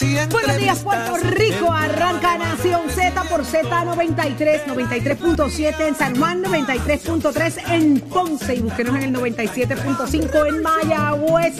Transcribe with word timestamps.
Buenos 0.00 0.56
días, 0.58 0.78
Puerto 0.84 1.16
Rico. 1.16 1.72
Arranca 1.72 2.38
Nación 2.38 2.88
Z 2.88 3.20
por 3.24 3.44
Z93, 3.44 4.64
93.7 4.66 5.88
en 5.88 5.94
San 5.96 6.16
Juan, 6.16 6.44
93.3 6.44 7.72
en 7.72 8.00
Ponce 8.02 8.54
y 8.54 8.60
búsquenos 8.60 8.94
en 8.96 9.02
el 9.02 9.12
97.5 9.12 10.48
en 10.48 10.62
Mayagüez. 10.62 11.56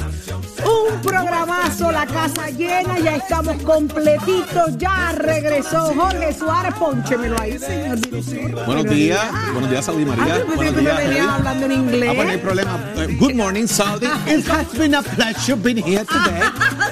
Un 0.64 1.00
programazo, 1.02 1.92
la 1.92 2.06
casa 2.06 2.50
llena, 2.50 2.98
ya 2.98 3.16
estamos 3.16 3.62
completitos, 3.62 4.76
ya 4.76 5.12
regresó 5.12 5.94
Jorge 5.94 6.32
Suárez. 6.32 6.74
Pónchemelo 6.74 7.40
ahí, 7.40 7.58
señor. 7.58 7.98
Buenos 8.66 8.84
días, 8.86 9.20
buenos 9.52 9.70
días, 9.70 9.84
Saudi 9.84 10.04
María. 10.04 10.34
Ah, 10.34 10.44
buenos 10.46 10.64
que 10.64 10.70
me 10.72 10.80
días, 10.80 10.96
venía 10.96 11.34
hablando 11.34 11.66
en 11.66 11.72
inglés. 11.72 12.08
Ah, 12.10 12.14
pues 12.14 12.26
no 12.26 12.32
hay 12.32 12.38
problema. 12.38 12.92
Eh, 12.96 13.16
Good 13.18 13.34
morning, 13.34 13.66
Saudi. 13.66 14.06
It 14.26 14.46
has 14.48 14.72
been 14.76 14.94
a 14.94 15.02
pleasure 15.02 15.56
being 15.56 15.78
here 15.78 16.04
today. 16.04 16.42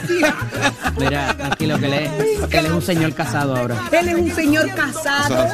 Mira, 0.99 1.35
tranquilo, 1.37 1.79
que 1.79 1.87
él 1.87 1.95
es, 1.95 2.53
él 2.55 2.67
es 2.67 2.73
un 2.73 2.83
señor 2.83 3.15
casado 3.15 3.57
ahora. 3.57 3.77
Él 3.93 4.09
es 4.09 4.15
un 4.15 4.31
señor 4.35 4.69
casado. 4.75 5.49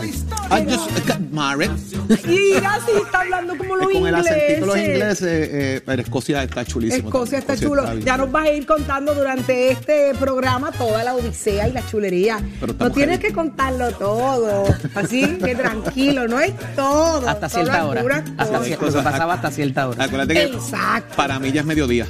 I 0.51 0.65
just 0.65 1.06
got 1.06 1.20
married. 1.31 1.70
Mira, 2.27 2.79
sí, 2.87 2.93
está 3.05 3.21
hablando 3.21 3.57
como 3.57 3.77
los 3.77 3.87
Con 3.87 3.93
el 3.97 3.98
ingleses. 3.98 4.30
acentito 4.33 4.61
de 4.61 4.66
los 4.66 4.79
ingleses, 4.79 5.48
eh, 5.53 5.83
pero 5.84 6.03
Escocia 6.03 6.43
está 6.43 6.65
chulísimo. 6.65 7.09
Escocia 7.09 7.39
está 7.39 7.57
chulo. 7.57 7.95
Ya 8.00 8.17
nos 8.17 8.31
vas 8.31 8.47
a 8.47 8.53
ir 8.53 8.67
contando 8.67 9.14
durante 9.14 9.70
este 9.73 10.14
programa 10.19 10.72
toda 10.72 11.03
la 11.05 11.14
odisea 11.14 11.69
y 11.69 11.72
la 11.72 11.87
chulería. 11.87 12.41
Pero 12.61 12.75
No 12.78 12.91
tienes 12.91 13.19
que 13.19 13.33
contarlo 13.33 13.91
todo. 13.92 14.64
Así 14.95 15.39
que 15.39 15.55
tranquilo, 15.55 16.28
no 16.28 16.41
es 16.41 16.53
todo. 16.77 17.28
Hasta 17.28 17.48
cierta 17.48 17.84
hora. 17.87 18.25
Hasta 18.37 18.59
cosas. 18.59 18.97
que 18.97 19.03
pasaba 19.03 19.34
hasta 19.34 19.50
cierta 19.50 19.89
hora. 19.89 20.05
Acuérdate 20.05 20.34
que 20.34 20.42
Exacto. 20.44 21.15
para 21.17 21.39
mí 21.39 21.53
ya 21.53 21.61
es 21.61 21.67
mediodía. 21.67 22.06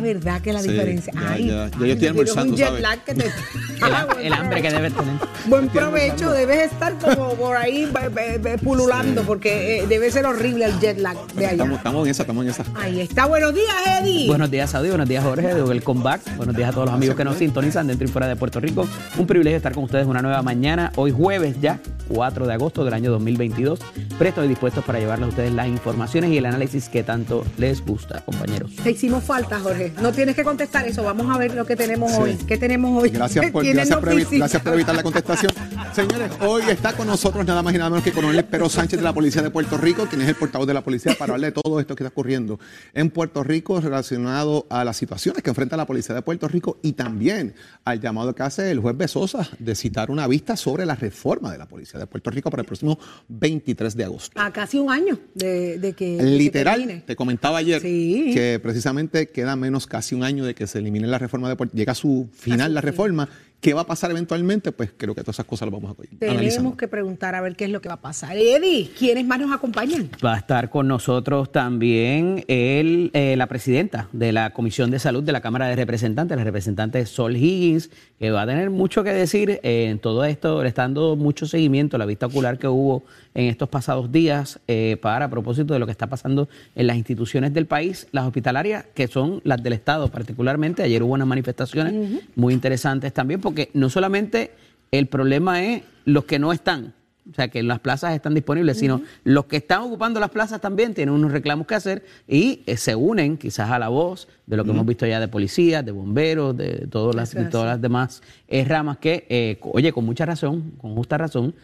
Ah, 0.00 0.02
verdad 0.14 0.40
que 0.40 0.52
la 0.52 0.60
Sí, 0.60 0.68
diferencia. 0.68 1.12
ya, 1.12 1.30
Ay, 1.32 1.46
ya, 1.46 1.68
yo 1.70 1.84
ay, 1.84 1.90
estoy 1.92 2.08
almorzando, 2.08 2.52
un 2.52 2.56
jet 2.56 2.66
¿sabes? 2.68 2.82
lag 2.82 3.04
que 3.04 3.14
te- 3.14 3.26
El, 3.26 3.32
Ah, 3.82 4.06
el 4.22 4.32
hambre 4.32 4.62
que 4.62 4.70
debes 4.70 4.92
tener. 4.94 5.14
Buen 5.46 5.68
provecho, 5.68 6.30
debes 6.30 6.72
estar 6.72 6.94
como 6.98 7.34
por 7.34 7.56
ahí 7.56 7.86
be- 7.92 8.08
be- 8.08 8.38
be- 8.38 8.58
pululando 8.58 9.22
porque 9.22 9.78
eh, 9.80 9.86
debe 9.86 10.10
ser 10.10 10.26
horrible 10.26 10.64
el 10.66 10.78
jet 10.80 10.98
lag 10.98 11.16
de 11.34 11.44
allá. 11.46 11.52
Estamos, 11.52 11.76
estamos 11.78 12.04
en 12.06 12.10
esa, 12.10 12.22
estamos 12.22 12.44
en 12.44 12.50
esa. 12.50 12.64
Ahí 12.76 13.00
está. 13.00 13.26
Buenos 13.26 13.54
días, 13.54 13.74
Eddie. 14.00 14.26
Buenos 14.28 14.50
días, 14.50 14.70
Saudi. 14.70 14.88
Buenos 14.88 15.08
días, 15.08 15.24
Jorge. 15.24 15.54
De 15.54 15.62
Welcome 15.62 16.02
Back. 16.02 16.36
Buenos 16.36 16.56
días 16.56 16.70
a 16.70 16.72
todos 16.72 16.86
los 16.86 16.94
amigos 16.94 17.16
que 17.16 17.24
nos 17.24 17.36
sintonizan 17.36 17.86
dentro 17.86 18.06
y 18.06 18.10
fuera 18.10 18.26
de 18.28 18.36
Puerto 18.36 18.60
Rico. 18.60 18.86
Un 19.18 19.26
privilegio 19.26 19.56
estar 19.56 19.72
con 19.72 19.84
ustedes 19.84 20.06
una 20.06 20.22
nueva 20.22 20.42
mañana. 20.42 20.92
Hoy 20.96 21.10
jueves 21.10 21.56
ya, 21.60 21.80
4 22.08 22.46
de 22.46 22.52
agosto 22.54 22.84
del 22.84 22.94
año 22.94 23.10
2022. 23.12 23.80
Prestos 24.18 24.44
y 24.44 24.48
dispuestos 24.48 24.84
para 24.84 24.98
llevarles 24.98 25.26
a 25.26 25.28
ustedes 25.30 25.52
las 25.52 25.66
informaciones 25.68 26.30
y 26.30 26.38
el 26.38 26.46
análisis 26.46 26.88
que 26.88 27.02
tanto 27.02 27.44
les 27.56 27.84
gusta, 27.84 28.20
compañeros. 28.24 28.70
Te 28.82 28.90
hicimos 28.90 29.24
falta, 29.24 29.58
Jorge. 29.58 29.89
No 30.00 30.12
tienes 30.12 30.34
que 30.34 30.44
contestar 30.44 30.86
eso. 30.86 31.02
Vamos 31.02 31.34
a 31.34 31.38
ver 31.38 31.54
lo 31.54 31.64
que 31.66 31.76
tenemos 31.76 32.10
Sí. 32.12 32.18
hoy. 32.20 32.38
¿Qué 32.46 32.56
tenemos 32.58 33.02
hoy? 33.02 33.10
Gracias 33.10 33.50
por, 33.52 33.64
gracias, 33.64 33.98
por 33.98 34.14
gracias 34.38 34.62
por 34.62 34.74
evitar 34.74 34.94
la 34.94 35.02
contestación. 35.02 35.52
Señores, 35.94 36.30
hoy 36.40 36.62
está 36.68 36.92
con 36.92 37.06
nosotros 37.06 37.44
nada 37.46 37.62
más 37.62 37.74
y 37.74 37.78
nada 37.78 37.90
menos 37.90 38.04
que 38.04 38.12
Coronel 38.12 38.44
Pedro 38.44 38.68
Sánchez 38.68 38.98
de 39.00 39.04
la 39.04 39.12
Policía 39.12 39.42
de 39.42 39.50
Puerto 39.50 39.76
Rico, 39.76 40.06
quien 40.06 40.22
es 40.22 40.28
el 40.28 40.34
portavoz 40.36 40.66
de 40.66 40.74
la 40.74 40.82
policía 40.82 41.14
para 41.18 41.34
hablar 41.34 41.52
de 41.52 41.60
todo 41.62 41.80
esto 41.80 41.94
que 41.96 42.04
está 42.04 42.12
ocurriendo 42.12 42.58
en 42.94 43.10
Puerto 43.10 43.42
Rico 43.42 43.80
relacionado 43.80 44.66
a 44.70 44.84
las 44.84 44.96
situaciones 44.96 45.42
que 45.42 45.50
enfrenta 45.50 45.76
la 45.76 45.86
Policía 45.86 46.14
de 46.14 46.22
Puerto 46.22 46.46
Rico 46.48 46.78
y 46.82 46.92
también 46.92 47.54
al 47.84 48.00
llamado 48.00 48.34
que 48.34 48.42
hace 48.42 48.70
el 48.70 48.78
juez 48.80 48.96
Besosa 48.96 49.48
de 49.58 49.74
citar 49.74 50.10
una 50.10 50.26
vista 50.26 50.56
sobre 50.56 50.86
la 50.86 50.94
reforma 50.94 51.50
de 51.52 51.58
la 51.58 51.66
Policía 51.66 51.98
de 51.98 52.06
Puerto 52.06 52.30
Rico 52.30 52.50
para 52.50 52.62
el 52.62 52.66
próximo 52.66 52.98
23 53.28 53.96
de 53.96 54.04
agosto. 54.04 54.40
A 54.40 54.52
casi 54.52 54.78
un 54.78 54.90
año 54.90 55.18
de, 55.34 55.78
de 55.78 55.92
que. 55.94 56.16
de 56.16 56.18
que 56.18 56.24
Literal, 56.24 57.02
te 57.06 57.16
comentaba 57.16 57.58
ayer 57.58 57.80
Sí. 57.82 58.30
que 58.34 58.60
precisamente 58.62 59.28
queda 59.28 59.56
menos 59.56 59.79
casi 59.86 60.14
un 60.14 60.24
año 60.24 60.44
de 60.44 60.54
que 60.54 60.66
se 60.66 60.78
elimine 60.78 61.06
la 61.06 61.18
reforma 61.18 61.48
de 61.48 61.56
Puerto 61.56 61.76
Llega 61.76 61.92
a 61.92 61.94
su 61.94 62.28
final 62.32 62.74
la 62.74 62.80
reforma. 62.80 63.28
¿Qué 63.60 63.74
va 63.74 63.82
a 63.82 63.86
pasar 63.86 64.10
eventualmente? 64.10 64.72
Pues 64.72 64.90
creo 64.96 65.14
que 65.14 65.20
todas 65.20 65.36
esas 65.36 65.44
cosas 65.44 65.68
las 65.70 65.78
vamos 65.78 65.90
a 65.90 66.02
Tenemos 66.18 66.38
analizar. 66.38 66.76
que 66.78 66.88
preguntar 66.88 67.34
a 67.34 67.42
ver 67.42 67.56
qué 67.56 67.66
es 67.66 67.70
lo 67.70 67.82
que 67.82 67.88
va 67.88 67.96
a 67.96 68.00
pasar. 68.00 68.34
Eddie, 68.34 68.90
¿quiénes 68.98 69.26
más 69.26 69.38
nos 69.38 69.52
acompañan? 69.52 70.08
Va 70.24 70.34
a 70.34 70.38
estar 70.38 70.70
con 70.70 70.88
nosotros 70.88 71.52
también 71.52 72.42
el, 72.48 73.10
eh, 73.12 73.34
la 73.36 73.46
presidenta 73.48 74.08
de 74.12 74.32
la 74.32 74.54
Comisión 74.54 74.90
de 74.90 74.98
Salud 74.98 75.22
de 75.22 75.32
la 75.32 75.42
Cámara 75.42 75.68
de 75.68 75.76
Representantes, 75.76 76.38
la 76.38 76.44
representante 76.44 77.04
Sol 77.04 77.36
Higgins, 77.36 77.90
que 78.18 78.30
va 78.30 78.42
a 78.42 78.46
tener 78.46 78.70
mucho 78.70 79.04
que 79.04 79.12
decir 79.12 79.60
eh, 79.62 79.88
en 79.90 79.98
todo 79.98 80.24
esto. 80.24 80.62
Le 80.62 80.68
está 80.70 80.82
dando 80.82 81.16
mucho 81.16 81.44
seguimiento 81.46 81.96
a 81.96 81.98
la 81.98 82.06
vista 82.06 82.26
ocular 82.26 82.58
que 82.58 82.66
hubo 82.66 83.02
en 83.34 83.46
estos 83.46 83.68
pasados 83.68 84.10
días 84.10 84.60
eh, 84.66 84.96
para 85.00 85.26
a 85.26 85.30
propósito 85.30 85.72
de 85.72 85.80
lo 85.80 85.86
que 85.86 85.92
está 85.92 86.08
pasando 86.08 86.48
en 86.74 86.86
las 86.86 86.96
instituciones 86.96 87.52
del 87.54 87.66
país, 87.66 88.08
las 88.12 88.26
hospitalarias, 88.26 88.86
que 88.94 89.08
son 89.08 89.40
las 89.44 89.62
del 89.62 89.72
Estado 89.72 90.08
particularmente. 90.08 90.82
Ayer 90.82 91.02
hubo 91.02 91.14
unas 91.14 91.28
manifestaciones 91.28 92.22
muy 92.34 92.54
interesantes 92.54 93.12
también, 93.12 93.40
porque 93.40 93.70
no 93.74 93.88
solamente 93.88 94.52
el 94.90 95.06
problema 95.06 95.62
es 95.62 95.82
los 96.04 96.24
que 96.24 96.38
no 96.38 96.52
están, 96.52 96.94
o 97.30 97.34
sea, 97.34 97.48
que 97.48 97.62
las 97.62 97.80
plazas 97.80 98.14
están 98.14 98.34
disponibles, 98.34 98.78
sino 98.78 99.02
los 99.24 99.44
que 99.46 99.56
están 99.58 99.82
ocupando 99.82 100.18
las 100.20 100.30
plazas 100.30 100.60
también 100.60 100.94
tienen 100.94 101.14
unos 101.14 101.30
reclamos 101.32 101.66
que 101.66 101.74
hacer 101.74 102.04
y 102.26 102.62
eh, 102.66 102.76
se 102.76 102.94
unen 102.94 103.36
quizás 103.36 103.70
a 103.70 103.78
la 103.78 103.88
voz 103.88 104.26
de 104.46 104.56
lo 104.56 104.64
que 104.64 104.70
hemos 104.70 104.86
visto 104.86 105.06
ya 105.06 105.20
de 105.20 105.28
policías, 105.28 105.84
de 105.84 105.92
bomberos, 105.92 106.56
de 106.56 106.86
todas 106.90 107.14
las, 107.14 107.32
de 107.34 107.44
todas 107.44 107.66
las 107.66 107.80
demás 107.80 108.22
eh, 108.48 108.64
ramas 108.64 108.98
que, 108.98 109.26
eh, 109.28 109.58
oye, 109.62 109.92
con 109.92 110.04
mucha 110.04 110.24
razón, 110.26 110.72
con 110.78 110.94
justa 110.94 111.18
razón, 111.18 111.54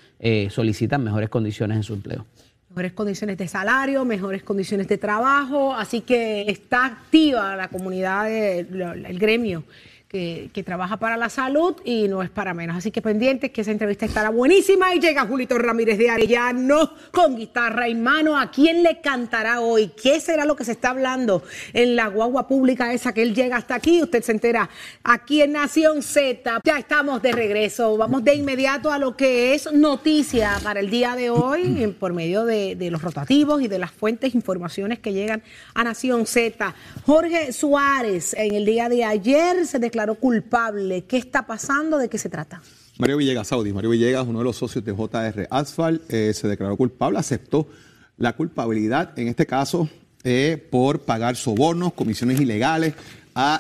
solicitan 0.51 1.03
mejores 1.03 1.29
condiciones 1.29 1.77
en 1.79 1.83
su 1.83 1.95
empleo. 1.95 2.27
Mejores 2.71 2.93
condiciones 2.93 3.39
de 3.39 3.49
salario, 3.49 4.05
mejores 4.05 4.43
condiciones 4.43 4.87
de 4.89 4.99
trabajo, 4.99 5.73
así 5.75 6.03
que 6.03 6.43
está 6.51 6.85
activa 6.85 7.57
la 7.57 7.69
comunidad, 7.69 8.27
de- 8.27 8.61
el 8.61 9.19
gremio 9.19 9.65
que, 10.09 10.63
trabaja 10.65 10.97
para 10.97 11.17
la 11.17 11.29
salud 11.29 11.77
y 11.85 12.09
no 12.09 12.23
es 12.23 12.31
para 12.31 12.55
menos. 12.55 12.77
Así 12.77 12.91
que 12.91 13.03
pendientes 13.03 13.51
que 13.51 13.61
esa 13.61 13.73
entrevista 13.73 14.07
estará 14.07 14.31
buenísima 14.31 14.95
y 14.95 15.01
llega 15.01 15.27
Julito 15.27 15.59
Ramírez 15.59 15.99
de 15.99 16.11
Arellano 16.11 16.93
con 17.11 17.37
guitarra 17.37 17.89
en 17.89 18.03
mano. 18.03 18.39
¿A 18.39 18.51
quién 18.51 18.83
le 18.83 19.01
cantará 19.01 19.61
hoy? 19.61 19.89
¿Qué 20.01 20.21
será 20.21 20.45
lo 20.45 20.57
que 20.57 20.65
se 20.65 20.73
está 20.73 20.91
hablando 20.91 21.43
en 21.73 21.97
la 21.97 22.07
guagua 22.07 22.47
pública 22.47 22.93
esa 22.93 23.13
que 23.13 23.23
él 23.23 23.35
llega 23.35 23.57
hasta 23.57 23.75
aquí? 23.75 24.03
Usted 24.03 24.23
se 24.23 24.33
entera 24.33 24.71
aquí 25.03 25.43
en 25.43 25.53
Nación 25.53 26.03
Z. 26.03 26.61
Ya 26.65 26.79
estamos 26.79 27.21
de 27.21 27.33
regreso. 27.33 27.97
Vamos 27.97 28.25
de 28.25 28.35
inmediato 28.35 28.93
a 28.93 28.99
lo 28.99 29.17
que 29.17 29.55
es 29.55 29.71
noticia 29.73 30.59
para 30.63 30.81
el 30.81 30.91
día 30.91 31.17
de 31.17 31.31
hoy 31.31 31.95
por 31.99 32.13
medio 32.13 32.45
de, 32.45 32.77
de 32.77 32.91
los 32.91 33.03
rotativos 33.03 33.61
y 33.63 33.69
de 33.69 33.79
las 33.79 33.91
fuentes, 33.91 34.35
informaciones 34.35 34.99
que 35.01 35.13
llegan 35.13 35.43
a 35.75 35.85
Nación 35.85 36.27
Z. 36.27 36.75
Jorge 37.05 37.53
Suárez 37.53 38.35
en 38.35 38.55
el 38.55 38.65
día 38.65 38.89
de 38.89 39.05
ayer 39.05 39.67
se 39.67 39.79
declaró 39.79 39.96
culpable. 40.15 41.05
¿Qué 41.05 41.17
está 41.17 41.47
pasando? 41.47 41.99
¿De 41.99 42.09
qué 42.09 42.19
se 42.19 42.29
trata? 42.29 42.63
Mario 42.99 43.19
Villegas, 43.19 43.49
Saudi. 43.49 43.73
Mario 43.73 43.91
Villegas, 43.91 44.27
uno 44.27 44.39
de 44.39 44.45
los 44.45 44.57
socios 44.57 44.85
de 44.85 44.93
JR 44.93 45.47
Asphalt, 45.51 46.03
eh, 46.11 46.33
se 46.33 46.49
declaró 46.49 46.77
culpable, 46.77 47.19
aceptó 47.19 47.69
la 48.17 48.35
culpabilidad, 48.35 49.19
en 49.19 49.29
este 49.29 49.47
caso, 49.47 49.89
eh, 50.25 50.67
por 50.71 51.01
pagar 51.01 51.37
sobornos, 51.37 51.93
comisiones 51.93 52.41
ilegales, 52.41 52.95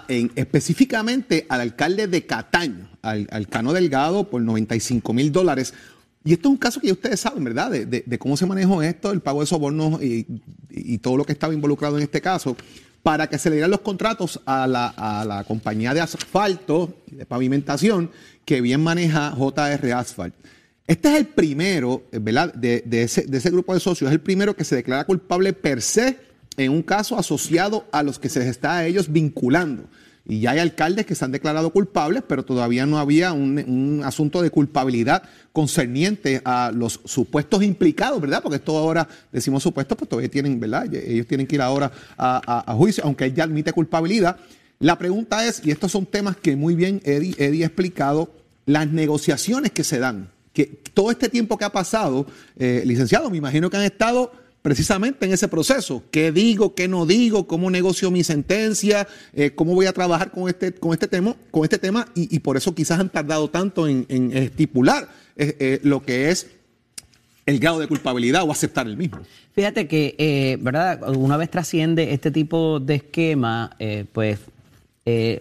específicamente 0.08 1.44
al 1.50 1.60
alcalde 1.60 2.06
de 2.06 2.24
Cataño, 2.24 2.88
al, 3.02 3.28
al 3.30 3.46
Cano 3.48 3.74
Delgado, 3.74 4.24
por 4.24 4.40
95 4.40 5.12
mil 5.12 5.30
dólares. 5.30 5.74
Y 6.24 6.32
esto 6.32 6.48
es 6.48 6.52
un 6.52 6.56
caso 6.56 6.80
que 6.80 6.86
ya 6.86 6.94
ustedes 6.94 7.20
saben, 7.20 7.44
¿verdad? 7.44 7.70
De, 7.70 8.18
cómo 8.18 8.38
se 8.38 8.46
manejó 8.46 8.82
esto, 8.82 9.12
el 9.12 9.20
pago 9.20 9.40
de 9.40 9.46
sobornos 9.46 10.00
y 10.02 10.98
todo 10.98 11.18
lo 11.18 11.24
que 11.24 11.32
estaba 11.32 11.52
involucrado 11.52 11.98
en 11.98 12.04
este 12.04 12.22
caso, 12.22 12.56
para 13.06 13.28
que 13.28 13.38
se 13.38 13.50
le 13.50 13.54
dieran 13.54 13.70
los 13.70 13.82
contratos 13.82 14.40
a 14.46 14.66
la, 14.66 14.88
a 14.88 15.24
la 15.24 15.44
compañía 15.44 15.94
de 15.94 16.00
asfalto 16.00 16.92
de 17.06 17.24
pavimentación 17.24 18.10
que 18.44 18.60
bien 18.60 18.82
maneja 18.82 19.32
JR 19.32 19.92
Asphalt. 19.92 20.34
Este 20.88 21.10
es 21.10 21.14
el 21.14 21.26
primero, 21.26 22.02
eh, 22.10 22.18
¿verdad? 22.20 22.52
De, 22.52 22.82
de 22.84 23.04
ese, 23.04 23.22
de 23.22 23.38
ese 23.38 23.50
grupo 23.50 23.74
de 23.74 23.78
socios, 23.78 24.08
es 24.10 24.12
el 24.12 24.20
primero 24.20 24.56
que 24.56 24.64
se 24.64 24.74
declara 24.74 25.04
culpable 25.04 25.52
per 25.52 25.82
se 25.82 26.18
en 26.56 26.72
un 26.72 26.82
caso 26.82 27.16
asociado 27.16 27.86
a 27.92 28.02
los 28.02 28.18
que 28.18 28.28
se 28.28 28.40
les 28.40 28.48
está 28.48 28.78
a 28.78 28.86
ellos 28.86 29.12
vinculando. 29.12 29.84
Y 30.28 30.40
ya 30.40 30.50
hay 30.50 30.58
alcaldes 30.58 31.06
que 31.06 31.14
se 31.14 31.24
han 31.24 31.30
declarado 31.30 31.70
culpables, 31.70 32.22
pero 32.26 32.44
todavía 32.44 32.84
no 32.84 32.98
había 32.98 33.32
un, 33.32 33.58
un 33.66 34.02
asunto 34.04 34.42
de 34.42 34.50
culpabilidad 34.50 35.22
concerniente 35.52 36.42
a 36.44 36.72
los 36.74 37.00
supuestos 37.04 37.62
implicados, 37.62 38.20
¿verdad? 38.20 38.42
Porque 38.42 38.56
esto 38.56 38.76
ahora, 38.76 39.08
decimos 39.32 39.62
supuestos, 39.62 39.96
pues 39.96 40.08
todavía 40.08 40.30
tienen, 40.30 40.58
¿verdad? 40.60 40.92
Ellos 40.94 41.26
tienen 41.26 41.46
que 41.46 41.54
ir 41.54 41.62
ahora 41.62 41.90
a, 42.18 42.64
a- 42.66 42.74
juicio, 42.74 43.04
aunque 43.04 43.24
él 43.24 43.34
ya 43.34 43.44
admite 43.44 43.72
culpabilidad. 43.72 44.36
La 44.80 44.98
pregunta 44.98 45.46
es, 45.46 45.62
y 45.64 45.70
estos 45.70 45.92
son 45.92 46.06
temas 46.06 46.36
que 46.36 46.56
muy 46.56 46.74
bien 46.74 47.00
Eddie, 47.04 47.34
Eddie 47.38 47.62
ha 47.62 47.66
explicado, 47.66 48.30
las 48.66 48.88
negociaciones 48.90 49.70
que 49.70 49.84
se 49.84 49.98
dan, 50.00 50.28
que 50.52 50.66
todo 50.92 51.10
este 51.10 51.28
tiempo 51.28 51.56
que 51.56 51.64
ha 51.64 51.72
pasado, 51.72 52.26
eh, 52.58 52.82
licenciado, 52.84 53.30
me 53.30 53.36
imagino 53.38 53.70
que 53.70 53.76
han 53.76 53.84
estado 53.84 54.32
precisamente 54.66 55.24
en 55.24 55.32
ese 55.32 55.46
proceso. 55.46 56.02
¿Qué 56.10 56.32
digo, 56.32 56.74
qué 56.74 56.88
no 56.88 57.06
digo? 57.06 57.46
¿Cómo 57.46 57.70
negocio 57.70 58.10
mi 58.10 58.24
sentencia? 58.24 59.06
Eh, 59.32 59.52
¿Cómo 59.52 59.74
voy 59.74 59.86
a 59.86 59.92
trabajar 59.92 60.32
con 60.32 60.48
este, 60.48 60.72
con 60.72 60.92
este 60.92 61.06
tema? 61.06 61.36
Con 61.52 61.62
este 61.62 61.78
tema 61.78 62.08
y, 62.16 62.40
por 62.40 62.56
eso 62.56 62.74
quizás 62.74 62.98
han 62.98 63.08
tardado 63.08 63.48
tanto 63.48 63.86
en, 63.86 64.04
estipular 64.32 65.08
eh, 65.36 65.56
eh, 65.60 65.80
lo 65.84 66.02
que 66.02 66.30
es 66.30 66.48
el 67.46 67.60
grado 67.60 67.78
de 67.78 67.86
culpabilidad 67.86 68.42
o 68.42 68.50
aceptar 68.50 68.88
el 68.88 68.96
mismo. 68.96 69.20
Fíjate 69.52 69.86
que, 69.86 70.58
¿verdad? 70.60 71.14
Una 71.16 71.36
vez 71.36 71.48
trasciende 71.48 72.12
este 72.12 72.32
tipo 72.32 72.80
de 72.80 72.96
esquema, 72.96 73.70
pues 74.12 74.40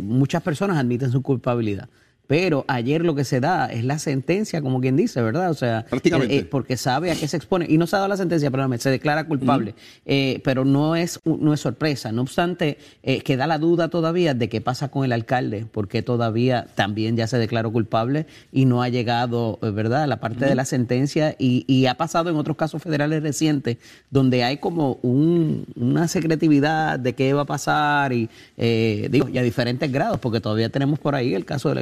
muchas 0.01 0.43
personas 0.43 0.77
admiten 0.77 1.11
su 1.11 1.23
culpabilidad. 1.23 1.89
Pero 2.27 2.65
ayer 2.67 3.03
lo 3.03 3.13
que 3.15 3.23
se 3.23 3.39
da 3.39 3.67
es 3.67 3.83
la 3.83 3.99
sentencia, 3.99 4.61
como 4.61 4.81
quien 4.81 4.95
dice, 4.95 5.21
¿verdad? 5.21 5.51
O 5.51 5.53
sea, 5.53 5.85
Prácticamente. 5.89 6.35
eh, 6.35 6.39
eh, 6.39 6.45
porque 6.45 6.75
sabe 6.77 7.11
a 7.11 7.15
qué 7.15 7.27
se 7.27 7.37
expone. 7.37 7.65
Y 7.69 7.77
no 7.77 7.85
se 7.87 7.95
ha 7.95 7.99
dado 7.99 8.09
la 8.09 8.17
sentencia, 8.17 8.49
perdóname, 8.49 8.77
se 8.79 8.89
declara 8.89 9.25
culpable. 9.27 9.75
Eh, 10.05 10.41
pero 10.43 10.65
no 10.65 10.95
es, 10.95 11.19
no 11.23 11.53
es 11.53 11.59
sorpresa. 11.59 12.11
No 12.11 12.21
obstante, 12.23 12.77
eh, 13.03 13.21
queda 13.21 13.45
la 13.47 13.57
duda 13.59 13.89
todavía 13.89 14.33
de 14.33 14.49
qué 14.49 14.59
pasa 14.61 14.89
con 14.89 15.05
el 15.05 15.11
alcalde, 15.11 15.65
porque 15.71 16.01
todavía 16.01 16.67
también 16.75 17.15
ya 17.15 17.27
se 17.27 17.37
declaró 17.37 17.71
culpable 17.71 18.25
y 18.51 18.65
no 18.65 18.81
ha 18.81 18.89
llegado, 18.89 19.59
¿verdad?, 19.61 20.07
la 20.07 20.19
parte 20.19 20.45
de 20.45 20.55
la 20.55 20.65
sentencia. 20.65 21.35
Y, 21.37 21.63
y 21.67 21.85
ha 21.85 21.95
pasado 21.95 22.29
en 22.29 22.37
otros 22.37 22.57
casos 22.57 22.81
federales 22.81 23.21
recientes, 23.21 23.77
donde 24.09 24.43
hay 24.43 24.57
como 24.57 24.97
un- 25.03 25.65
una 25.75 26.07
secretividad 26.07 26.99
de 26.99 27.13
qué 27.13 27.33
va 27.33 27.41
a 27.43 27.45
pasar 27.45 28.13
y, 28.13 28.29
eh, 28.57 29.09
digo, 29.11 29.29
y 29.29 29.37
a 29.37 29.41
diferentes 29.43 29.91
grados, 29.91 30.19
porque 30.19 30.39
todavía 30.41 30.69
tenemos 30.69 30.99
por 30.99 31.15
ahí 31.15 31.33
el 31.33 31.45
caso 31.45 31.69
de 31.69 31.75
la 31.75 31.81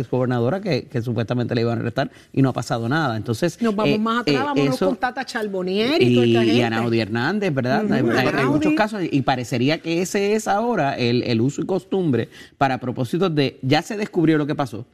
que, 0.61 0.83
que 0.85 1.01
supuestamente 1.01 1.53
le 1.55 1.61
iban 1.61 1.77
a 1.77 1.81
arrestar 1.81 2.11
y 2.31 2.41
no 2.41 2.49
ha 2.49 2.53
pasado 2.53 2.87
nada. 2.89 3.17
Entonces, 3.17 3.61
Nos 3.61 3.75
vamos 3.75 3.93
eh, 3.95 3.99
más 3.99 4.21
atrás, 4.21 4.35
eh, 4.35 4.43
vámonos 4.43 4.75
eso- 4.75 4.85
con 4.87 4.95
Tata 4.97 5.25
Charbonnier 5.25 6.01
y, 6.01 6.13
toda 6.15 6.25
y, 6.25 6.31
esta 6.31 6.43
y 6.43 6.47
gente. 6.47 6.63
Ana 6.63 6.77
Audi 6.79 6.99
Hernández, 6.99 7.53
¿verdad? 7.53 7.91
Hay, 7.91 8.01
hay- 8.01 8.17
hay 8.17 8.27
Ana 8.27 8.45
muchos 8.45 8.73
casos 8.73 9.01
y 9.09 9.21
parecería 9.21 9.79
que 9.79 10.01
ese 10.01 10.33
es 10.35 10.47
ahora 10.47 10.97
el, 10.97 11.23
el 11.23 11.41
uso 11.41 11.61
y 11.61 11.65
costumbre 11.65 12.29
para 12.57 12.79
propósitos 12.79 13.33
de 13.35 13.59
ya 13.61 13.81
se 13.81 13.97
descubrió 13.97 14.37
lo 14.37 14.47
que 14.47 14.55
pasó, 14.55 14.85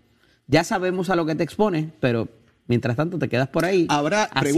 ya 0.48 0.64
sabemos 0.64 1.10
a 1.10 1.16
lo 1.16 1.26
que 1.26 1.36
te 1.36 1.44
expones, 1.44 1.86
pero 2.00 2.28
mientras 2.68 2.96
tanto 2.96 3.18
te 3.18 3.28
quedas 3.30 3.48
por 3.48 3.66
ahí 3.66 3.86
Habrá- 3.90 4.24
haciendo 4.26 4.52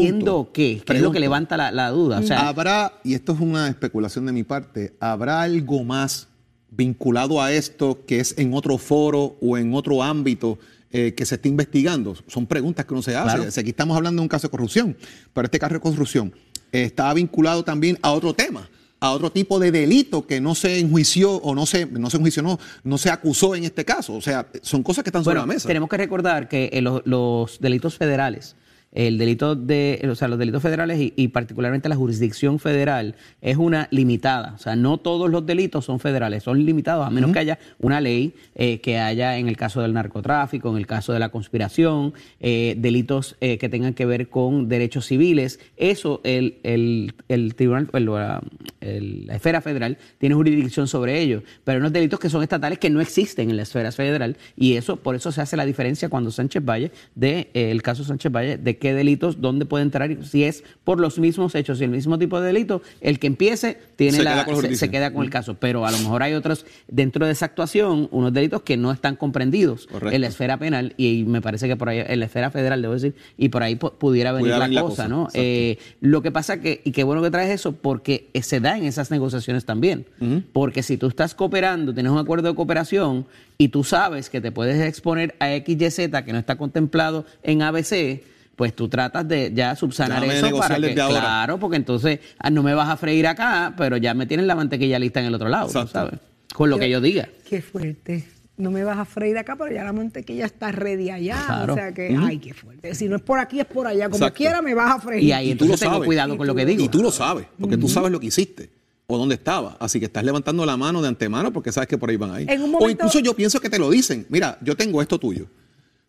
pregunto, 0.45 0.49
qué, 0.53 0.81
¿Qué 0.85 0.93
es 0.97 1.01
lo 1.01 1.11
que 1.11 1.19
levanta 1.19 1.55
la, 1.57 1.71
la 1.71 1.89
duda. 1.89 2.19
O 2.19 2.23
sea, 2.23 2.47
¿Habrá, 2.49 2.93
y 3.03 3.13
esto 3.13 3.31
es 3.33 3.39
una 3.39 3.67
especulación 3.69 4.25
de 4.25 4.31
mi 4.33 4.43
parte, 4.43 4.93
¿habrá 4.99 5.41
algo 5.41 5.83
más 5.83 6.27
vinculado 6.71 7.41
a 7.41 7.53
esto 7.53 8.03
que 8.07 8.19
es 8.19 8.35
en 8.37 8.53
otro 8.53 8.77
foro 8.77 9.37
o 9.41 9.57
en 9.57 9.73
otro 9.75 10.01
ámbito 10.01 10.57
eh, 10.91 11.13
que 11.13 11.25
se 11.25 11.35
esté 11.35 11.49
investigando? 11.49 12.15
Son 12.27 12.47
preguntas 12.47 12.85
que 12.85 12.93
uno 12.93 13.03
se 13.03 13.15
hace. 13.15 13.35
Claro. 13.35 13.49
Aquí 13.55 13.69
estamos 13.69 13.95
hablando 13.95 14.21
de 14.21 14.23
un 14.23 14.29
caso 14.29 14.47
de 14.47 14.51
corrupción, 14.51 14.97
pero 15.33 15.45
este 15.45 15.59
caso 15.59 15.75
de 15.75 15.79
corrupción 15.79 16.33
eh, 16.71 16.83
está 16.83 17.13
vinculado 17.13 17.63
también 17.63 17.99
a 18.01 18.11
otro 18.11 18.33
tema 18.33 18.67
a 19.01 19.11
otro 19.11 19.31
tipo 19.31 19.59
de 19.59 19.71
delito 19.71 20.27
que 20.27 20.39
no 20.39 20.53
se 20.53 20.79
enjuició 20.79 21.33
o 21.37 21.55
no 21.55 21.65
se, 21.65 21.87
no 21.87 22.11
se 22.11 22.17
enjuició, 22.17 22.43
no, 22.43 22.59
no 22.83 22.99
se 22.99 23.09
acusó 23.09 23.55
en 23.55 23.63
este 23.63 23.83
caso. 23.83 24.13
O 24.13 24.21
sea, 24.21 24.47
son 24.61 24.83
cosas 24.83 25.03
que 25.03 25.09
están 25.09 25.23
sobre 25.23 25.39
la 25.39 25.45
mesa. 25.47 25.67
tenemos 25.67 25.89
que 25.89 25.97
recordar 25.97 26.47
que 26.47 26.69
eh, 26.71 26.81
los, 26.81 27.01
los 27.05 27.59
delitos 27.59 27.97
federales, 27.97 28.55
el 28.93 29.17
delito 29.17 29.55
de, 29.55 30.05
o 30.11 30.15
sea, 30.15 30.27
los 30.27 30.37
delitos 30.37 30.61
federales 30.61 30.99
y, 30.99 31.13
y 31.15 31.29
particularmente 31.29 31.87
la 31.89 31.95
jurisdicción 31.95 32.59
federal 32.59 33.15
es 33.41 33.57
una 33.57 33.87
limitada. 33.91 34.53
O 34.55 34.57
sea, 34.57 34.75
no 34.75 34.97
todos 34.97 35.29
los 35.29 35.45
delitos 35.45 35.85
son 35.85 35.99
federales, 35.99 36.43
son 36.43 36.65
limitados 36.65 37.07
a 37.07 37.09
menos 37.09 37.31
que 37.31 37.39
haya 37.39 37.59
una 37.79 38.01
ley 38.01 38.33
eh, 38.55 38.79
que 38.81 38.99
haya 38.99 39.37
en 39.37 39.47
el 39.47 39.55
caso 39.57 39.81
del 39.81 39.93
narcotráfico, 39.93 40.69
en 40.71 40.77
el 40.77 40.87
caso 40.87 41.13
de 41.13 41.19
la 41.19 41.29
conspiración, 41.29 42.13
eh, 42.39 42.75
delitos 42.77 43.37
eh, 43.41 43.57
que 43.57 43.69
tengan 43.69 43.93
que 43.93 44.05
ver 44.05 44.27
con 44.27 44.67
derechos 44.67 45.05
civiles. 45.05 45.59
Eso 45.77 46.19
el, 46.23 46.57
el, 46.63 47.13
el 47.29 47.55
tribunal, 47.55 47.89
el- 47.93 49.27
la, 49.27 49.35
esfera 49.35 49.61
federal 49.61 49.97
tiene 50.17 50.35
jurisdicción 50.35 50.87
sobre 50.87 51.19
ello, 51.21 51.43
pero 51.63 51.79
unos 51.79 51.93
delitos 51.93 52.19
que 52.19 52.29
son 52.29 52.43
estatales 52.43 52.79
que 52.79 52.89
no 52.89 52.99
existen 53.01 53.49
en 53.49 53.55
la 53.57 53.63
esfera 53.63 53.91
federal 53.91 54.37
y 54.57 54.75
eso 54.75 54.97
por 54.97 55.15
eso 55.15 55.31
se 55.31 55.41
hace 55.41 55.55
la 55.55 55.65
diferencia 55.65 56.09
cuando 56.09 56.31
Sánchez 56.31 56.63
Valle 56.65 56.91
de 57.15 57.49
eh, 57.53 57.71
el 57.71 57.81
caso 57.81 58.03
Sánchez 58.03 58.31
Valle 58.31 58.57
de 58.57 58.77
qué 58.81 58.93
delitos 58.93 59.39
dónde 59.39 59.65
puede 59.65 59.83
entrar 59.83 60.17
si 60.25 60.43
es 60.43 60.65
por 60.83 60.99
los 60.99 61.17
mismos 61.19 61.55
hechos 61.55 61.79
y 61.79 61.85
el 61.85 61.91
mismo 61.91 62.19
tipo 62.19 62.41
de 62.41 62.47
delito 62.47 62.81
el 62.99 63.17
que 63.19 63.27
empiece 63.27 63.77
tiene 63.95 64.17
Se 64.17 64.23
la 64.23 64.33
queda 64.33 64.45
con 64.45 64.75
se, 64.75 64.89
queda 64.91 65.13
con 65.13 65.23
el 65.23 65.29
caso 65.29 65.55
pero 65.55 65.85
a 65.85 65.91
lo 65.91 65.97
mejor 65.99 66.23
hay 66.23 66.33
otros 66.33 66.65
dentro 66.89 67.25
de 67.25 67.31
esa 67.31 67.45
actuación 67.45 68.09
unos 68.11 68.33
delitos 68.33 68.63
que 68.63 68.75
no 68.75 68.91
están 68.91 69.15
comprendidos 69.15 69.87
Correcto. 69.87 70.13
en 70.13 70.19
la 70.21 70.27
esfera 70.27 70.57
penal 70.57 70.93
y, 70.97 71.23
me 71.23 71.41
parece 71.41 71.67
que 71.69 71.77
por 71.77 71.87
ahí 71.87 72.03
en 72.05 72.19
la 72.19 72.25
esfera 72.25 72.51
federal 72.51 72.81
debo 72.81 72.95
decir 72.95 73.15
y 73.37 73.47
por 73.49 73.63
ahí 73.63 73.75
pu- 73.75 73.93
pudiera 73.93 74.31
venir 74.33 74.49
la, 74.57 74.67
cosa, 74.67 74.81
cosa, 74.81 75.07
no. 75.07 75.27
Eh, 75.33 75.77
lo 76.01 76.21
que 76.23 76.31
pasa 76.31 76.59
que, 76.59 76.81
y 76.83 76.91
qué 76.91 77.03
bueno 77.03 77.21
que 77.21 77.29
traes 77.29 77.51
eso, 77.51 77.73
porque 77.73 78.29
se 78.41 78.59
da 78.59 78.77
en 78.77 78.85
esas 78.85 79.11
negociaciones 79.11 79.65
también. 79.65 80.05
Porque 80.51 80.81
si 80.81 80.97
tú 80.97 81.07
estás 81.07 81.35
cooperando, 81.35 81.93
tienes 81.93 82.11
un 82.11 82.17
acuerdo 82.17 82.47
de 82.49 82.55
cooperación 82.55 83.25
y 83.57 83.67
tú 83.67 83.83
sabes 83.83 84.29
que 84.29 84.41
te 84.41 84.51
puedes 84.51 84.81
exponer 84.81 85.35
a 85.39 85.49
XYZ 85.49 86.09
que 86.25 86.33
no 86.33 86.39
está 86.39 86.57
contemplado 86.57 87.25
en 87.43 87.61
ABC, 87.61 88.21
pues 88.55 88.75
tú 88.75 88.87
tratas 88.89 89.27
de 89.27 89.51
ya 89.53 89.75
subsanar 89.75 90.21
Déjame 90.21 90.47
eso 90.47 90.57
para 90.59 90.75
que, 90.75 90.81
desde 90.81 91.01
ahora. 91.01 91.19
claro, 91.19 91.59
porque 91.59 91.77
entonces 91.77 92.19
ah, 92.37 92.49
no 92.49 92.61
me 92.63 92.73
vas 92.73 92.89
a 92.89 92.97
freír 92.97 93.25
acá, 93.27 93.73
pero 93.77 93.97
ya 93.97 94.13
me 94.13 94.25
tienes 94.25 94.45
la 94.45 94.55
mantequilla 94.55 94.99
lista 94.99 95.19
en 95.19 95.27
el 95.27 95.35
otro 95.35 95.49
lado. 95.49 95.69
¿sabes? 95.69 96.19
Con 96.53 96.69
lo 96.69 96.77
que 96.77 96.89
yo 96.89 97.01
diga. 97.01 97.29
Qué 97.49 97.61
fuerte. 97.61 98.27
No 98.57 98.69
me 98.69 98.83
vas 98.83 98.97
a 98.99 99.05
freír 99.05 99.37
acá, 99.39 99.55
pero 99.55 99.73
ya 99.73 99.83
la 99.83 99.93
mantequilla 99.93 100.45
está 100.45 100.71
ready 100.71 101.09
allá. 101.09 101.43
Claro. 101.47 101.73
O 101.73 101.75
sea 101.75 101.93
que, 101.93 102.15
ay, 102.21 102.37
qué 102.37 102.53
fuerte. 102.53 102.93
Si 102.93 103.07
no 103.09 103.15
es 103.15 103.21
por 103.23 103.39
aquí, 103.39 103.59
es 103.59 103.65
por 103.65 103.87
allá. 103.87 104.05
Como 104.05 104.17
Exacto. 104.17 104.37
quiera, 104.37 104.61
me 104.61 104.75
vas 104.75 104.97
a 104.97 104.99
freír. 104.99 105.23
Y 105.23 105.31
ahí 105.31 105.51
Y 105.51 105.55
tú 105.55 105.63
entonces 105.63 105.79
lo 105.81 105.89
tengo 105.89 105.93
sabes. 105.95 106.05
cuidado 106.05 106.37
con 106.37 106.45
lo 106.45 106.53
que 106.53 106.65
digo. 106.65 106.83
Y 106.83 106.89
tú 106.89 107.01
lo 107.01 107.09
sabes, 107.09 107.47
porque 107.59 107.77
tú 107.77 107.87
sabes 107.89 108.11
lo 108.11 108.19
que 108.19 108.27
hiciste 108.27 108.69
o 109.07 109.17
dónde 109.17 109.35
estaba. 109.35 109.77
Así 109.79 109.99
que 109.99 110.05
estás 110.05 110.23
levantando 110.23 110.63
la 110.65 110.77
mano 110.77 111.01
de 111.01 111.07
antemano 111.07 111.51
porque 111.51 111.71
sabes 111.71 111.87
que 111.89 111.97
por 111.97 112.09
ahí 112.11 112.17
van 112.17 112.31
a 112.35 112.41
ir. 112.41 112.51
En 112.51 112.61
un 112.61 112.69
O 112.75 112.79
momento- 112.79 112.91
incluso 112.91 113.19
yo 113.19 113.33
pienso 113.35 113.59
que 113.59 113.69
te 113.69 113.79
lo 113.79 113.89
dicen. 113.89 114.27
Mira, 114.29 114.57
yo 114.61 114.75
tengo 114.77 115.01
esto 115.01 115.17
tuyo. 115.17 115.47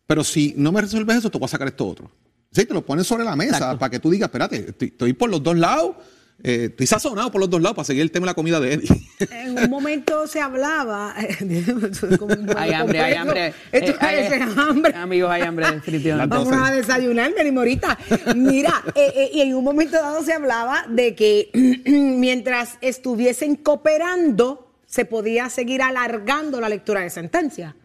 Pero 0.07 0.23
si 0.23 0.53
no 0.57 0.73
me 0.73 0.81
resuelves 0.83 1.17
eso, 1.19 1.31
te 1.31 1.39
voy 1.39 1.47
a 1.47 1.49
sacar 1.49 1.69
esto 1.69 1.87
otro. 1.87 2.11
Sí, 2.53 2.65
te 2.67 2.75
lo 2.75 2.85
pones 2.85 3.07
sobre 3.07 3.25
la 3.25 3.35
mesa 3.35 3.57
Exacto. 3.57 3.79
para 3.79 3.91
que 3.91 3.99
tú 3.99 4.11
digas, 4.11 4.29
espérate, 4.29 4.57
estoy, 4.69 4.89
estoy 4.89 5.13
por 5.15 5.31
los 5.31 5.43
dos 5.43 5.57
lados. 5.57 5.97
eh, 6.45 6.67
estoy 6.71 6.87
sazonado 6.87 7.31
por 7.31 7.41
los 7.41 7.49
dos 7.49 7.63
lados 7.63 7.77
para 7.77 7.87
seguir 7.87 8.03
el 8.03 8.11
tema 8.11 8.25
de 8.27 8.31
la 8.31 8.35
comida 8.35 8.59
de 8.61 8.73
Eddie. 8.75 8.89
En 9.31 9.57
un 9.59 9.71
momento 9.71 10.27
se 10.27 10.41
hablaba. 10.41 11.15
Hay 12.57 12.73
hambre, 12.73 13.01
hay 13.01 13.15
hambre. 13.15 13.55
Esto 13.71 13.93
Eh, 13.93 13.97
hay- 14.01 14.19
es 14.27 14.59
hambre. 14.59 14.95
Amigos, 14.95 15.31
hay 15.31 15.43
hambre, 15.43 15.71
definitivamente. 15.73 16.37
Vamos 16.37 16.53
a 16.53 16.73
desayunar, 16.73 17.33
mi 17.45 17.53
morita. 17.53 17.97
Mira, 18.35 18.83
eh, 18.95 19.13
eh, 19.15 19.31
y 19.35 19.41
en 19.43 19.55
un 19.55 19.65
momento 19.65 19.97
dado 19.97 20.23
se 20.23 20.33
hablaba 20.33 20.85
de 20.89 21.15
que 21.15 21.51
mientras 21.87 22.77
estuviesen 22.81 23.57
cooperando, 23.57 24.69
se 24.87 25.05
podía 25.05 25.49
seguir 25.49 25.81
alargando 25.83 26.61
la 26.61 26.69
lectura 26.69 27.01
de 27.01 27.11
sentencia. 27.11 27.77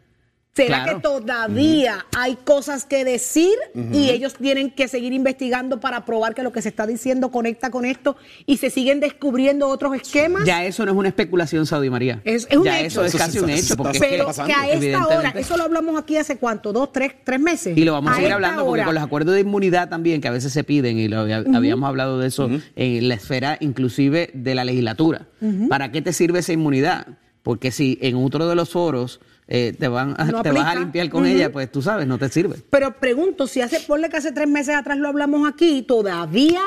¿Será 0.58 0.84
Claro. 0.84 0.98
que 0.98 1.02
todavía 1.04 2.06
hay 2.18 2.36
cosas 2.36 2.84
que 2.86 3.06
decir 3.06 3.54
y 3.94 4.10
ellos 4.10 4.34
tienen 4.34 4.72
que 4.72 4.88
seguir 4.88 5.14
investigando 5.14 5.80
para 5.80 6.04
probar 6.04 6.34
que 6.34 6.42
lo 6.44 6.52
que 6.52 6.62
se 6.62 6.70
está 6.70 6.88
diciendo 6.88 7.30
conecta 7.32 7.70
con 7.70 7.86
esto 7.86 8.18
y 8.46 8.58
se 8.58 8.70
siguen 8.70 9.00
descubriendo 9.00 9.68
otros 9.68 9.96
esquemas? 9.96 10.46
Ya 10.46 10.66
eso 10.66 10.84
no 10.86 10.92
es 10.92 10.98
una 10.98 11.10
especulación, 11.10 11.66
Saudi 11.68 11.90
María. 11.90 12.22
Es- 12.24 12.48
es 12.50 12.58
un 12.58 12.64
ya 12.66 12.80
hecho. 12.80 12.88
eso 12.88 13.06
es 13.06 13.10
Eso 13.14 13.18
casi 13.24 13.40
un 13.40 13.50
hecho. 13.50 13.78
Porque 13.78 13.92
es 13.92 13.96
está- 13.98 14.06
que- 14.08 14.12
Pero 14.16 14.26
pasando, 14.26 14.48
que 14.54 14.60
a 14.60 14.72
esta 14.74 15.08
hora, 15.08 15.30
eso 15.36 15.58
lo 15.58 15.64
hablamos 15.64 16.00
aquí 16.02 16.18
hace 16.18 16.38
cuánto, 16.38 16.74
dos, 16.74 16.92
tres, 16.92 17.14
tres 17.24 17.40
meses. 17.40 17.78
Y 17.78 17.86
lo 17.86 17.94
vamos 17.94 18.12
a 18.12 18.16
seguir 18.16 18.28
esta 18.30 18.36
hablando 18.36 18.66
porque 18.66 18.80
hora. 18.82 18.86
con 18.86 18.96
los 18.96 19.04
acuerdos 19.04 19.36
de 19.36 19.42
inmunidad 19.42 19.90
también, 19.90 20.22
que 20.22 20.28
a 20.28 20.32
veces 20.32 20.52
se 20.52 20.64
piden, 20.64 20.98
y 20.98 21.08
lo 21.08 21.20
había- 21.20 21.44
habíamos 21.54 21.88
hablado 21.88 22.18
de 22.20 22.28
eso 22.28 22.50
en 22.76 23.08
la 23.08 23.14
esfera 23.14 23.58
inclusive 23.60 24.32
de 24.34 24.56
la 24.56 24.66
legislatura. 24.66 25.28
¿Para 25.70 25.92
qué 25.92 26.02
te 26.02 26.14
sirve 26.14 26.40
esa 26.40 26.54
inmunidad? 26.54 27.06
Porque 27.44 27.72
si 27.72 27.98
en 28.02 28.16
otro 28.18 28.48
de 28.50 28.56
los 28.56 28.70
foros 28.70 29.22
eh, 29.48 29.74
te, 29.78 29.88
van 29.88 30.16
a, 30.18 30.26
No 30.26 30.42
te 30.44 30.52
vas 30.52 30.76
a 30.76 30.80
limpiar 30.80 31.10
con 31.10 31.26
ella, 31.26 31.52
pues 31.52 31.72
tú 31.72 31.82
sabes, 31.82 32.06
no 32.08 32.18
te 32.18 32.30
sirve. 32.30 32.58
Pero 32.70 32.94
pregunto, 33.00 33.48
si 33.48 33.62
hace, 33.62 33.80
ponle 33.82 34.10
que 34.10 34.18
hace 34.18 34.32
tres 34.32 34.48
meses 34.48 34.76
atrás 34.76 34.98
lo 34.98 35.08
hablamos 35.08 35.48
aquí, 35.50 35.82
¿todavía 35.84 36.62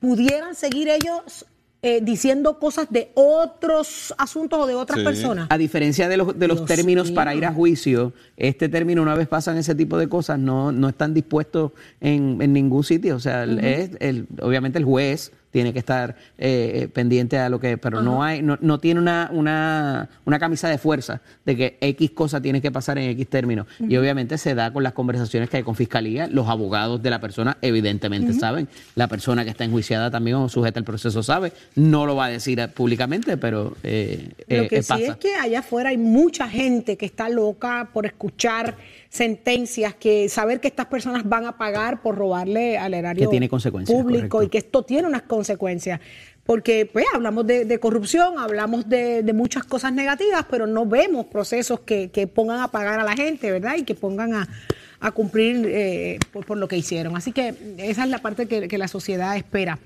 pudieran 0.00 0.54
seguir 0.54 0.88
ellos 0.88 1.46
eh, 1.84 2.00
diciendo 2.00 2.58
cosas 2.60 2.86
de 2.90 3.10
otros 3.14 4.14
asuntos 4.16 4.58
o 4.60 4.66
de 4.66 4.74
otras 4.74 5.00
Sí. 5.00 5.04
personas? 5.04 5.46
A 5.50 5.58
diferencia 5.58 6.08
de 6.08 6.16
los, 6.16 6.38
de 6.38 6.46
los 6.48 6.58
Dios 6.58 6.68
términos 6.68 7.06
mío. 7.08 7.14
para 7.16 7.34
ir 7.34 7.44
a 7.44 7.52
juicio, 7.52 8.12
este 8.36 8.68
término, 8.68 9.02
una 9.02 9.14
vez 9.16 9.26
pasan 9.28 9.58
ese 9.58 9.74
tipo 9.74 9.98
de 9.98 10.08
cosas, 10.08 10.38
no, 10.38 10.70
no 10.72 10.88
están 10.88 11.12
dispuestos 11.12 11.72
en, 12.00 12.38
en 12.40 12.52
ningún 12.52 12.84
sitio. 12.84 13.16
O 13.16 13.20
sea, 13.20 13.44
es 13.44 13.90
el, 14.00 14.26
obviamente 14.40 14.78
el 14.78 14.84
juez 14.84 15.32
tiene 15.52 15.72
que 15.72 15.78
estar 15.78 16.16
eh, 16.38 16.88
pendiente 16.92 17.38
a 17.38 17.48
lo 17.48 17.60
que, 17.60 17.78
pero 17.78 18.02
no 18.02 18.24
hay, 18.24 18.42
no, 18.42 18.58
no 18.60 18.80
tiene 18.80 18.98
una, 18.98 19.30
una, 19.32 20.08
una 20.24 20.38
camisa 20.38 20.68
de 20.68 20.78
fuerza 20.78 21.20
de 21.44 21.56
que 21.56 21.78
X 21.80 22.10
cosa 22.10 22.40
tiene 22.40 22.60
que 22.60 22.72
pasar 22.72 22.98
en 22.98 23.10
X 23.10 23.28
término. 23.28 23.66
Y 23.78 23.96
obviamente 23.96 24.38
se 24.38 24.54
da 24.54 24.72
con 24.72 24.82
las 24.82 24.94
conversaciones 24.94 25.48
que 25.50 25.58
hay 25.58 25.62
con 25.62 25.76
fiscalía, 25.76 26.26
los 26.26 26.48
abogados 26.48 27.02
de 27.02 27.10
la 27.10 27.20
persona 27.20 27.58
evidentemente 27.62 28.32
saben, 28.32 28.66
la 28.94 29.06
persona 29.08 29.44
que 29.44 29.50
está 29.50 29.64
enjuiciada 29.64 30.10
también 30.10 30.36
o 30.36 30.48
sujeta 30.48 30.80
al 30.80 30.84
proceso 30.84 31.22
sabe, 31.22 31.52
no 31.76 32.06
lo 32.06 32.16
va 32.16 32.26
a 32.26 32.30
decir 32.30 32.58
eh, 32.58 32.68
públicamente, 32.68 33.36
pero 33.36 33.76
eh, 33.82 34.30
Lo 34.48 34.62
eh, 34.62 34.68
que 34.68 34.76
eh, 34.78 34.82
sí 34.82 34.88
pasa. 34.88 35.04
es 35.04 35.16
que 35.16 35.34
allá 35.34 35.58
afuera 35.60 35.90
hay 35.90 35.98
mucha 35.98 36.48
gente 36.48 36.96
que 36.96 37.06
está 37.06 37.28
loca 37.28 37.90
por 37.92 38.06
escuchar 38.06 38.74
sentencias, 39.12 39.94
que 39.94 40.30
saber 40.30 40.58
que 40.58 40.68
estas 40.68 40.86
personas 40.86 41.28
van 41.28 41.44
a 41.44 41.58
pagar 41.58 42.00
por 42.00 42.16
robarle 42.16 42.78
al 42.78 42.94
erario 42.94 43.26
Que 43.26 43.30
tiene 43.30 43.46
consecuencias, 43.46 43.94
público 43.94 44.28
correcto. 44.30 44.42
y 44.44 44.48
que 44.48 44.58
esto 44.58 44.82
tiene 44.84 45.06
unas 45.06 45.22
consecuencias. 45.22 46.00
Porque 46.44 46.86
pues 46.90 47.04
hablamos 47.14 47.46
de, 47.46 47.66
de 47.66 47.78
corrupción, 47.78 48.38
hablamos 48.38 48.88
de, 48.88 49.22
de 49.22 49.32
muchas 49.34 49.64
cosas 49.64 49.92
negativas, 49.92 50.46
pero 50.50 50.66
no 50.66 50.86
vemos 50.86 51.26
procesos 51.26 51.80
que, 51.80 52.10
que 52.10 52.26
pongan 52.26 52.60
a 52.60 52.68
pagar 52.68 53.00
a 53.00 53.04
la 53.04 53.12
gente, 53.14 53.50
¿verdad? 53.52 53.76
Y 53.76 53.84
que 53.84 53.94
pongan 53.94 54.32
a, 54.34 54.48
a 54.98 55.10
cumplir 55.10 55.66
eh, 55.68 56.18
por, 56.32 56.46
por 56.46 56.56
lo 56.56 56.66
que 56.66 56.78
hicieron. 56.78 57.14
Así 57.14 57.32
que 57.32 57.54
esa 57.76 58.04
es 58.04 58.08
la 58.10 58.18
parte 58.18 58.46
que, 58.48 58.66
que 58.66 58.78
la 58.78 58.88
sociedad 58.88 59.36
espera. 59.36 59.78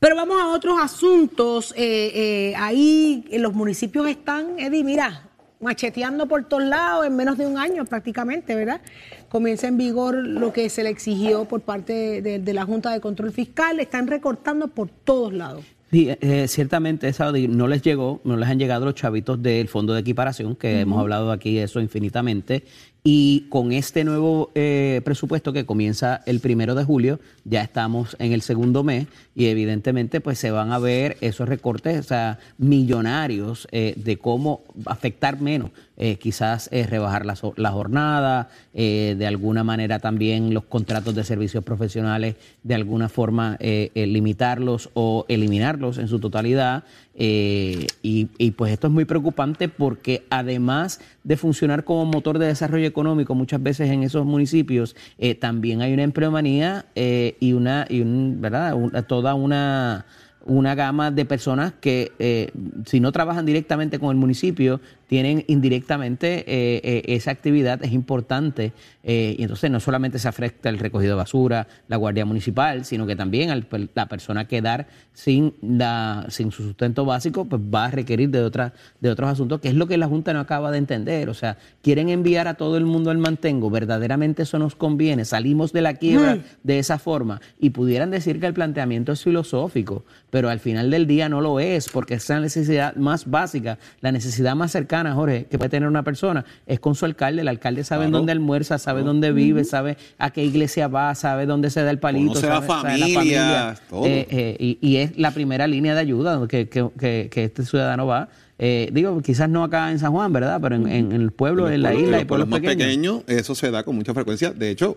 Pero 0.00 0.16
vamos 0.16 0.40
a 0.42 0.48
otros 0.48 0.76
asuntos. 0.82 1.72
Eh, 1.76 2.10
eh, 2.14 2.54
ahí 2.56 3.24
en 3.30 3.42
los 3.42 3.54
municipios 3.54 4.08
están, 4.08 4.58
Eddie, 4.58 4.82
mira, 4.82 5.28
macheteando 5.64 6.28
por 6.28 6.44
todos 6.44 6.62
lados 6.62 7.06
en 7.06 7.16
menos 7.16 7.36
de 7.36 7.46
un 7.46 7.58
año 7.58 7.84
prácticamente, 7.84 8.54
¿verdad? 8.54 8.80
Comienza 9.28 9.66
en 9.66 9.76
vigor 9.76 10.14
lo 10.14 10.52
que 10.52 10.68
se 10.68 10.84
le 10.84 10.90
exigió 10.90 11.46
por 11.46 11.62
parte 11.62 12.22
de, 12.22 12.54
la 12.54 12.64
Junta 12.64 12.92
de 12.92 13.00
Control 13.00 13.32
Fiscal, 13.32 13.80
están 13.80 14.06
recortando 14.06 14.68
por 14.68 14.88
todos 14.88 15.32
lados. 15.32 15.64
Sí, 15.90 16.08
eh, 16.20 16.46
ciertamente, 16.48 17.12
Saudi, 17.12 17.48
no 17.48 17.66
les 17.66 17.82
llegó, 17.82 18.20
no 18.24 18.36
les 18.36 18.48
han 18.48 18.58
llegado 18.58 18.84
los 18.84 18.94
chavitos 18.94 19.42
del 19.42 19.68
fondo 19.68 19.94
de 19.94 20.00
equiparación, 20.00 20.54
que 20.54 20.80
hemos 20.80 21.00
hablado 21.00 21.32
aquí 21.32 21.54
de 21.54 21.64
eso 21.64 21.80
infinitamente, 21.80 22.64
y 23.06 23.42
con 23.50 23.72
este 23.72 24.02
nuevo 24.02 24.50
eh, 24.54 25.02
presupuesto 25.04 25.52
que 25.52 25.66
comienza 25.66 26.22
el 26.24 26.40
primero 26.40 26.74
de 26.74 26.84
julio, 26.84 27.20
ya 27.44 27.60
estamos 27.60 28.16
en 28.18 28.32
el 28.32 28.40
segundo 28.40 28.82
mes 28.82 29.08
y 29.34 29.48
evidentemente 29.48 30.22
pues 30.22 30.38
se 30.38 30.50
van 30.50 30.72
a 30.72 30.78
ver 30.78 31.18
esos 31.20 31.46
recortes 31.46 32.00
o 32.00 32.02
sea, 32.02 32.38
millonarios 32.56 33.68
eh, 33.72 33.92
de 33.98 34.16
cómo 34.16 34.62
afectar 34.86 35.38
menos, 35.38 35.70
eh, 35.98 36.16
quizás 36.16 36.70
rebajar 36.72 37.26
la, 37.26 37.36
la 37.56 37.70
jornada, 37.72 38.48
de 38.72 39.26
alguna 39.26 39.64
manera 39.64 39.98
también 39.98 40.54
los 40.54 40.64
contratos 40.64 41.14
de 41.14 41.24
servicios 41.24 41.62
profesionales, 41.62 42.36
de 42.62 42.74
alguna 42.74 43.10
forma 43.10 43.58
limitarlos 43.94 44.88
o 44.94 45.26
eliminarlos 45.28 45.98
en 45.98 46.08
su 46.08 46.18
totalidad. 46.18 46.84
Y, 47.16 47.86
y 48.02 48.50
pues 48.52 48.72
esto 48.72 48.88
es 48.88 48.92
muy 48.92 49.04
preocupante 49.04 49.68
porque 49.68 50.24
además 50.30 51.00
de 51.22 51.36
funcionar 51.36 51.84
como 51.84 52.04
motor 52.04 52.38
de 52.38 52.46
desarrollo 52.46 52.86
económico 52.86 53.34
muchas 53.34 53.62
veces 53.62 53.90
en 53.90 54.02
esos 54.02 54.24
municipios, 54.26 54.96
eh, 55.18 55.34
también 55.34 55.82
hay 55.82 55.92
una 55.92 56.02
empleomanía 56.02 56.86
eh, 56.94 57.36
y 57.40 57.52
una, 57.52 57.86
y 57.88 58.00
un, 58.00 58.40
¿verdad? 58.40 58.76
toda 59.06 59.34
una 59.34 60.06
una 60.46 60.74
gama 60.74 61.10
de 61.10 61.24
personas 61.24 61.72
que 61.80 62.12
eh, 62.18 62.50
si 62.84 63.00
no 63.00 63.12
trabajan 63.12 63.46
directamente 63.46 63.98
con 63.98 64.10
el 64.10 64.16
municipio, 64.16 64.80
tienen 65.06 65.44
indirectamente 65.48 66.44
eh, 66.46 66.80
eh, 66.82 67.02
esa 67.08 67.30
actividad, 67.30 67.82
es 67.84 67.92
importante. 67.92 68.72
y 69.02 69.42
entonces 69.42 69.70
no 69.70 69.80
solamente 69.80 70.18
se 70.18 70.28
afecta 70.28 70.68
el 70.68 70.78
recogido 70.78 71.12
de 71.12 71.16
basura, 71.16 71.66
la 71.88 71.96
guardia 71.96 72.24
municipal, 72.24 72.84
sino 72.84 73.06
que 73.06 73.16
también 73.16 73.66
la 73.94 74.06
persona 74.06 74.46
quedar 74.46 74.86
sin, 75.12 75.54
la, 75.62 76.26
sin 76.28 76.50
su 76.50 76.62
sustento 76.62 77.04
básico, 77.04 77.44
pues 77.44 77.62
va 77.62 77.86
a 77.86 77.90
requerir 77.90 78.30
de, 78.30 78.42
otras 78.42 78.72
de 79.00 79.10
otros 79.10 79.30
asuntos, 79.30 79.60
que 79.60 79.68
es 79.68 79.74
lo 79.74 79.86
que 79.86 79.96
la 79.96 80.06
Junta 80.06 80.32
no 80.32 80.40
acaba 80.40 80.70
de 80.70 80.78
entender. 80.78 81.28
O 81.28 81.34
sea, 81.34 81.58
quieren 81.82 82.08
enviar 82.08 82.48
a 82.48 82.54
todo 82.54 82.76
el 82.76 82.84
mundo 82.84 83.10
al 83.10 83.18
mantengo, 83.18 83.70
verdaderamente 83.70 84.42
eso 84.42 84.58
nos 84.58 84.74
conviene, 84.74 85.24
salimos 85.24 85.72
de 85.72 85.82
la 85.82 85.94
quiebra 85.94 86.38
de 86.62 86.78
esa 86.78 86.98
forma 86.98 87.40
y 87.58 87.70
pudieran 87.70 88.10
decir 88.10 88.40
que 88.40 88.46
el 88.46 88.54
planteamiento 88.54 89.12
es 89.12 89.22
filosófico, 89.22 90.04
pero 90.30 90.48
al 90.48 90.60
final 90.60 90.90
del 90.90 91.06
día 91.06 91.28
no 91.28 91.40
lo 91.40 91.60
es, 91.60 91.88
porque 91.88 92.14
esa 92.14 92.40
necesidad 92.40 92.96
más 92.96 93.30
básica, 93.30 93.78
la 94.00 94.12
necesidad 94.12 94.56
más 94.56 94.72
cercana, 94.72 94.93
Jorge, 95.02 95.46
que 95.50 95.58
puede 95.58 95.70
tener 95.70 95.88
una 95.88 96.02
persona, 96.02 96.44
es 96.66 96.80
con 96.80 96.94
su 96.94 97.04
alcalde. 97.04 97.42
El 97.42 97.48
alcalde 97.48 97.84
sabe 97.84 98.08
dónde 98.08 98.32
almuerza, 98.32 98.78
sabe 98.78 99.02
dónde 99.02 99.32
vive, 99.32 99.64
sabe 99.64 99.96
a 100.18 100.30
qué 100.30 100.44
iglesia 100.44 100.88
va, 100.88 101.14
sabe 101.14 101.46
dónde 101.46 101.70
se 101.70 101.82
da 101.82 101.90
el 101.90 101.98
palito, 101.98 102.34
sabe, 102.36 102.54
la 102.54 102.62
familia, 102.62 103.76
eh, 104.04 104.26
eh, 104.30 104.78
y, 104.80 104.96
es 104.96 105.18
la 105.18 105.32
primera 105.32 105.66
línea 105.66 105.94
de 105.94 106.00
ayuda 106.00 106.46
que, 106.46 106.68
que, 106.68 106.90
que, 107.30 107.44
este 107.44 107.64
ciudadano 107.64 108.06
va. 108.06 108.28
Eh, 108.58 108.90
digo, 108.92 109.20
quizás 109.20 109.48
no 109.48 109.64
acá 109.64 109.90
en 109.90 109.98
San 109.98 110.12
Juan, 110.12 110.32
¿verdad? 110.32 110.60
Pero 110.60 110.76
en, 110.76 111.12
el 111.12 111.32
pueblo, 111.32 111.68
en, 111.68 111.82
la 111.82 111.94
isla 111.94 112.20
y 112.20 112.24
pueblos 112.24 112.48
más 112.48 112.60
pequeños. 112.60 113.22
Eso 113.26 113.54
se 113.54 113.70
da 113.70 113.82
con 113.82 113.96
mucha 113.96 114.14
frecuencia. 114.14 114.52
De 114.52 114.70
hecho, 114.70 114.96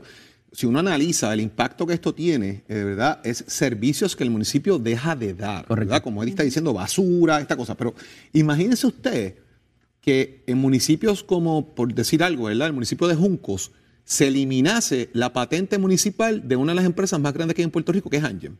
si 0.51 0.66
uno 0.66 0.80
analiza 0.80 1.34
el 1.34 1.42
impacto 1.42 1.86
que 1.86 1.94
esto 1.94 2.13
tiene, 2.13 2.63
de 2.68 2.84
verdad, 2.84 3.20
es 3.24 3.44
servicios 3.48 4.16
que 4.16 4.24
el 4.24 4.30
municipio 4.30 4.80
deja 4.80 5.16
de 5.16 5.34
dar, 5.34 5.66
¿verdad? 5.68 6.01
Como 6.01 6.24
él 6.24 6.30
está 6.30 6.44
diciendo, 6.44 6.74
basura, 6.74 7.39
esta 7.39 7.56
cosa. 7.56 7.75
Pero 7.75 7.94
imagínese 8.34 8.88
usted 8.88 9.36
que 10.08 10.46
en 10.48 10.58
municipios 10.58 11.22
como, 11.22 11.76
por 11.76 11.94
decir 11.94 12.24
algo, 12.24 12.46
¿verdad? 12.46 12.68
El 12.68 12.74
municipio 12.74 13.10
de 13.10 13.16
Juncos 13.16 13.74
se 14.06 14.28
eliminase 14.28 15.10
la 15.12 15.34
patente 15.34 15.78
municipal 15.78 16.48
de 16.48 16.56
una 16.56 16.72
de 16.72 16.78
las 16.78 16.86
empresas 16.86 17.20
más 17.20 17.34
grandes 17.34 17.56
que 17.56 17.62
hay 17.62 17.66
en 17.66 17.72
Puerto 17.72 17.92
Rico, 17.92 18.10
que 18.10 18.16
es 18.16 18.24
Angem. 18.24 18.56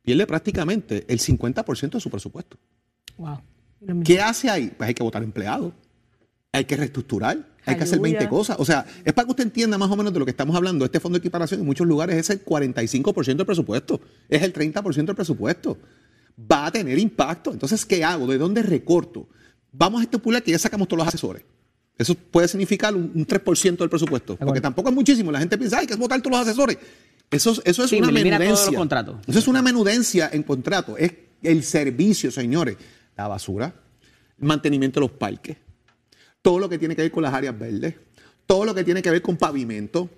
Pierde 0.00 0.26
prácticamente 0.26 1.04
el 1.06 1.18
50% 1.18 1.90
de 1.90 2.00
su 2.00 2.08
presupuesto. 2.08 2.56
Wow. 3.18 3.42
¿Qué 4.04 4.22
hace 4.22 4.48
ahí? 4.48 4.72
Pues 4.74 4.88
hay 4.88 4.94
que 4.94 5.02
votar 5.02 5.22
empleados, 5.22 5.74
hay 6.50 6.64
que 6.64 6.78
reestructurar 6.78 7.54
hay 7.66 7.76
que 7.76 7.84
hacer 7.84 8.00
20 8.00 8.28
cosas. 8.28 8.56
O 8.58 8.64
sea, 8.64 8.86
es 9.04 9.12
para 9.12 9.26
que 9.26 9.32
usted 9.32 9.44
entienda 9.44 9.78
más 9.78 9.90
o 9.90 9.96
menos 9.96 10.12
de 10.12 10.18
lo 10.18 10.24
que 10.24 10.30
estamos 10.30 10.54
hablando. 10.56 10.84
Este 10.84 11.00
fondo 11.00 11.18
de 11.18 11.20
equiparación 11.20 11.60
en 11.60 11.66
muchos 11.66 11.86
lugares 11.86 12.16
es 12.16 12.30
el 12.30 12.44
45% 12.44 13.36
del 13.36 13.46
presupuesto, 13.46 14.00
es 14.28 14.42
el 14.42 14.52
30% 14.52 15.04
del 15.04 15.14
presupuesto. 15.14 15.78
Va 16.50 16.66
a 16.66 16.72
tener 16.72 16.98
impacto. 16.98 17.52
Entonces, 17.52 17.84
¿qué 17.86 18.04
hago? 18.04 18.26
¿De 18.26 18.38
dónde 18.38 18.62
recorto? 18.62 19.28
Vamos 19.76 20.00
a 20.00 20.04
estipular 20.04 20.42
que 20.42 20.52
ya 20.52 20.58
sacamos 20.58 20.86
todos 20.86 20.98
los 20.98 21.08
asesores. 21.08 21.42
Eso 21.98 22.14
puede 22.14 22.48
significar 22.48 22.94
un, 22.94 23.26
3% 23.26 23.76
del 23.76 23.88
presupuesto, 23.88 24.36
porque 24.36 24.60
tampoco 24.60 24.88
es 24.88 24.94
muchísimo. 24.94 25.30
La 25.32 25.40
gente 25.40 25.58
piensa, 25.58 25.78
hay 25.78 25.86
que 25.86 25.96
votar 25.96 26.20
todos 26.20 26.38
los 26.38 26.46
asesores. 26.46 26.78
Eso, 27.30 27.60
eso 27.64 27.84
es 27.84 27.92
una 27.92 28.10
menudencia. 28.10 28.78
Eso 29.26 29.38
es 29.38 29.48
una 29.48 29.62
menudencia 29.62 30.30
en 30.32 30.42
contrato. 30.42 30.96
Es 30.96 31.12
el 31.42 31.62
servicio, 31.64 32.30
señores. 32.30 32.76
La 33.16 33.28
basura, 33.28 33.74
el 34.40 34.46
mantenimiento 34.46 35.00
de 35.00 35.06
los 35.06 35.16
parques, 35.16 35.56
todo 36.42 36.58
lo 36.58 36.68
que 36.68 36.78
tiene 36.78 36.96
que 36.96 37.02
ver 37.02 37.10
con 37.10 37.22
las 37.22 37.32
áreas 37.32 37.56
verdes, 37.58 37.94
todo 38.46 38.64
lo 38.64 38.74
que 38.74 38.84
tiene 38.84 39.02
que 39.02 39.10
ver 39.10 39.22
con 39.22 39.36
pavimento, 39.36 40.10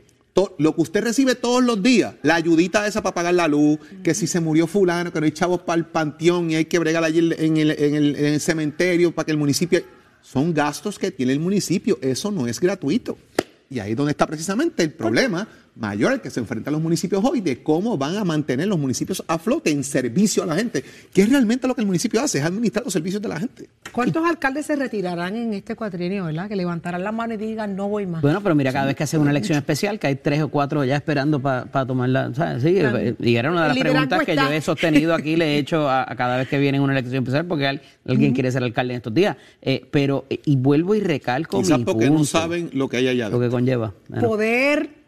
lo 0.58 0.74
que 0.74 0.82
usted 0.82 1.02
recibe 1.02 1.34
todos 1.34 1.64
los 1.64 1.82
días, 1.82 2.14
la 2.22 2.34
ayudita 2.34 2.86
esa 2.86 3.02
para 3.02 3.14
pagar 3.14 3.34
la 3.34 3.48
luz, 3.48 3.78
que 4.02 4.14
si 4.14 4.26
se 4.26 4.40
murió 4.40 4.66
fulano, 4.66 5.12
que 5.12 5.20
no 5.20 5.24
hay 5.24 5.32
chavos 5.32 5.62
para 5.62 5.78
el 5.78 5.86
panteón 5.86 6.50
y 6.50 6.56
hay 6.56 6.66
que 6.66 6.78
bregar 6.78 7.04
allí 7.04 7.18
en 7.18 7.56
el, 7.56 7.70
en 7.70 8.24
el 8.24 8.40
cementerio 8.40 9.12
para 9.12 9.26
que 9.26 9.32
el 9.32 9.38
municipio... 9.38 9.82
Son 10.22 10.52
gastos 10.52 10.98
que 10.98 11.12
tiene 11.12 11.32
el 11.32 11.38
municipio, 11.38 12.00
eso 12.02 12.32
no 12.32 12.48
es 12.48 12.58
gratuito. 12.58 13.16
Y 13.70 13.78
ahí 13.78 13.92
es 13.92 13.96
donde 13.96 14.10
está 14.10 14.26
precisamente 14.26 14.82
el 14.82 14.92
problema 14.92 15.46
mayor 15.76 16.12
al 16.12 16.20
que 16.20 16.30
se 16.30 16.40
enfrentan 16.40 16.72
los 16.72 16.82
municipios 16.82 17.22
hoy 17.24 17.40
de 17.40 17.62
cómo 17.62 17.98
van 17.98 18.16
a 18.16 18.24
mantener 18.24 18.66
los 18.66 18.78
municipios 18.78 19.22
a 19.28 19.38
flote 19.38 19.70
en 19.70 19.84
servicio 19.84 20.42
a 20.42 20.46
la 20.46 20.56
gente, 20.56 20.82
que 21.12 21.22
es 21.22 21.28
realmente 21.28 21.68
lo 21.68 21.74
que 21.74 21.82
el 21.82 21.86
municipio 21.86 22.20
hace, 22.20 22.38
es 22.38 22.44
administrar 22.44 22.84
los 22.84 22.92
servicios 22.92 23.20
de 23.22 23.28
la 23.28 23.38
gente. 23.38 23.68
¿Cuántos 23.92 24.24
alcaldes 24.24 24.66
se 24.66 24.76
retirarán 24.76 25.36
en 25.36 25.52
este 25.52 25.76
cuatrienio, 25.76 26.24
verdad? 26.24 26.48
Que 26.48 26.56
levantarán 26.56 27.04
la 27.04 27.12
mano 27.12 27.34
y 27.34 27.36
digan 27.36 27.76
no 27.76 27.88
voy 27.88 28.06
más. 28.06 28.22
Bueno, 28.22 28.42
pero 28.42 28.54
mira, 28.54 28.72
cada 28.72 28.86
vez 28.86 28.96
que 28.96 29.04
hacen 29.04 29.20
una 29.20 29.30
elección 29.30 29.58
especial, 29.58 29.98
que 29.98 30.06
hay 30.06 30.16
tres 30.16 30.42
o 30.42 30.48
cuatro 30.48 30.84
ya 30.84 30.96
esperando 30.96 31.40
para 31.40 31.86
tomarla, 31.86 32.32
Sí, 32.60 32.78
y 33.20 33.36
era 33.36 33.50
una 33.50 33.62
de 33.62 33.68
las 33.68 33.78
preguntas 33.78 34.24
que 34.24 34.36
yo 34.36 34.50
he 34.50 34.60
sostenido 34.60 35.14
aquí, 35.14 35.36
le 35.36 35.54
he 35.54 35.58
hecho 35.58 35.88
a, 35.88 36.06
cada 36.16 36.38
vez 36.38 36.48
que 36.48 36.58
viene 36.58 36.80
una 36.80 36.92
elección 36.92 37.22
especial, 37.22 37.46
porque 37.46 37.80
alguien 38.06 38.32
quiere 38.32 38.50
ser 38.50 38.62
alcalde 38.62 38.94
en 38.94 38.96
estos 38.98 39.14
días. 39.14 39.36
Eh, 39.60 39.86
pero, 39.90 40.24
y 40.28 40.56
vuelvo 40.56 40.94
y 40.94 41.00
recalco 41.00 41.58
Quizás 41.58 41.80
porque 41.80 42.10
no 42.10 42.24
saben 42.24 42.70
lo 42.72 42.88
que 42.88 42.98
hay 42.98 43.08
allá. 43.08 43.28
Lo 43.28 43.40
que 43.40 43.48
conlleva. 43.48 43.92
Poder 44.20 45.05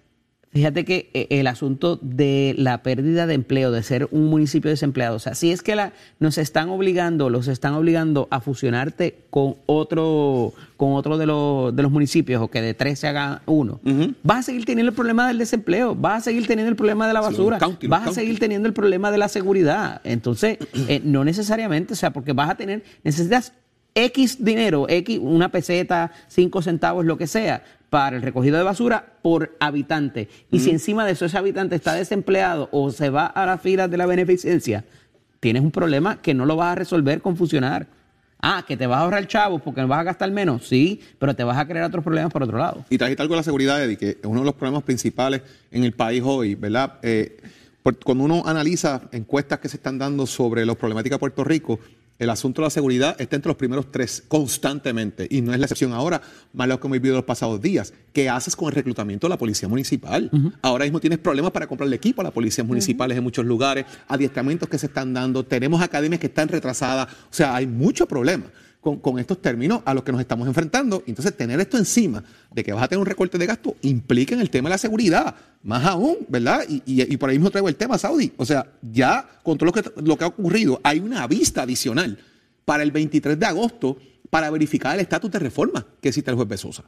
Fíjate 0.51 0.85
que 0.85 1.11
eh, 1.13 1.27
el 1.31 1.47
asunto 1.47 1.99
de 2.01 2.55
la 2.57 2.83
pérdida 2.83 3.27
de 3.27 3.35
empleo, 3.35 3.71
de 3.71 3.83
ser 3.83 4.09
un 4.11 4.27
municipio 4.27 4.71
desempleado, 4.71 5.17
o 5.17 5.19
sea, 5.19 5.35
si 5.35 5.53
es 5.53 5.63
que 5.63 5.77
la, 5.77 5.93
nos 6.21 6.39
están 6.39 6.71
obligando, 6.71 7.29
los 7.29 7.49
están 7.49 7.75
obligando 7.75 8.29
a 8.31 8.41
fusionarte 8.41 9.19
con 9.29 9.57
otro, 9.67 10.55
con 10.79 10.95
otro 10.95 11.19
de 11.19 11.27
los, 11.27 11.77
de 11.77 11.83
los 11.83 11.93
municipios 11.93 12.43
o 12.43 12.49
que 12.49 12.63
de 12.63 12.73
tres 12.73 12.99
se 12.99 13.09
haga 13.09 13.43
uno, 13.45 13.81
vas 14.23 14.39
a 14.39 14.43
seguir 14.45 14.65
teniendo 14.65 14.91
el 14.91 14.97
problema 14.97 15.29
del 15.29 15.37
desempleo, 15.37 15.95
vas 15.95 16.23
a 16.23 16.25
seguir 16.25 16.47
teniendo 16.47 16.71
el 16.71 16.77
problema 16.77 17.07
de 17.07 17.13
la 17.13 17.21
basura, 17.21 17.59
vas 17.87 18.09
a 18.09 18.13
seguir 18.13 18.39
teniendo 18.39 18.69
el 18.69 18.75
problema 18.75 19.11
de 19.11 19.19
la 19.19 19.29
seguridad. 19.29 20.01
Entonces, 20.03 20.59
eh, 20.89 21.03
no 21.05 21.25
necesariamente, 21.25 21.93
o 21.93 21.97
sea, 21.97 22.13
porque 22.13 22.33
vas 22.33 22.51
a 22.51 22.55
tener, 22.55 22.83
necesitas 23.05 23.53
X 24.05 24.45
dinero, 24.45 24.87
X, 24.89 25.19
una 25.21 25.51
peseta, 25.51 26.13
cinco 26.29 26.63
centavos, 26.63 27.05
lo 27.05 27.19
que 27.19 27.27
sea, 27.27 27.65
para 27.91 28.17
el 28.17 28.23
recogido 28.23 28.57
de 28.57 28.63
basura 28.63 29.15
por 29.23 29.57
habitante. 29.59 30.29
Y 30.53 30.61
si 30.61 30.71
encima 30.71 31.05
de 31.05 31.13
eso 31.13 31.25
ese 31.25 31.37
habitante 31.37 31.75
está 31.75 31.95
desempleado 31.95 32.69
o 32.71 32.93
se 32.93 33.11
va 33.11 33.27
a 33.27 33.45
las 33.45 33.61
filas 33.61 33.91
de 33.91 33.97
la 33.97 34.07
beneficencia, 34.07 34.85
tienes 35.41 35.63
un 35.63 35.73
problema 35.73 36.23
que 36.23 36.33
no 36.33 36.47
lo 36.47 36.55
vas 36.55 36.73
a 36.73 36.75
resolver 36.77 37.21
con 37.21 37.37
funcionar. 37.37 37.89
Ah, 38.41 38.65
que 38.65 38.77
te 38.77 38.87
vas 38.87 38.99
a 38.99 39.03
ahorrar 39.03 39.27
chavos 39.27 39.61
porque 39.63 39.83
vas 39.83 39.99
a 39.99 40.05
gastar 40.05 40.31
menos, 40.31 40.69
sí, 40.69 41.01
pero 41.19 41.35
te 41.35 41.43
vas 41.43 41.59
a 41.59 41.67
crear 41.67 41.85
otros 41.85 42.05
problemas 42.05 42.33
por 42.33 42.45
otro 42.45 42.57
lado. 42.57 42.85
Y 42.89 42.97
trajiste 42.97 43.21
algo 43.21 43.35
de 43.35 43.39
la 43.39 43.43
seguridad, 43.43 43.83
Eddie, 43.83 43.97
que 43.97 44.11
es 44.11 44.19
uno 44.23 44.41
de 44.41 44.47
los 44.47 44.55
problemas 44.55 44.85
principales 44.85 45.43
en 45.73 45.83
el 45.83 45.93
país 45.93 46.23
hoy, 46.25 46.55
¿verdad? 46.55 47.01
Eh, 47.03 47.37
cuando 48.05 48.23
uno 48.23 48.45
analiza 48.47 49.09
encuestas 49.11 49.59
que 49.59 49.69
se 49.69 49.79
están 49.79 49.99
dando 49.99 50.25
sobre 50.25 50.65
las 50.65 50.77
problemáticas 50.77 51.17
de 51.17 51.21
Puerto 51.21 51.43
Rico, 51.43 51.81
el 52.19 52.31
asunto 52.31 52.61
de 52.61 52.67
la 52.67 52.71
seguridad 52.71 53.17
está 53.21 53.37
entre 53.37 53.51
los 53.51 53.57
primeros 53.57 53.91
tres 53.93 54.25
constantemente 54.27 55.27
y 55.31 55.41
no 55.41 55.53
es 55.53 55.59
la 55.59 55.67
excepción 55.67 55.93
ahora, 55.93 56.21
más 56.53 56.69
lo 56.69 56.81
que 56.81 56.87
hemos 56.87 56.97
vivido 56.97 57.17
los 57.17 57.25
pasados 57.25 57.61
días. 57.61 57.93
¿Qué 58.13 58.29
haces 58.29 58.57
con 58.57 58.69
el 58.69 58.75
reclutamiento 58.75 59.27
de 59.27 59.31
la 59.31 59.39
policía 59.39 59.69
municipal? 59.69 60.31
Ahora 60.63 60.85
mismo 60.85 61.01
tienes 61.01 61.19
problemas 61.19 61.53
para 61.53 61.67
comprarle 61.67 61.97
equipo 61.97 62.21
a 62.21 62.25
las 62.25 62.33
policías 62.33 62.67
municipales 62.67 63.17
en 63.17 63.23
muchos 63.23 63.47
lugares, 63.47 63.87
adiestramientos 64.09 64.69
que 64.69 64.79
se 64.79 64.87
están 64.87 65.15
dando, 65.15 65.45
tenemos 65.45 65.81
academias 65.81 66.21
que 66.21 66.27
están 66.27 66.49
retrasadas, 66.49 67.09
o 67.13 67.33
sea, 67.35 67.55
hay 67.55 67.67
mucho 67.67 68.07
problema 68.07 68.45
con, 68.81 69.19
estos 69.19 69.43
términos 69.43 69.83
a 69.85 69.93
los 69.95 70.03
que 70.03 70.13
nos 70.13 70.21
estamos 70.21 70.47
enfrentando. 70.49 71.03
Entonces, 71.07 71.37
tener 71.37 71.61
esto 71.61 71.77
encima 71.77 72.23
de 72.53 72.65
que 72.65 72.73
vas 72.73 72.83
a 72.83 72.89
tener 72.89 73.01
un 73.01 73.07
recorte 73.07 73.39
de 73.39 73.47
gasto 73.47 73.77
implica 73.83 74.35
en 74.35 74.41
el 74.41 74.51
tema 74.51 74.69
de 74.69 74.75
la 74.75 74.79
seguridad, 74.79 75.35
más 75.63 75.85
aún, 75.85 76.19
¿verdad? 76.29 76.65
Y, 76.69 77.17
por 77.17 77.31
ahí 77.31 77.37
mismo 77.37 77.51
traigo 77.51 77.69
el 77.69 77.77
tema 77.77 77.99
Saudi. 77.99 78.33
O 78.37 78.47
sea, 78.47 78.67
ya 78.83 79.29
con 79.43 79.59
todo 79.59 79.67
lo 79.67 79.73
que, 79.73 79.83
lo 80.03 80.17
que 80.17 80.25
ha 80.25 80.29
ocurrido, 80.29 80.81
hay 80.83 81.01
una 81.01 81.27
vista 81.27 81.63
adicional 81.63 82.19
para 82.65 82.83
el 82.83 82.91
23 82.93 83.39
de 83.39 83.47
agosto 83.47 83.99
para 84.31 84.51
verificar 84.51 84.95
el 84.95 85.01
estatus 85.01 85.31
de 85.31 85.39
reforma 85.39 85.87
que 86.01 86.09
existe 86.09 86.31
el 86.31 86.37
juez 86.37 86.49
Besosa. 86.49 86.85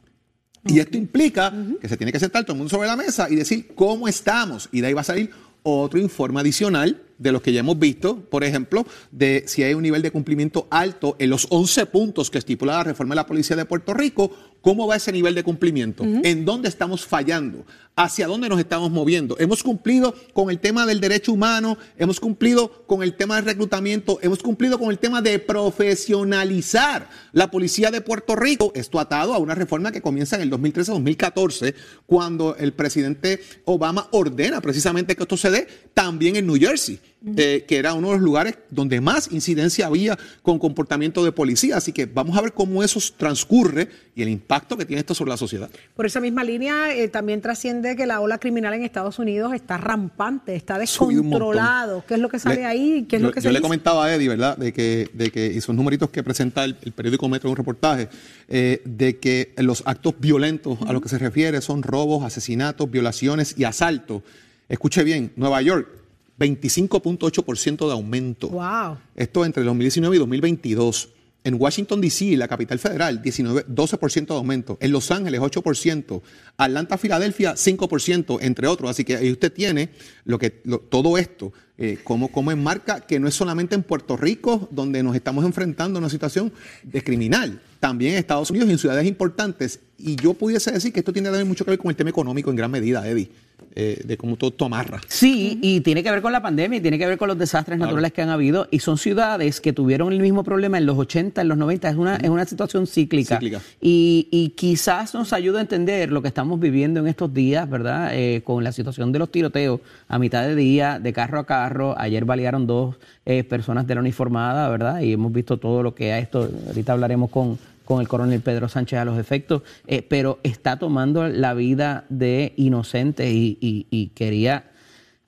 Y 0.65 0.79
esto 0.79 0.95
implica 0.97 1.51
que 1.81 1.89
se 1.89 1.97
tiene 1.97 2.11
que 2.11 2.19
sentar 2.19 2.43
todo 2.43 2.53
el 2.53 2.59
mundo 2.59 2.69
sobre 2.69 2.87
la 2.87 2.95
mesa 2.95 3.27
y 3.29 3.35
decir 3.35 3.71
cómo 3.73 4.07
estamos. 4.07 4.69
Y 4.71 4.81
de 4.81 4.87
ahí 4.87 4.93
va 4.93 5.01
a 5.01 5.05
salir 5.05 5.31
otro 5.63 5.99
informe 5.99 6.39
adicional 6.39 7.01
de 7.21 7.31
los 7.31 7.41
que 7.43 7.53
ya 7.53 7.59
hemos 7.59 7.77
visto, 7.77 8.17
por 8.17 8.43
ejemplo, 8.43 8.83
de 9.11 9.43
si 9.45 9.61
hay 9.61 9.75
un 9.75 9.83
nivel 9.83 10.01
de 10.01 10.09
cumplimiento 10.09 10.67
alto 10.71 11.15
en 11.19 11.29
los 11.29 11.45
11 11.49 11.85
puntos 11.85 12.31
que 12.31 12.39
estipula 12.39 12.77
la 12.77 12.83
reforma 12.83 13.13
de 13.13 13.17
la 13.17 13.27
Policía 13.27 13.55
de 13.55 13.65
Puerto 13.65 13.93
Rico, 13.93 14.31
¿cómo 14.61 14.87
va 14.87 14.95
ese 14.95 15.11
nivel 15.11 15.35
de 15.35 15.43
cumplimiento? 15.43 16.03
¿En 16.03 16.45
dónde 16.45 16.67
estamos 16.67 17.05
fallando? 17.05 17.63
¿Hacia 17.95 18.25
dónde 18.25 18.49
nos 18.49 18.59
estamos 18.59 18.89
moviendo? 18.89 19.37
¿Hemos 19.37 19.61
cumplido 19.61 20.15
con 20.33 20.49
el 20.49 20.59
tema 20.59 20.87
del 20.87 20.99
derecho 20.99 21.33
humano? 21.33 21.77
¿Hemos 21.97 22.19
cumplido 22.19 22.85
con 22.87 23.03
el 23.03 23.15
tema 23.15 23.35
del 23.35 23.45
reclutamiento? 23.45 24.17
¿Hemos 24.23 24.41
cumplido 24.41 24.79
con 24.79 24.89
el 24.89 24.97
tema 24.97 25.21
de 25.21 25.37
profesionalizar 25.37 27.07
la 27.33 27.51
Policía 27.51 27.91
de 27.91 28.01
Puerto 28.01 28.35
Rico? 28.35 28.71
Esto 28.73 28.99
atado 28.99 29.35
a 29.35 29.37
una 29.37 29.53
reforma 29.53 29.91
que 29.91 30.01
comienza 30.01 30.37
en 30.37 30.41
el 30.41 30.51
2013-2014, 30.51 31.75
cuando 32.07 32.55
el 32.55 32.73
presidente 32.73 33.41
Obama 33.65 34.07
ordena 34.11 34.59
precisamente 34.61 35.15
que 35.15 35.23
esto 35.23 35.37
se 35.37 35.51
dé 35.51 35.67
también 35.93 36.35
en 36.35 36.47
New 36.47 36.57
Jersey. 36.57 36.99
Eh, 37.23 37.65
que 37.67 37.77
era 37.77 37.93
uno 37.93 38.07
de 38.07 38.13
los 38.15 38.23
lugares 38.23 38.57
donde 38.71 38.99
más 38.99 39.31
incidencia 39.31 39.85
había 39.85 40.17
con 40.41 40.57
comportamiento 40.57 41.23
de 41.23 41.31
policía. 41.31 41.77
Así 41.77 41.91
que 41.91 42.07
vamos 42.07 42.35
a 42.35 42.41
ver 42.41 42.51
cómo 42.51 42.81
eso 42.81 42.99
transcurre 43.15 43.89
y 44.15 44.23
el 44.23 44.29
impacto 44.29 44.75
que 44.75 44.85
tiene 44.85 45.01
esto 45.01 45.13
sobre 45.13 45.29
la 45.29 45.37
sociedad. 45.37 45.69
Por 45.95 46.07
esa 46.07 46.19
misma 46.19 46.43
línea, 46.43 46.95
eh, 46.95 47.09
también 47.09 47.39
trasciende 47.39 47.95
que 47.95 48.07
la 48.07 48.21
ola 48.21 48.39
criminal 48.39 48.73
en 48.73 48.83
Estados 48.83 49.19
Unidos 49.19 49.53
está 49.53 49.77
rampante, 49.77 50.55
está 50.55 50.79
descontrolado. 50.79 52.03
¿Qué 52.07 52.15
es 52.15 52.19
lo 52.19 52.27
que 52.27 52.39
sale 52.39 52.65
ahí? 52.65 53.05
¿Qué 53.07 53.17
es 53.17 53.21
yo, 53.21 53.27
lo 53.27 53.33
que 53.35 53.41
yo 53.41 53.51
le 53.51 53.61
comentaba 53.61 54.05
a 54.05 54.15
Eddie, 54.15 54.27
¿verdad? 54.27 54.57
De 54.57 54.73
que, 54.73 55.07
de 55.13 55.29
que 55.29 55.55
esos 55.55 55.75
numeritos 55.75 56.09
que 56.09 56.23
presenta 56.23 56.63
el, 56.63 56.73
periódico 56.73 57.29
Metro 57.29 57.49
en 57.49 57.51
un 57.51 57.57
reportaje, 57.57 58.09
eh, 58.47 58.81
de 58.83 59.19
que 59.19 59.53
los 59.57 59.83
actos 59.85 60.15
violentos 60.17 60.79
a 60.87 60.91
los 60.91 61.03
que 61.03 61.09
se 61.09 61.19
refiere 61.19 61.61
son 61.61 61.83
robos, 61.83 62.23
asesinatos, 62.23 62.89
violaciones 62.89 63.53
y 63.59 63.63
asaltos. 63.65 64.23
Escuche 64.67 65.03
bien, 65.03 65.31
Nueva 65.35 65.61
York, 65.61 66.00
25.8% 66.39 67.87
de 67.87 67.93
aumento. 67.93 68.49
Wow. 68.49 68.97
Esto 69.15 69.45
entre 69.45 69.63
2019 69.63 70.15
y 70.15 70.19
2022. 70.19 71.09
En 71.43 71.55
Washington, 71.59 72.01
D.C., 72.01 72.37
la 72.37 72.47
capital 72.47 72.77
federal, 72.77 73.21
19, 73.21 73.65
12% 73.65 74.27
de 74.27 74.33
aumento. 74.35 74.77
En 74.79 74.91
Los 74.91 75.09
Ángeles, 75.09 75.41
8%. 75.41 76.21
Atlanta, 76.57 76.97
Filadelfia, 76.99 77.55
5%, 77.55 78.37
entre 78.41 78.67
otros. 78.67 78.91
Así 78.91 79.03
que 79.03 79.15
ahí 79.15 79.31
usted 79.31 79.51
tiene 79.51 79.89
lo 80.23 80.37
que, 80.37 80.51
todo 80.51 81.17
esto, 81.17 81.51
eh, 81.79 81.97
como, 82.03 82.31
como 82.31 82.51
enmarca 82.51 83.01
que 83.01 83.19
no 83.19 83.27
es 83.27 83.33
solamente 83.33 83.73
en 83.73 83.81
Puerto 83.81 84.17
Rico 84.17 84.69
donde 84.69 85.01
nos 85.01 85.15
estamos 85.15 85.43
enfrentando 85.43 85.97
a 85.97 86.01
una 86.01 86.09
situación 86.09 86.53
de 86.83 87.03
criminal, 87.03 87.59
también 87.79 88.13
en 88.13 88.19
Estados 88.19 88.51
Unidos 88.51 88.69
y 88.69 88.73
en 88.73 88.77
ciudades 88.77 89.07
importantes. 89.07 89.79
Y 89.97 90.17
yo 90.17 90.35
pudiese 90.35 90.71
decir 90.71 90.93
que 90.93 90.99
esto 90.99 91.11
tiene 91.11 91.29
también 91.29 91.47
mucho 91.47 91.65
que 91.65 91.71
ver 91.71 91.79
con 91.79 91.89
el 91.89 91.95
tema 91.95 92.11
económico 92.11 92.51
en 92.51 92.55
gran 92.55 92.69
medida, 92.69 93.07
Eddie. 93.07 93.31
Eh, 93.73 94.01
de 94.03 94.17
cómo 94.17 94.35
todo, 94.35 94.53
amarra. 94.65 94.99
Sí, 95.07 95.57
y 95.61 95.79
tiene 95.79 96.03
que 96.03 96.11
ver 96.11 96.21
con 96.21 96.33
la 96.33 96.41
pandemia, 96.41 96.79
y 96.79 96.81
tiene 96.81 96.99
que 96.99 97.05
ver 97.05 97.17
con 97.17 97.29
los 97.29 97.37
desastres 97.37 97.79
naturales 97.79 98.11
que 98.11 98.21
han 98.21 98.29
habido, 98.29 98.67
y 98.69 98.79
son 98.79 98.97
ciudades 98.97 99.61
que 99.61 99.71
tuvieron 99.71 100.11
el 100.11 100.19
mismo 100.19 100.43
problema 100.43 100.77
en 100.77 100.85
los 100.85 100.97
80, 100.97 101.41
en 101.41 101.47
los 101.47 101.57
90, 101.57 101.89
es 101.89 101.95
una, 101.95 102.15
es 102.17 102.29
una 102.29 102.43
situación 102.45 102.85
cíclica. 102.85 103.39
Y, 103.79 104.27
y, 104.29 104.49
quizás 104.49 105.13
nos 105.13 105.31
ayuda 105.31 105.59
a 105.59 105.61
entender 105.61 106.11
lo 106.11 106.21
que 106.21 106.27
estamos 106.27 106.59
viviendo 106.59 106.99
en 106.99 107.07
estos 107.07 107.33
días, 107.33 107.69
¿verdad? 107.69 108.09
Eh, 108.13 108.41
con 108.43 108.61
la 108.63 108.73
situación 108.73 109.13
de 109.13 109.19
los 109.19 109.31
tiroteos 109.31 109.79
a 110.09 110.19
mitad 110.19 110.43
de 110.43 110.55
día, 110.55 110.99
de 110.99 111.13
carro 111.13 111.39
a 111.39 111.45
carro. 111.45 111.95
Ayer 111.97 112.25
balearon 112.25 112.67
dos 112.67 112.97
eh, 113.25 113.45
personas 113.45 113.87
de 113.87 113.95
la 113.95 114.01
uniformada, 114.01 114.67
¿verdad? 114.67 114.99
Y 114.99 115.13
hemos 115.13 115.31
visto 115.31 115.57
todo 115.57 115.81
lo 115.81 115.95
que 115.95 116.11
ha 116.11 116.19
esto. 116.19 116.49
Ahorita 116.67 116.91
hablaremos 116.91 117.29
con 117.29 117.57
con 117.91 117.99
el 117.99 118.07
coronel 118.07 118.39
Pedro 118.39 118.69
Sánchez 118.69 118.99
a 118.99 119.03
los 119.03 119.19
efectos, 119.19 119.63
eh, 119.85 120.01
pero 120.01 120.39
está 120.43 120.79
tomando 120.79 121.27
la 121.27 121.53
vida 121.53 122.05
de 122.07 122.53
inocentes 122.55 123.27
y 123.29 124.11
quería 124.15 124.70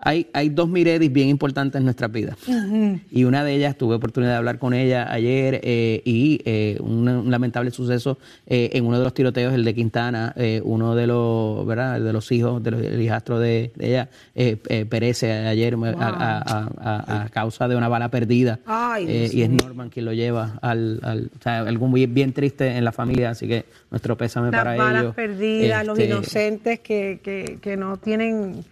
hay, 0.06 0.28
hay 0.34 0.50
dos 0.50 0.68
Miredis 0.68 1.12
bien 1.12 1.30
importantes 1.30 1.80
en 1.80 1.86
nuestra 1.86 2.08
vida. 2.08 2.36
Y 3.12 3.24
una 3.24 3.44
de 3.44 3.56
ellas, 3.56 3.78
tuve 3.78 3.96
oportunidad 3.96 4.34
de 4.34 4.38
hablar 4.38 4.60
con 4.60 4.74
ella 4.74 5.12
ayer 5.12 5.62
eh, 5.64 6.02
y 6.04 6.42
eh, 6.46 6.78
un, 6.82 7.30
lamentable 7.32 7.72
suceso 7.72 8.18
eh, 8.46 8.72
en 8.74 8.86
uno 8.86 8.98
de 8.98 9.04
los 9.04 9.14
tiroteos, 9.14 9.54
el 9.54 9.64
de 9.64 9.74
Quintana, 9.74 10.36
uno 10.64 10.96
de 10.96 11.08
los, 11.08 11.66
¿verdad? 11.66 12.02
de 12.02 12.14
los 12.14 12.32
hijos, 12.32 12.62
de 12.62 12.72
los, 12.72 12.82
hijastros 13.00 13.40
de, 13.40 13.72
ella, 13.80 14.10
perece 14.90 15.32
ayer 15.32 15.76
a, 15.98 17.30
causa 17.32 17.68
de 17.68 17.76
una 17.76 17.88
bala 17.88 18.10
perdida. 18.10 18.60
y 19.00 19.42
es 19.42 19.50
Norman 19.50 19.90
quien 19.90 20.06
lo 20.06 20.14
lleva 20.14 20.60
al, 20.62 21.00
al 21.04 21.32
o 21.38 21.42
sea, 21.42 21.60
algo 21.60 21.88
muy 21.88 22.06
bien 22.08 22.34
triste 22.34 22.68
en 22.78 22.84
la 22.84 22.92
familia, 22.92 23.32
así 23.32 23.48
que 23.48 23.66
nuestro 23.90 24.18
pésame 24.18 24.52
para 24.52 24.76
ellos. 24.76 24.86
Las 24.86 25.02
balas 25.02 25.16
perdidas, 25.16 25.86
los 25.86 25.98
este, 25.98 26.12
inocentes 26.12 26.80
que, 26.82 27.20
que, 27.24 27.60
que 27.62 27.78
no 27.78 27.98
tienen 27.98 28.64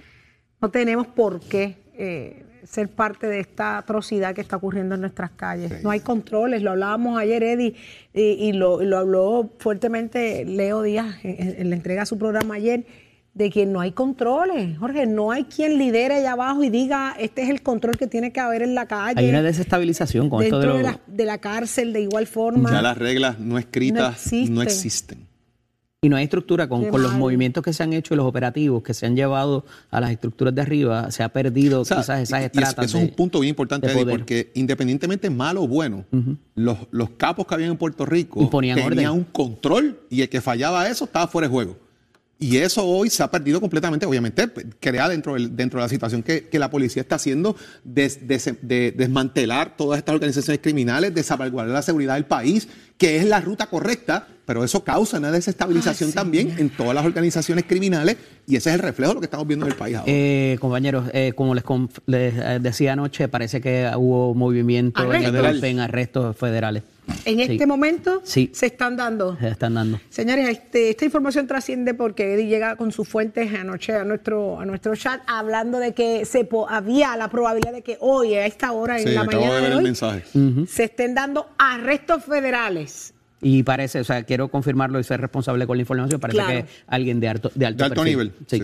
no 0.62 0.70
tenemos 0.70 1.08
por 1.08 1.40
qué 1.40 1.78
eh, 1.96 2.44
ser 2.64 2.90
parte 2.90 3.28
de 3.28 3.40
esta 3.40 3.80
atrocidad 3.80 4.36
que 4.36 4.42
está 4.42 4.58
ocurriendo 4.58 4.96
en 4.96 5.02
nuestras 5.02 5.32
calles. 5.32 5.84
No 5.84 5.90
hay 5.90 6.02
controles, 6.02 6.62
lo 6.62 6.72
hablábamos 6.72 7.20
ayer, 7.20 7.42
Eddie, 7.42 7.76
y, 8.14 8.54
lo, 8.54 8.80
habló 8.96 9.52
fuertemente 9.58 10.46
Leo 10.46 10.84
Díaz 10.84 11.16
en, 11.24 11.70
la 11.70 11.76
entrega 11.76 12.04
a 12.04 12.06
su 12.06 12.18
programa 12.20 12.56
ayer, 12.56 12.86
de 13.34 13.50
que 13.50 13.66
no 13.66 13.80
hay 13.80 13.94
controles. 13.94 14.78
Jorge, 14.78 15.08
no 15.08 15.32
hay 15.32 15.46
quien 15.46 15.78
lidere 15.78 16.16
allá 16.16 16.34
abajo 16.34 16.64
y 16.64 16.70
diga, 16.70 17.16
este 17.18 17.42
es 17.42 17.50
el 17.50 17.64
control 17.64 17.98
que 17.98 18.06
tiene 18.06 18.32
que 18.32 18.40
haber 18.40 18.62
en 18.62 18.76
la 18.76 18.88
calle. 18.88 19.20
Hay 19.20 19.30
una 19.30 19.42
desestabilización 19.42 20.30
con 20.30 20.44
esto 20.44 20.60
de, 20.60 20.68
de, 20.68 20.84
la, 20.84 21.00
de, 21.08 21.26
la, 21.26 21.40
cárcel 21.40 21.94
de 21.94 22.02
igual 22.02 22.28
forma. 22.28 22.72
Ya 22.72 22.82
las 22.82 22.98
reglas 22.98 23.40
no 23.40 23.58
escritas 23.58 24.32
No 24.50 24.62
existen. 24.62 25.31
Y 26.04 26.10
no 26.10 26.16
hay 26.16 26.24
estructura 26.24 26.68
con, 26.68 26.90
los 26.92 27.14
movimientos 27.14 27.64
que 27.64 27.74
se 27.74 27.84
han 27.84 27.94
hecho 27.94 28.16
y 28.16 28.18
los 28.18 28.26
operativos 28.26 28.82
que 28.82 28.92
se 28.96 29.06
han 29.06 29.16
llevado 29.16 29.66
a 29.92 30.02
las 30.02 30.10
estructuras 30.10 30.56
de 30.56 30.60
arriba, 30.64 31.12
se 31.12 31.22
ha 31.22 31.30
perdido 31.30 31.84
quizás 31.84 32.10
esas 32.22 32.42
estratas. 32.42 32.86
Eso 32.86 32.98
es 32.98 33.04
un 33.04 33.12
punto 33.12 33.40
bien 33.40 33.52
importante, 33.52 33.86
Eddie, 33.86 34.08
porque 34.08 34.52
independientemente 34.56 35.30
malo 35.30 35.62
o 35.62 35.68
bueno, 35.68 36.06
los, 36.56 36.80
los 36.90 37.12
capos 37.12 37.46
que 37.46 37.54
habían 37.54 37.70
en 37.70 37.78
Puerto 37.78 38.08
Rico 38.08 38.50
tenían 38.50 39.12
un 39.12 39.26
control 39.26 40.00
y 40.10 40.24
el 40.24 40.30
que 40.30 40.42
fallaba 40.42 40.90
eso 40.90 41.06
estaba 41.06 41.28
fuera 41.28 41.48
de 41.48 41.52
juego. 41.52 41.78
Y 42.42 42.58
eso 42.58 42.84
hoy 42.84 43.12
se 43.12 43.22
ha 43.22 43.30
perdido 43.30 43.62
completamente, 43.62 44.08
obviamente, 44.08 44.50
crea 44.80 45.08
dentro, 45.08 45.36
dentro 45.36 45.80
de 45.80 45.86
la 45.86 45.90
situación 45.90 46.24
que, 46.24 46.50
la 46.54 46.72
policía 46.72 47.04
está 47.04 47.18
haciendo 47.18 47.56
de, 47.84 48.94
desmantelar 48.98 49.78
todas 49.78 50.00
estas 50.00 50.16
organizaciones 50.16 50.60
criminales, 50.60 51.14
de 51.14 51.22
salvaguardar 51.22 51.76
la 51.76 51.84
seguridad 51.84 52.16
del 52.16 52.26
país, 52.26 52.68
que 52.98 53.18
es 53.18 53.26
la 53.26 53.42
ruta 53.42 53.68
correcta, 53.68 54.28
pero 54.52 54.66
eso 54.66 54.84
causa 54.84 55.18
una 55.18 55.32
desestabilización 55.32 56.12
también 56.12 56.56
en 56.58 56.70
todas 56.70 56.94
las 56.94 57.06
organizaciones 57.06 57.64
criminales 57.64 58.18
y 58.46 58.58
ese 58.58 58.70
es 58.70 58.76
el 58.76 58.82
reflejo 58.82 59.12
de 59.12 59.16
lo 59.16 59.22
que 59.22 59.28
estamos 59.28 59.48
viendo 59.48 59.66
en 59.66 59.72
el 59.72 59.78
país 59.78 59.96
ahora. 59.96 60.12
Eh, 60.12 60.58
compañeros, 60.60 61.10
eh, 61.14 61.32
como 61.34 61.56
les, 61.56 61.64
eh, 62.06 62.60
decía 62.60 62.92
anoche, 62.92 63.30
parece 63.30 63.62
que 63.62 63.90
hubo 63.96 64.36
movimiento 64.36 65.14
en, 65.14 65.64
en 65.64 65.80
arrestos 65.80 66.36
federales. 66.36 66.84
En 67.24 67.40
este 67.40 67.66
momento 67.66 68.22
se 68.26 68.50
están 68.66 68.98
dando. 68.98 69.38
Se 69.40 69.48
están 69.48 69.76
dando. 69.76 70.02
Señores, 70.10 70.50
este, 70.50 70.90
esta 70.90 71.06
información 71.06 71.48
trasciende 71.48 71.94
porque 71.94 72.34
Eddie 72.34 72.48
llega 72.48 72.76
con 72.76 72.92
sus 72.92 73.08
fuentes 73.08 73.54
anoche 73.54 73.96
a 73.96 74.04
nuestro, 74.04 74.60
a 74.60 74.66
nuestro 74.66 74.98
chat 74.98 75.22
hablando 75.28 75.80
de 75.80 75.94
que 75.94 76.26
se 76.26 76.46
había 76.68 77.16
la 77.16 77.30
probabilidad 77.30 77.72
de 77.72 77.84
que 77.84 77.96
hoy, 78.02 78.36
a 78.36 78.46
esta 78.46 78.74
hora, 78.74 79.00
en 79.00 79.16
la 79.16 79.24
mañana 79.24 79.62
de, 79.62 79.76
hoy, 79.76 80.68
se 80.68 80.84
estén 80.84 81.16
dando 81.16 81.48
arrestos 81.58 82.26
federales. 82.26 83.14
Y 83.42 83.64
parece, 83.64 84.02
o 84.02 84.04
sea, 84.04 84.24
quiero 84.24 84.50
confirmarlo 84.50 85.00
y 85.00 85.04
ser 85.04 85.20
responsable 85.20 85.66
con 85.66 85.78
la 85.78 85.82
información, 85.82 86.20
parece 86.20 86.46
que 86.46 86.66
alguien 86.88 87.20
de 87.20 87.30
alto, 87.30 87.52
de 87.56 87.66
alto, 87.66 88.06
nivel. 88.06 88.34
sí. 88.48 88.62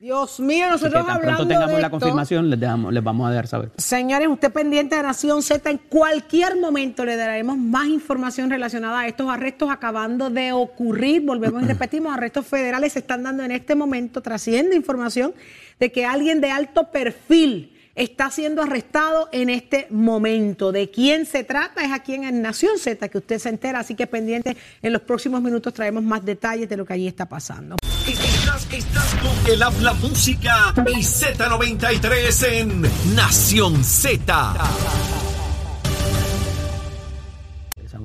Dios 0.00 0.38
mío, 0.38 0.70
nosotros 0.70 1.04
tan 1.04 1.20
pronto 1.20 1.48
tengamos 1.48 1.80
la 1.80 1.90
confirmación, 1.90 2.48
les, 2.48 2.60
dejamos, 2.60 2.92
les 2.92 3.02
vamos 3.02 3.26
a 3.26 3.30
dejar 3.30 3.48
saber. 3.48 3.72
Señores, 3.78 4.28
usted 4.28 4.52
pendiente 4.52 4.94
de 4.94 5.02
Nación 5.02 5.42
Z, 5.42 5.68
en 5.68 5.78
cualquier 5.78 6.56
momento 6.56 7.04
le 7.04 7.16
daremos 7.16 7.58
más 7.58 7.88
información 7.88 8.48
relacionada 8.48 9.00
a 9.00 9.08
estos 9.08 9.28
arrestos 9.28 9.68
acabando 9.72 10.30
de 10.30 10.52
ocurrir. 10.52 11.22
Volvemos 11.22 11.64
y 11.64 11.66
repetimos, 11.66 12.14
arrestos 12.14 12.46
federales 12.46 12.92
se 12.92 13.00
están 13.00 13.24
dando 13.24 13.42
en 13.42 13.50
este 13.50 13.74
momento, 13.74 14.20
trasciende 14.20 14.76
información 14.76 15.34
de 15.80 15.90
que 15.90 16.06
alguien 16.06 16.40
de 16.40 16.52
alto 16.52 16.92
perfil 16.92 17.72
está 17.98 18.30
siendo 18.30 18.62
arrestado 18.62 19.28
en 19.32 19.50
este 19.50 19.88
momento. 19.90 20.72
¿De 20.72 20.90
quién 20.90 21.26
se 21.26 21.44
trata? 21.44 21.84
Es 21.84 21.92
aquí 21.92 22.14
en 22.14 22.40
Nación 22.40 22.78
Z 22.78 23.08
que 23.08 23.18
usted 23.18 23.38
se 23.38 23.48
entera, 23.48 23.80
así 23.80 23.94
que 23.94 24.06
pendiente, 24.06 24.56
en 24.80 24.92
los 24.92 25.02
próximos 25.02 25.42
minutos 25.42 25.74
traemos 25.74 26.02
más 26.02 26.24
detalles 26.24 26.68
de 26.68 26.76
lo 26.76 26.86
que 26.86 26.94
allí 26.94 27.08
está 27.08 27.28
pasando. 27.28 27.76
Estás, 28.06 28.66
con 29.20 29.52
el 29.52 29.62
habla 29.62 29.94
música 29.94 30.72
y 30.86 31.00
Z93 31.00 32.46
en 32.52 32.82
Nación 33.14 33.82
Z. 33.82 34.54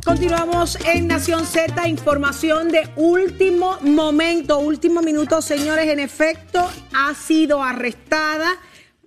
Continuamos 0.03 0.77
en 0.85 1.07
Nación 1.07 1.45
Z, 1.45 1.87
información 1.87 2.69
de 2.69 2.89
último 2.95 3.77
momento, 3.81 4.59
último 4.59 5.01
minuto, 5.01 5.41
señores. 5.41 5.87
En 5.87 5.99
efecto, 5.99 6.67
ha 6.93 7.13
sido 7.13 7.63
arrestada 7.63 8.57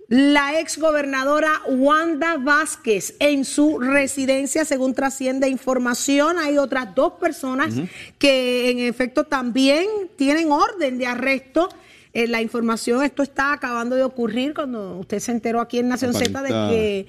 la 0.07 0.59
ex 0.59 0.77
gobernadora 0.77 1.61
Wanda 1.67 2.37
Vázquez 2.37 3.15
en 3.19 3.43
su 3.43 3.79
residencia, 3.79 4.63
según 4.63 4.93
trasciende 4.93 5.49
información. 5.49 6.39
Hay 6.39 6.57
otras 6.57 6.95
dos 6.95 7.13
personas 7.13 7.73
que 8.17 8.71
en 8.71 8.79
efecto 8.79 9.25
también 9.25 9.85
tienen 10.15 10.51
orden 10.51 10.97
de 10.97 11.07
arresto. 11.07 11.69
Eh, 12.13 12.27
la 12.27 12.41
información, 12.41 13.03
esto 13.03 13.21
está 13.21 13.51
acabando 13.51 13.95
de 13.95 14.03
ocurrir 14.03 14.53
cuando 14.53 14.97
usted 14.97 15.19
se 15.19 15.31
enteró 15.31 15.59
aquí 15.59 15.79
en 15.79 15.89
Nación 15.89 16.13
Z 16.13 16.41
de 16.41 16.49
que 16.49 16.99
eh, 16.99 17.05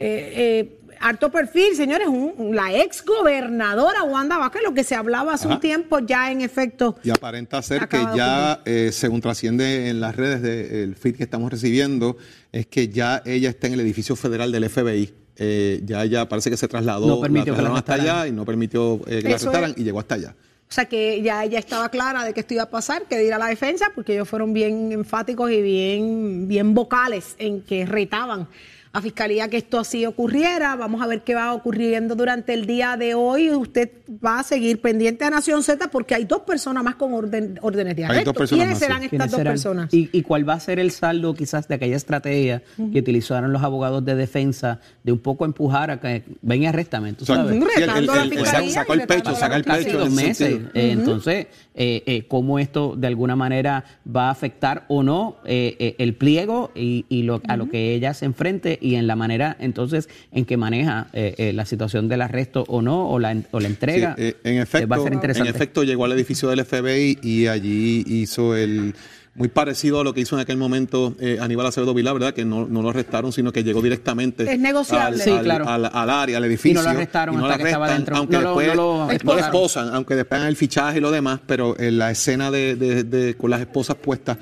eh, 0.00 0.79
harto 1.00 1.30
perfil, 1.30 1.74
señores, 1.74 2.06
un- 2.08 2.54
la 2.54 2.72
ex 2.74 3.04
gobernadora 3.04 4.02
Wanda 4.04 4.38
Vázquez, 4.38 4.62
lo 4.62 4.74
que 4.74 4.84
se 4.84 4.94
hablaba 4.94 5.34
hace 5.34 5.48
un 5.48 5.58
tiempo 5.60 5.98
ya 6.00 6.30
en 6.30 6.40
efecto. 6.42 6.96
Y 7.02 7.10
aparenta 7.10 7.60
ser 7.62 7.88
que 7.88 7.98
ya, 8.14 8.60
eh, 8.64 8.90
según 8.92 9.20
trasciende 9.20 9.88
en 9.88 10.00
las 10.00 10.14
redes 10.14 10.42
del 10.42 10.94
feed 10.96 11.16
que 11.16 11.24
estamos 11.24 11.50
recibiendo, 11.50 12.16
es 12.52 12.66
que 12.66 12.88
ya 12.88 13.22
ella 13.24 13.48
está 13.50 13.66
en 13.66 13.72
el 13.74 13.80
edificio 13.80 14.14
federal 14.16 14.52
del 14.52 14.64
FBI. 14.68 15.12
Eh, 15.42 15.80
ya 15.86 16.04
ella 16.04 16.28
parece 16.28 16.50
que 16.50 16.56
se 16.58 16.68
trasladó, 16.68 17.06
No 17.06 17.20
permitió 17.20 17.52
la 17.54 17.58
que 17.58 17.62
la 17.62 17.68
trasladaron 17.68 17.78
hasta 17.78 17.92
arrestaran. 17.94 18.20
allá 18.20 18.28
y 18.28 18.32
no 18.32 18.44
permitió 18.44 19.00
eh, 19.06 19.22
que 19.22 19.28
la 19.28 19.36
arrestaran 19.36 19.70
es- 19.70 19.78
y 19.78 19.84
llegó 19.84 20.00
hasta 20.00 20.14
allá. 20.16 20.34
O 20.68 20.72
sea 20.72 20.84
que 20.84 21.20
ya 21.22 21.42
ella 21.44 21.58
estaba 21.58 21.88
clara 21.88 22.24
de 22.24 22.32
que 22.34 22.40
esto 22.40 22.54
iba 22.54 22.62
a 22.64 22.70
pasar, 22.70 23.02
que 23.08 23.16
de 23.16 23.26
ir 23.26 23.32
a 23.34 23.38
la 23.38 23.46
defensa, 23.46 23.86
porque 23.94 24.12
ellos 24.12 24.28
fueron 24.28 24.52
bien 24.52 24.92
enfáticos 24.92 25.50
y 25.50 25.60
bien, 25.62 26.46
bien 26.46 26.74
vocales 26.74 27.34
en 27.38 27.62
que 27.62 27.86
retaban 27.86 28.46
a 28.92 29.00
Fiscalía 29.00 29.48
que 29.48 29.56
esto 29.58 29.78
así 29.78 30.04
ocurriera. 30.04 30.74
Vamos 30.74 31.00
a 31.00 31.06
ver 31.06 31.22
qué 31.22 31.34
va 31.36 31.52
ocurriendo 31.54 32.16
durante 32.16 32.54
el 32.54 32.66
día 32.66 32.96
de 32.96 33.14
hoy. 33.14 33.50
Usted 33.50 33.88
va 34.24 34.40
a 34.40 34.42
seguir 34.42 34.80
pendiente 34.80 35.24
a 35.24 35.30
Nación 35.30 35.62
Z 35.62 35.88
porque 35.92 36.16
hay 36.16 36.24
dos 36.24 36.40
personas 36.40 36.82
más 36.82 36.96
con 36.96 37.12
orden- 37.12 37.58
órdenes 37.62 37.94
de 37.94 38.04
arresto. 38.04 38.34
¿Quiénes 38.34 38.68
más, 38.70 38.78
sí. 38.78 38.84
serán 38.84 39.02
estas 39.04 39.10
¿Quiénes 39.10 39.30
dos 39.30 39.38
serán? 39.38 39.52
personas? 39.52 39.94
¿Y, 39.94 40.08
y 40.12 40.22
cuál 40.22 40.48
va 40.48 40.54
a 40.54 40.60
ser 40.60 40.80
el 40.80 40.90
saldo 40.90 41.34
quizás 41.34 41.68
de 41.68 41.76
aquella 41.76 41.94
estrategia 41.96 42.62
que 42.92 42.98
utilizaron 42.98 43.52
los 43.52 43.62
abogados 43.62 44.04
de 44.04 44.16
defensa 44.16 44.80
de 45.04 45.12
un 45.12 45.20
poco 45.20 45.44
empujar 45.44 45.92
a 45.92 46.00
que 46.00 46.24
ven 46.42 46.62
y 46.62 46.66
arréstame, 46.66 47.12
tú 47.12 47.24
sabes? 47.24 47.52
El- 47.52 47.62
el- 47.62 47.90
el- 48.32 48.70
sacó 48.70 48.94
el 48.94 49.06
pecho, 49.06 49.36
saca 49.36 49.54
el 49.56 49.64
pecho. 49.64 49.98
dos. 49.98 50.18
Eh, 50.18 50.60
Entonces, 50.74 51.46
eh, 51.74 52.02
eh, 52.06 52.24
cómo 52.26 52.58
esto 52.58 52.94
de 52.96 53.06
alguna 53.06 53.36
manera 53.36 53.84
va 54.04 54.26
a 54.28 54.30
afectar 54.30 54.84
o 54.88 55.02
no 55.04 55.36
eh, 55.44 55.76
eh, 55.78 55.94
el 55.98 56.14
pliego 56.14 56.72
y, 56.74 57.06
y 57.08 57.22
lo, 57.22 57.40
a 57.46 57.56
lo 57.56 57.68
que 57.68 57.94
ella 57.94 58.14
se 58.14 58.24
enfrente 58.24 58.78
y 58.80 58.94
en 58.96 59.06
la 59.06 59.16
manera 59.16 59.56
entonces 59.60 60.08
en 60.32 60.44
que 60.44 60.56
maneja 60.56 61.08
eh, 61.12 61.34
eh, 61.38 61.52
la 61.52 61.64
situación 61.66 62.08
del 62.08 62.22
arresto 62.22 62.64
o 62.68 62.82
no, 62.82 63.08
o 63.08 63.18
la, 63.18 63.32
en- 63.32 63.46
o 63.50 63.60
la 63.60 63.68
entrega. 63.68 64.14
Sí, 64.16 64.24
eh, 64.24 64.36
en, 64.44 64.58
efecto, 64.58 64.88
va 64.88 64.96
a 64.96 64.98
ser 65.00 65.08
en 65.08 65.14
interesante. 65.14 65.50
efecto, 65.50 65.82
llegó 65.84 66.04
al 66.04 66.12
edificio 66.12 66.48
del 66.48 66.64
FBI 66.64 67.18
y 67.22 67.46
allí 67.46 68.04
hizo 68.06 68.56
el 68.56 68.94
muy 69.32 69.46
parecido 69.46 70.00
a 70.00 70.04
lo 70.04 70.12
que 70.12 70.20
hizo 70.20 70.34
en 70.34 70.40
aquel 70.40 70.56
momento 70.56 71.14
eh, 71.20 71.38
Aníbal 71.40 71.64
Acevedo 71.64 71.94
Vilá, 71.94 72.12
¿verdad? 72.12 72.34
Que 72.34 72.44
no, 72.44 72.66
no 72.66 72.82
lo 72.82 72.90
arrestaron, 72.90 73.32
sino 73.32 73.52
que 73.52 73.62
llegó 73.62 73.80
directamente 73.80 74.42
Es 74.52 74.58
negociable. 74.58 75.16
al, 75.18 75.20
Sí, 75.22 75.30
al- 75.30 75.44
claro. 75.44 75.68
al- 75.68 75.86
al 75.90 76.10
área, 76.10 76.36
al 76.36 76.44
edificio. 76.44 76.72
Y 76.72 76.74
no 76.74 76.82
lo 76.82 76.90
arrestaron 76.90 77.36
y 77.36 77.38
no 77.38 77.44
hasta 77.44 77.56
lo 77.56 77.62
que 77.62 77.68
estaba 77.70 77.84
arrestan, 77.86 77.98
dentro. 78.04 78.16
Aunque 78.16 78.36
No 78.36 78.40
después 78.42 78.66
no 78.68 78.74
lo 78.74 79.06
no 79.24 79.34
lo 79.34 79.38
esposan. 79.38 79.94
aunque 79.94 80.16
después 80.16 80.42
el 80.42 80.56
fichaje 80.56 80.98
y 80.98 81.00
lo 81.00 81.12
demás, 81.12 81.40
pero 81.46 81.78
en 81.78 81.98
la 81.98 82.10
escena 82.10 82.50
de, 82.50 82.74
de- 82.74 83.04
de- 83.04 83.36
con 83.36 83.50
las 83.50 83.60
esposas 83.60 83.96
puestas, 83.96 84.36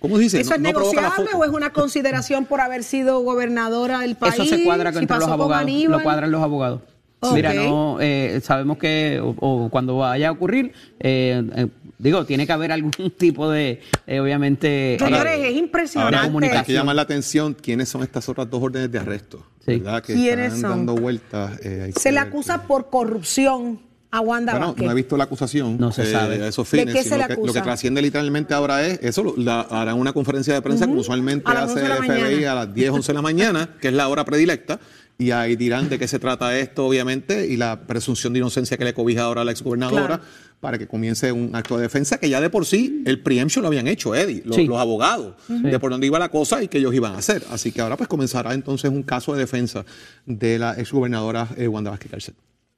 ¿cómo 0.00 0.16
se 0.16 0.22
dice? 0.24 0.40
¿Eso 0.40 0.54
es 0.54 0.60
negociable 0.60 1.10
foto. 1.28 1.38
o 1.38 1.44
es 1.44 1.50
una 1.50 1.72
consideración 1.72 2.46
por 2.46 2.60
haber 2.60 2.82
sido 2.82 3.20
gobernadora 3.20 4.00
del 4.00 4.16
país? 4.16 4.34
Eso 4.34 4.44
se 4.44 4.64
cuadra 4.64 4.92
Si 4.92 4.98
entre 4.98 5.16
los 5.16 5.24
con 5.24 5.32
abogados. 5.34 5.62
Aníbal. 5.62 5.98
Lo 5.98 6.02
cuadran 6.02 6.30
los 6.32 6.42
abogados. 6.42 6.80
Ok. 7.22 7.34
Mira, 7.34 7.52
no 7.52 7.98
eh, 8.00 8.40
sabemos 8.42 8.78
que 8.78 9.20
o, 9.22 9.34
o 9.40 9.68
cuando 9.68 9.98
vaya 9.98 10.28
a 10.30 10.32
ocurrir, 10.32 10.72
eh, 11.00 11.42
eh, 11.54 11.66
digo, 11.98 12.24
tiene 12.24 12.46
que 12.46 12.52
haber 12.54 12.72
algún 12.72 12.92
tipo 13.18 13.50
de, 13.50 13.80
eh, 14.06 14.20
obviamente, 14.20 14.96
Señores, 14.98 15.38
eh, 15.38 15.50
es 15.50 15.56
impresionante. 15.58 16.16
Ahora 16.16 16.58
hay 16.60 16.64
que 16.64 16.72
llamar 16.72 16.96
la 16.96 17.02
atención 17.02 17.52
quiénes 17.52 17.90
son 17.90 18.02
estas 18.02 18.26
otras 18.30 18.48
dos 18.48 18.62
órdenes 18.62 18.90
de 18.90 18.98
arresto, 18.98 19.44
Sí. 19.66 19.76
¿verdad? 19.76 20.02
Que 20.02 20.14
¿Quiénes 20.14 20.54
están 20.54 20.70
son? 20.70 20.86
dando 20.86 20.94
vueltas. 20.94 21.60
eh, 21.62 21.92
Se 21.94 22.04
que 22.08 22.12
le 22.12 22.20
acusa 22.20 22.62
que- 22.62 22.66
por 22.68 22.88
corrupción 22.88 23.80
a 24.12 24.20
Wanda 24.20 24.52
Bueno, 24.52 24.66
Vázquez. 24.68 24.84
no 24.86 24.90
he 24.92 24.94
visto 24.94 25.16
la 25.16 25.24
acusación. 25.24 25.76
No 25.78 25.92
se 25.92 26.02
eh, 26.02 26.06
sabe. 26.12 26.48
esos 26.48 26.70
¿De 26.70 26.78
fines. 26.80 26.94
qué 26.94 27.02
se 27.02 27.10
sino 27.10 27.28
le 27.28 27.36
que- 27.36 27.46
lo 27.46 27.52
que 27.52 27.60
trasciende 27.60 28.02
literalmente 28.02 28.54
ahora 28.54 28.84
es, 28.86 28.98
eso 29.02 29.34
la- 29.36 29.60
harán 29.62 29.98
una 29.98 30.12
conferencia 30.12 30.52
de 30.54 30.62
prensa 30.62 30.86
como 30.86 31.00
usualmente 31.00 31.44
hace 31.50 31.62
11 31.62 31.80
de 31.80 31.86
el 31.86 31.92
FBI 31.92 32.08
mañana. 32.34 32.52
a 32.52 32.54
las 32.56 32.74
10, 32.74 32.90
11 32.90 33.12
de 33.12 33.14
la 33.14 33.22
mañana, 33.22 33.70
que 33.80 33.88
es 33.88 33.94
la 33.94 34.08
hora 34.08 34.24
predilecta, 34.24 34.80
y 35.18 35.30
ahí 35.32 35.54
dirán 35.54 35.88
de 35.90 35.98
qué 35.98 36.08
se 36.08 36.18
trata 36.18 36.58
esto, 36.58 36.86
obviamente, 36.86 37.46
y 37.46 37.56
la 37.56 37.80
presunción 37.86 38.32
de 38.32 38.38
inocencia 38.40 38.76
que 38.78 38.84
le 38.84 38.94
cobija 38.94 39.22
ahora 39.22 39.42
a 39.42 39.44
la 39.44 39.52
exgobernadora. 39.52 40.06
Claro. 40.18 40.22
para 40.60 40.76
que 40.76 40.86
comience 40.86 41.32
un 41.32 41.56
acto 41.56 41.76
de 41.78 41.84
defensa 41.84 42.18
que 42.18 42.28
ya 42.28 42.38
de 42.38 42.50
por 42.50 42.66
sí 42.66 43.02
el 43.06 43.20
preemption 43.22 43.62
lo 43.62 43.68
habían 43.68 43.88
hecho, 43.88 44.14
Eddie, 44.14 44.42
los, 44.44 44.56
Sí. 44.56 44.66
los 44.66 44.76
abogados, 44.78 45.32
de 45.48 45.78
por 45.78 45.90
dónde 45.90 46.06
iba 46.06 46.18
la 46.18 46.28
cosa 46.28 46.62
y 46.62 46.68
qué 46.68 46.76
ellos 46.76 46.92
iban 46.94 47.14
a 47.14 47.18
hacer. 47.20 47.42
Así 47.50 47.72
que 47.72 47.80
ahora 47.80 47.96
pues 47.96 48.10
comenzará 48.10 48.52
entonces 48.52 48.90
un 48.90 49.02
caso 49.02 49.32
de 49.32 49.38
defensa 49.38 49.86
de 50.26 50.58
la 50.58 50.74
exgobernadora 50.74 51.48
eh, 51.56 51.66
Wanda 51.66 51.90
Vázquez 51.92 52.12
Garcet. 52.12 52.34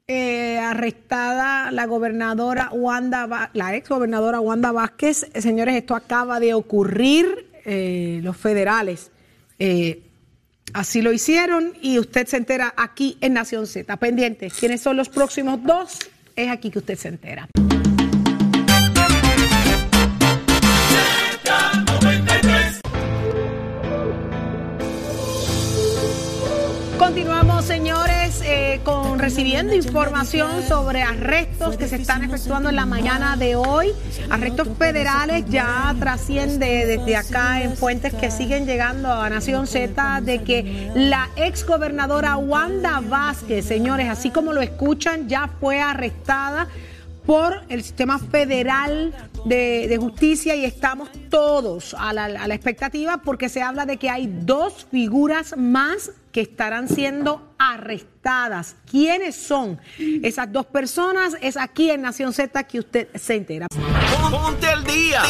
Eh, 0.09 0.57
arrestada 0.59 1.71
la 1.71 1.85
gobernadora 1.85 2.69
Wanda, 2.73 3.49
la 3.53 3.73
ex 3.73 3.87
gobernadora 3.87 4.41
Wanda 4.41 4.73
Vázquez. 4.73 5.29
Eh, 5.33 5.41
Señores, 5.41 5.75
esto 5.75 5.95
acaba 5.95 6.39
de 6.41 6.53
ocurrir. 6.53 7.47
eh, 7.65 8.19
los 8.21 8.35
federales 8.35 9.09
así 10.73 11.01
lo 11.01 11.13
hicieron 11.13 11.71
y 11.81 11.97
usted 11.97 12.27
se 12.27 12.35
entera 12.35 12.73
aquí 12.75 13.17
en 13.21 13.31
Nación 13.31 13.65
Z. 13.67 13.95
Pendientes, 13.95 14.53
¿quiénes 14.55 14.81
son 14.81 14.97
los 14.97 15.07
próximos 15.07 15.63
dos? 15.63 15.99
Es 16.35 16.49
aquí 16.51 16.69
que 16.69 16.79
usted 16.79 16.97
se 16.97 17.07
entera. 17.07 17.47
Continuamos, 26.97 27.65
señores, 27.65 28.12
con 28.79 29.19
recibiendo 29.19 29.73
información 29.73 30.63
sobre 30.67 31.03
arrestos 31.03 31.77
que 31.77 31.87
se 31.87 31.97
están 31.97 32.23
efectuando 32.23 32.69
en 32.69 32.75
la 32.75 32.85
mañana 32.85 33.35
de 33.35 33.55
hoy. 33.55 33.91
Arrestos 34.29 34.67
federales 34.77 35.45
ya 35.49 35.95
trasciende 35.99 36.85
desde 36.85 37.15
acá 37.15 37.61
en 37.61 37.75
fuentes 37.75 38.13
que 38.13 38.31
siguen 38.31 38.65
llegando 38.65 39.11
a 39.11 39.29
Nación 39.29 39.67
Z 39.67 40.21
de 40.21 40.43
que 40.43 40.91
la 40.95 41.29
ex 41.35 41.65
gobernadora 41.65 42.37
Wanda 42.37 43.01
Vázquez, 43.01 43.65
señores, 43.65 44.09
así 44.09 44.31
como 44.31 44.53
lo 44.53 44.61
escuchan, 44.61 45.27
ya 45.27 45.49
fue 45.59 45.79
arrestada 45.79 46.67
por 47.25 47.61
el 47.69 47.83
sistema 47.83 48.19
federal 48.19 49.13
de, 49.45 49.97
justicia 49.99 50.55
y 50.55 50.65
estamos 50.65 51.09
todos 51.29 51.95
a 51.97 52.11
la 52.13 52.55
expectativa 52.55 53.21
porque 53.23 53.49
se 53.49 53.61
habla 53.61 53.85
de 53.85 53.97
que 53.97 54.09
hay 54.09 54.27
dos 54.27 54.87
figuras 54.89 55.55
más 55.57 56.11
que 56.33 56.41
estarán 56.41 56.89
siendo 56.89 57.53
arrestadas. 57.59 58.75
¿Quiénes 58.89 59.35
son 59.35 59.79
esas 59.97 60.51
dos 60.51 60.65
personas? 60.65 61.37
Es 61.41 61.55
aquí 61.55 61.91
en 61.91 62.01
Nación 62.01 62.33
Z 62.33 62.61
que 62.63 62.79
usted 62.79 63.07
se 63.15 63.35
entera. 63.35 63.67
Ponte 64.31 64.67
al 64.67 64.83
día. 64.83 65.21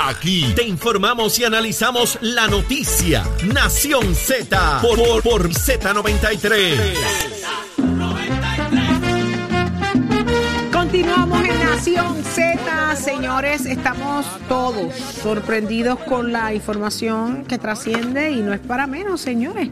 Aquí 0.00 0.52
te 0.54 0.62
informamos 0.62 1.38
y 1.40 1.44
analizamos 1.44 2.16
la 2.22 2.46
noticia. 2.46 3.24
Nación 3.52 4.14
Z 4.14 4.78
por, 4.80 4.96
por, 5.02 5.22
por 5.22 5.48
Z93. 5.50 7.32
Continuamos 10.72 11.44
en 11.44 11.58
Nación 11.64 12.22
Z, 12.22 12.96
señores. 12.96 13.66
Estamos 13.66 14.26
todos 14.48 14.94
sorprendidos 14.94 15.98
con 16.00 16.32
la 16.32 16.54
información 16.54 17.44
que 17.46 17.58
trasciende 17.58 18.30
y 18.30 18.42
no 18.42 18.52
es 18.52 18.60
para 18.60 18.86
menos, 18.86 19.20
señores. 19.20 19.68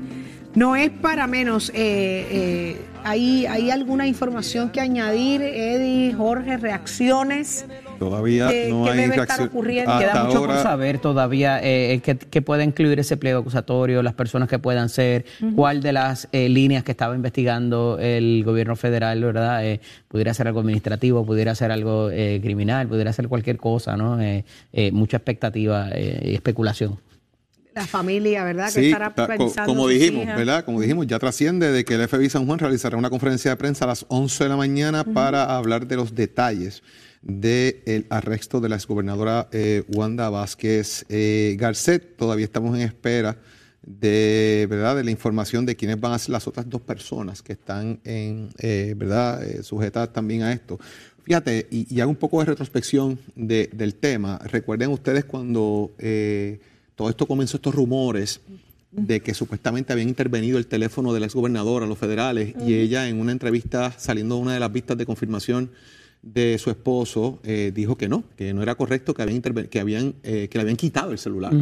No 0.54 0.74
es 0.76 0.90
para 0.90 1.26
menos. 1.28 1.70
Eh, 1.70 2.26
eh, 2.30 2.76
¿hay, 3.04 3.46
¿Hay 3.46 3.70
alguna 3.70 4.06
información 4.08 4.70
que 4.70 4.80
añadir, 4.80 5.40
Eddie, 5.42 6.12
Jorge? 6.12 6.56
¿Reacciones? 6.56 7.66
Todavía 8.00 8.48
¿Qué- 8.48 8.68
no 8.70 8.84
qué 8.84 8.90
hay 8.92 8.98
debe 8.98 9.16
estar 9.16 9.42
ocurriendo? 9.42 9.92
Hasta 9.92 10.12
Queda 10.12 10.24
mucho 10.24 10.44
por 10.46 10.56
saber 10.56 10.98
todavía 10.98 11.60
eh, 11.62 11.92
eh, 11.92 12.00
qué, 12.00 12.16
qué 12.16 12.40
puede 12.42 12.64
incluir 12.64 12.98
ese 12.98 13.16
pliego 13.18 13.40
acusatorio, 13.40 14.02
las 14.02 14.14
personas 14.14 14.48
que 14.48 14.58
puedan 14.58 14.88
ser, 14.88 15.26
cuál 15.54 15.82
de 15.82 15.92
las 15.92 16.26
eh, 16.32 16.48
líneas 16.48 16.82
que 16.82 16.92
estaba 16.92 17.14
investigando 17.14 17.98
el 18.00 18.42
gobierno 18.44 18.74
federal, 18.74 19.22
¿verdad? 19.22 19.64
Eh, 19.66 19.80
pudiera 20.08 20.32
ser 20.34 20.48
algo 20.48 20.60
administrativo, 20.60 21.24
pudiera 21.26 21.54
ser 21.54 21.70
algo 21.72 22.10
eh, 22.10 22.40
criminal, 22.42 22.88
pudiera 22.88 23.12
ser 23.12 23.28
cualquier 23.28 23.58
cosa, 23.58 23.96
¿no? 23.98 24.18
Eh, 24.20 24.44
eh, 24.72 24.90
mucha 24.92 25.18
expectativa 25.18 25.90
eh, 25.92 26.20
y 26.24 26.34
especulación. 26.34 26.98
La 27.74 27.86
familia, 27.86 28.42
¿verdad? 28.44 28.72
que 28.72 28.86
estará 28.88 29.14
ta- 29.14 29.36
co- 29.36 29.52
como 29.64 29.86
dijimos. 29.88 30.26
¿verdad? 30.26 30.64
Como 30.64 30.80
dijimos, 30.80 31.06
ya 31.06 31.18
trasciende 31.18 31.70
de 31.70 31.84
que 31.84 31.94
el 31.94 32.08
FBI 32.08 32.28
San 32.28 32.46
Juan 32.46 32.58
realizará 32.58 32.96
una 32.96 33.10
conferencia 33.10 33.50
de 33.52 33.56
prensa 33.56 33.84
a 33.84 33.88
las 33.88 34.04
11 34.08 34.44
de 34.44 34.50
la 34.50 34.56
mañana 34.56 35.04
para 35.04 35.56
hablar 35.56 35.86
de 35.86 35.96
los 35.96 36.14
detalles 36.14 36.82
del 37.22 38.06
arresto 38.10 38.60
de 38.60 38.68
la 38.70 38.76
exgobernadora 38.76 39.48
eh, 39.52 39.84
Wanda 39.88 40.30
Vázquez 40.30 41.04
eh, 41.08 41.56
Garcet. 41.58 42.16
Todavía 42.16 42.44
estamos 42.44 42.74
en 42.76 42.82
espera 42.82 43.36
de, 43.82 44.66
¿verdad? 44.68 44.96
de 44.96 45.04
la 45.04 45.10
información 45.10 45.64
de 45.66 45.76
quiénes 45.76 46.00
van 46.00 46.12
a 46.12 46.18
ser 46.18 46.30
las 46.30 46.46
otras 46.48 46.68
dos 46.68 46.80
personas 46.80 47.42
que 47.42 47.52
están 47.52 48.00
en, 48.04 48.50
eh, 48.58 48.94
¿verdad? 48.96 49.42
Eh, 49.44 49.62
sujetas 49.62 50.12
también 50.12 50.42
a 50.42 50.52
esto. 50.52 50.78
Fíjate, 51.22 51.66
y, 51.70 51.94
y 51.94 52.00
hago 52.00 52.10
un 52.10 52.16
poco 52.16 52.40
de 52.40 52.46
retrospección 52.46 53.18
de- 53.36 53.68
del 53.72 53.94
tema. 53.94 54.38
Recuerden 54.44 54.90
ustedes 54.90 55.24
cuando 55.24 55.92
eh, 55.98 56.58
todo 57.00 57.08
esto 57.08 57.24
comenzó, 57.24 57.56
estos 57.56 57.74
rumores, 57.74 58.42
de 58.90 59.20
que 59.20 59.32
supuestamente 59.32 59.90
habían 59.90 60.10
intervenido 60.10 60.58
el 60.58 60.66
teléfono 60.66 61.14
del 61.14 61.22
exgobernador 61.22 61.82
a 61.82 61.86
los 61.86 61.96
federales 61.96 62.54
y 62.60 62.74
ella 62.74 63.08
en 63.08 63.18
una 63.18 63.32
entrevista 63.32 63.94
saliendo 63.96 64.34
de 64.34 64.42
una 64.42 64.52
de 64.52 64.60
las 64.60 64.70
vistas 64.70 64.98
de 64.98 65.06
confirmación 65.06 65.70
de 66.20 66.58
su 66.58 66.68
esposo 66.68 67.38
eh, 67.42 67.72
dijo 67.74 67.96
que 67.96 68.06
no, 68.10 68.24
que 68.36 68.52
no 68.52 68.62
era 68.62 68.74
correcto, 68.74 69.14
que 69.14 69.22
habían, 69.22 69.40
que, 69.40 69.80
habían 69.80 70.14
eh, 70.22 70.48
que 70.50 70.58
le 70.58 70.60
habían 70.60 70.76
quitado 70.76 71.12
el 71.12 71.18
celular. 71.18 71.54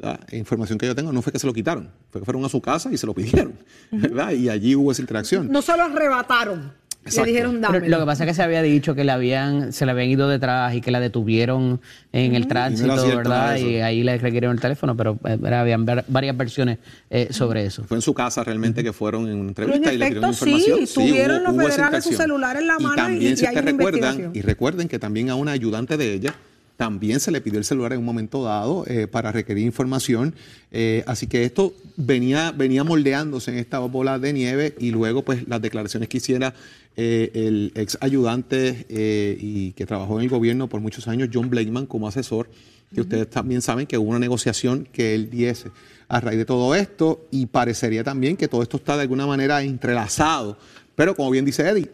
La 0.00 0.18
información 0.32 0.78
que 0.78 0.86
yo 0.86 0.94
tengo 0.94 1.12
no 1.12 1.20
fue 1.20 1.30
que 1.30 1.38
se 1.38 1.46
lo 1.46 1.52
quitaron, 1.52 1.90
fue 2.10 2.22
que 2.22 2.24
fueron 2.24 2.42
a 2.46 2.48
su 2.48 2.62
casa 2.62 2.90
y 2.90 2.96
se 2.96 3.06
lo 3.06 3.12
pidieron, 3.12 3.52
¿verdad? 3.90 4.32
Y 4.32 4.48
allí 4.48 4.74
hubo 4.76 4.92
esa 4.92 5.02
interacción. 5.02 5.52
No 5.52 5.60
solo 5.60 5.82
arrebataron, 5.82 6.72
le 7.04 7.24
dijeron 7.24 7.60
Pero 7.60 7.86
lo 7.86 7.98
que 7.98 8.06
pasa 8.06 8.24
es 8.24 8.28
que 8.28 8.34
se 8.34 8.42
había 8.42 8.62
dicho 8.62 8.94
que 8.94 9.04
le 9.04 9.12
habían, 9.12 9.72
se 9.72 9.86
le 9.86 9.92
habían 9.92 10.08
ido 10.08 10.28
detrás 10.28 10.74
y 10.74 10.80
que 10.80 10.90
la 10.90 11.00
detuvieron 11.00 11.80
en 12.12 12.34
el 12.34 12.46
tránsito, 12.46 13.06
¿verdad? 13.06 13.56
Y 13.56 13.76
ahí 13.76 14.02
le 14.02 14.18
requirieron 14.18 14.54
el 14.54 14.60
teléfono, 14.60 14.96
pero 14.96 15.18
eh, 15.24 15.38
habían 15.54 15.84
varias 15.84 16.36
versiones 16.36 16.78
eh, 17.08 17.28
sobre 17.30 17.64
eso. 17.64 17.84
Fue 17.84 17.96
en 17.96 18.02
su 18.02 18.14
casa 18.14 18.44
realmente 18.44 18.82
que 18.82 18.92
fueron 18.92 19.28
en 19.28 19.38
una 19.38 19.48
entrevista 19.48 19.92
y 19.92 19.98
le 19.98 20.10
dieron 20.10 20.30
información. 20.30 20.86
Sí, 20.86 20.94
tuvieron 20.94 21.42
los 21.42 21.56
federales 21.56 22.04
su 22.04 22.12
celular 22.12 22.56
en 22.56 22.66
la 22.66 22.78
mano 22.78 22.94
y 22.94 22.96
también 22.96 23.36
y, 23.38 23.60
recuerdan, 23.60 24.30
y 24.34 24.42
recuerden 24.42 24.88
que 24.88 24.98
también 24.98 25.30
a 25.30 25.34
una 25.34 25.52
ayudante 25.52 25.96
de 25.96 26.14
ella 26.14 26.34
también 26.80 27.20
se 27.20 27.30
le 27.30 27.42
pidió 27.42 27.58
el 27.58 27.66
celular 27.66 27.92
en 27.92 27.98
un 27.98 28.06
momento 28.06 28.42
dado 28.42 28.84
eh, 28.86 29.06
para 29.06 29.30
requerir 29.32 29.66
información. 29.66 30.34
Eh, 30.72 31.04
así 31.06 31.26
que 31.26 31.44
esto 31.44 31.74
venía, 31.98 32.52
venía 32.52 32.84
moldeándose 32.84 33.50
en 33.50 33.58
esta 33.58 33.80
bola 33.80 34.18
de 34.18 34.32
nieve 34.32 34.74
y 34.78 34.90
luego 34.90 35.22
pues 35.22 35.46
las 35.46 35.60
declaraciones 35.60 36.08
que 36.08 36.16
hiciera 36.16 36.54
eh, 36.96 37.32
el 37.34 37.72
ex 37.74 37.98
ayudante 38.00 38.86
y 38.88 39.72
que 39.72 39.84
trabajó 39.84 40.16
en 40.16 40.24
el 40.24 40.30
gobierno 40.30 40.68
por 40.70 40.80
muchos 40.80 41.06
años, 41.06 41.28
John 41.30 41.50
Blakeman, 41.50 41.84
como 41.84 42.08
asesor, 42.08 42.48
que 42.94 43.02
ustedes 43.02 43.28
también 43.28 43.60
saben 43.60 43.86
que 43.86 43.98
hubo 43.98 44.08
una 44.08 44.18
negociación 44.18 44.88
que 44.90 45.14
él 45.14 45.28
diese 45.28 45.70
a 46.08 46.18
raíz 46.18 46.38
de 46.38 46.46
todo 46.46 46.74
esto 46.74 47.26
y 47.30 47.44
parecería 47.44 48.04
también 48.04 48.38
que 48.38 48.48
todo 48.48 48.62
esto 48.62 48.78
está 48.78 48.96
de 48.96 49.02
alguna 49.02 49.26
manera 49.26 49.60
entrelazado. 49.60 50.56
Pero 50.94 51.14
como 51.14 51.30
bien 51.30 51.44
dice 51.44 51.68
Eddie, 51.68 51.90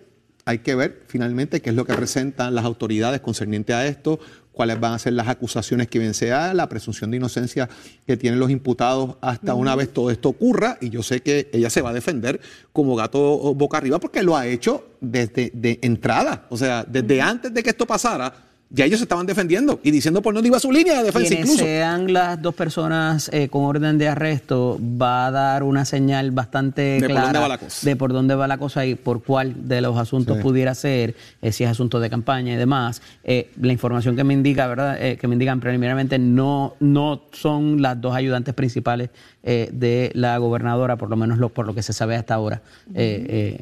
hay 0.48 0.60
que 0.60 0.76
ver 0.76 1.02
finalmente 1.08 1.60
qué 1.60 1.70
es 1.70 1.76
lo 1.76 1.84
que 1.84 1.92
presentan 1.92 2.54
las 2.54 2.64
autoridades 2.64 3.20
concerniente 3.20 3.74
a 3.74 3.84
esto, 3.84 4.20
cuáles 4.56 4.80
van 4.80 4.94
a 4.94 4.98
ser 4.98 5.12
las 5.12 5.28
acusaciones 5.28 5.86
que 5.86 6.14
sea, 6.14 6.54
la 6.54 6.66
presunción 6.66 7.10
de 7.10 7.18
inocencia 7.18 7.68
que 8.06 8.16
tienen 8.16 8.40
los 8.40 8.50
imputados 8.50 9.16
hasta 9.20 9.52
una 9.52 9.76
vez 9.76 9.92
todo 9.92 10.10
esto 10.10 10.30
ocurra. 10.30 10.78
Y 10.80 10.88
yo 10.88 11.02
sé 11.02 11.20
que 11.20 11.50
ella 11.52 11.68
se 11.68 11.82
va 11.82 11.90
a 11.90 11.92
defender 11.92 12.40
como 12.72 12.96
gato 12.96 13.54
boca 13.54 13.76
arriba 13.76 14.00
porque 14.00 14.22
lo 14.22 14.34
ha 14.34 14.46
hecho 14.46 14.86
desde 15.02 15.50
de 15.52 15.78
entrada. 15.82 16.46
O 16.48 16.56
sea, 16.56 16.84
desde 16.88 17.20
antes 17.20 17.52
de 17.52 17.62
que 17.62 17.68
esto 17.68 17.86
pasara, 17.86 18.32
ya 18.68 18.84
ellos 18.84 18.98
se 18.98 19.04
estaban 19.04 19.26
defendiendo 19.26 19.78
y 19.84 19.92
diciendo 19.92 20.22
por 20.22 20.34
dónde 20.34 20.48
iba 20.48 20.58
su 20.58 20.72
línea 20.72 20.98
de 20.98 21.04
defensa 21.04 21.28
Quienes 21.28 21.46
incluso. 21.46 21.64
sean 21.64 22.12
las 22.12 22.42
dos 22.42 22.54
personas 22.54 23.30
eh, 23.32 23.48
con 23.48 23.64
orden 23.64 23.96
de 23.96 24.08
arresto, 24.08 24.80
va 24.80 25.26
a 25.26 25.30
dar 25.30 25.62
una 25.62 25.84
señal 25.84 26.32
bastante 26.32 27.00
clara 27.06 27.58
de 27.82 27.96
por 27.96 28.12
dónde 28.12 28.34
va 28.34 28.48
la 28.48 28.58
cosa 28.58 28.84
y 28.84 28.96
por 28.96 29.22
cuál 29.22 29.68
de 29.68 29.80
los 29.80 29.96
asuntos 29.96 30.38
pudiera 30.38 30.74
ser, 30.74 31.14
eh, 31.42 31.52
si 31.52 31.62
es 31.62 31.70
asunto 31.70 32.00
de 32.00 32.10
campaña 32.10 32.54
y 32.54 32.56
demás. 32.56 33.02
Eh, 33.22 33.50
la 33.60 33.72
información 33.72 34.16
que 34.16 34.24
me 34.24 34.34
indica, 34.34 34.66
¿verdad? 34.66 34.98
que 35.16 35.28
me 35.28 35.34
indican 35.34 35.60
preliminarmente 35.60 36.18
no, 36.18 36.74
no 36.80 37.22
son 37.32 37.80
las 37.80 38.00
dos 38.00 38.14
ayudantes 38.16 38.52
principales 38.54 39.10
de 39.42 40.10
la 40.14 40.36
gobernadora, 40.38 40.96
por 40.96 41.08
lo 41.08 41.16
menos 41.16 41.38
lo, 41.38 41.50
por 41.50 41.66
lo 41.66 41.74
que 41.74 41.82
se 41.82 41.92
sabe 41.92 42.16
hasta 42.16 42.34
ahora. 42.34 42.62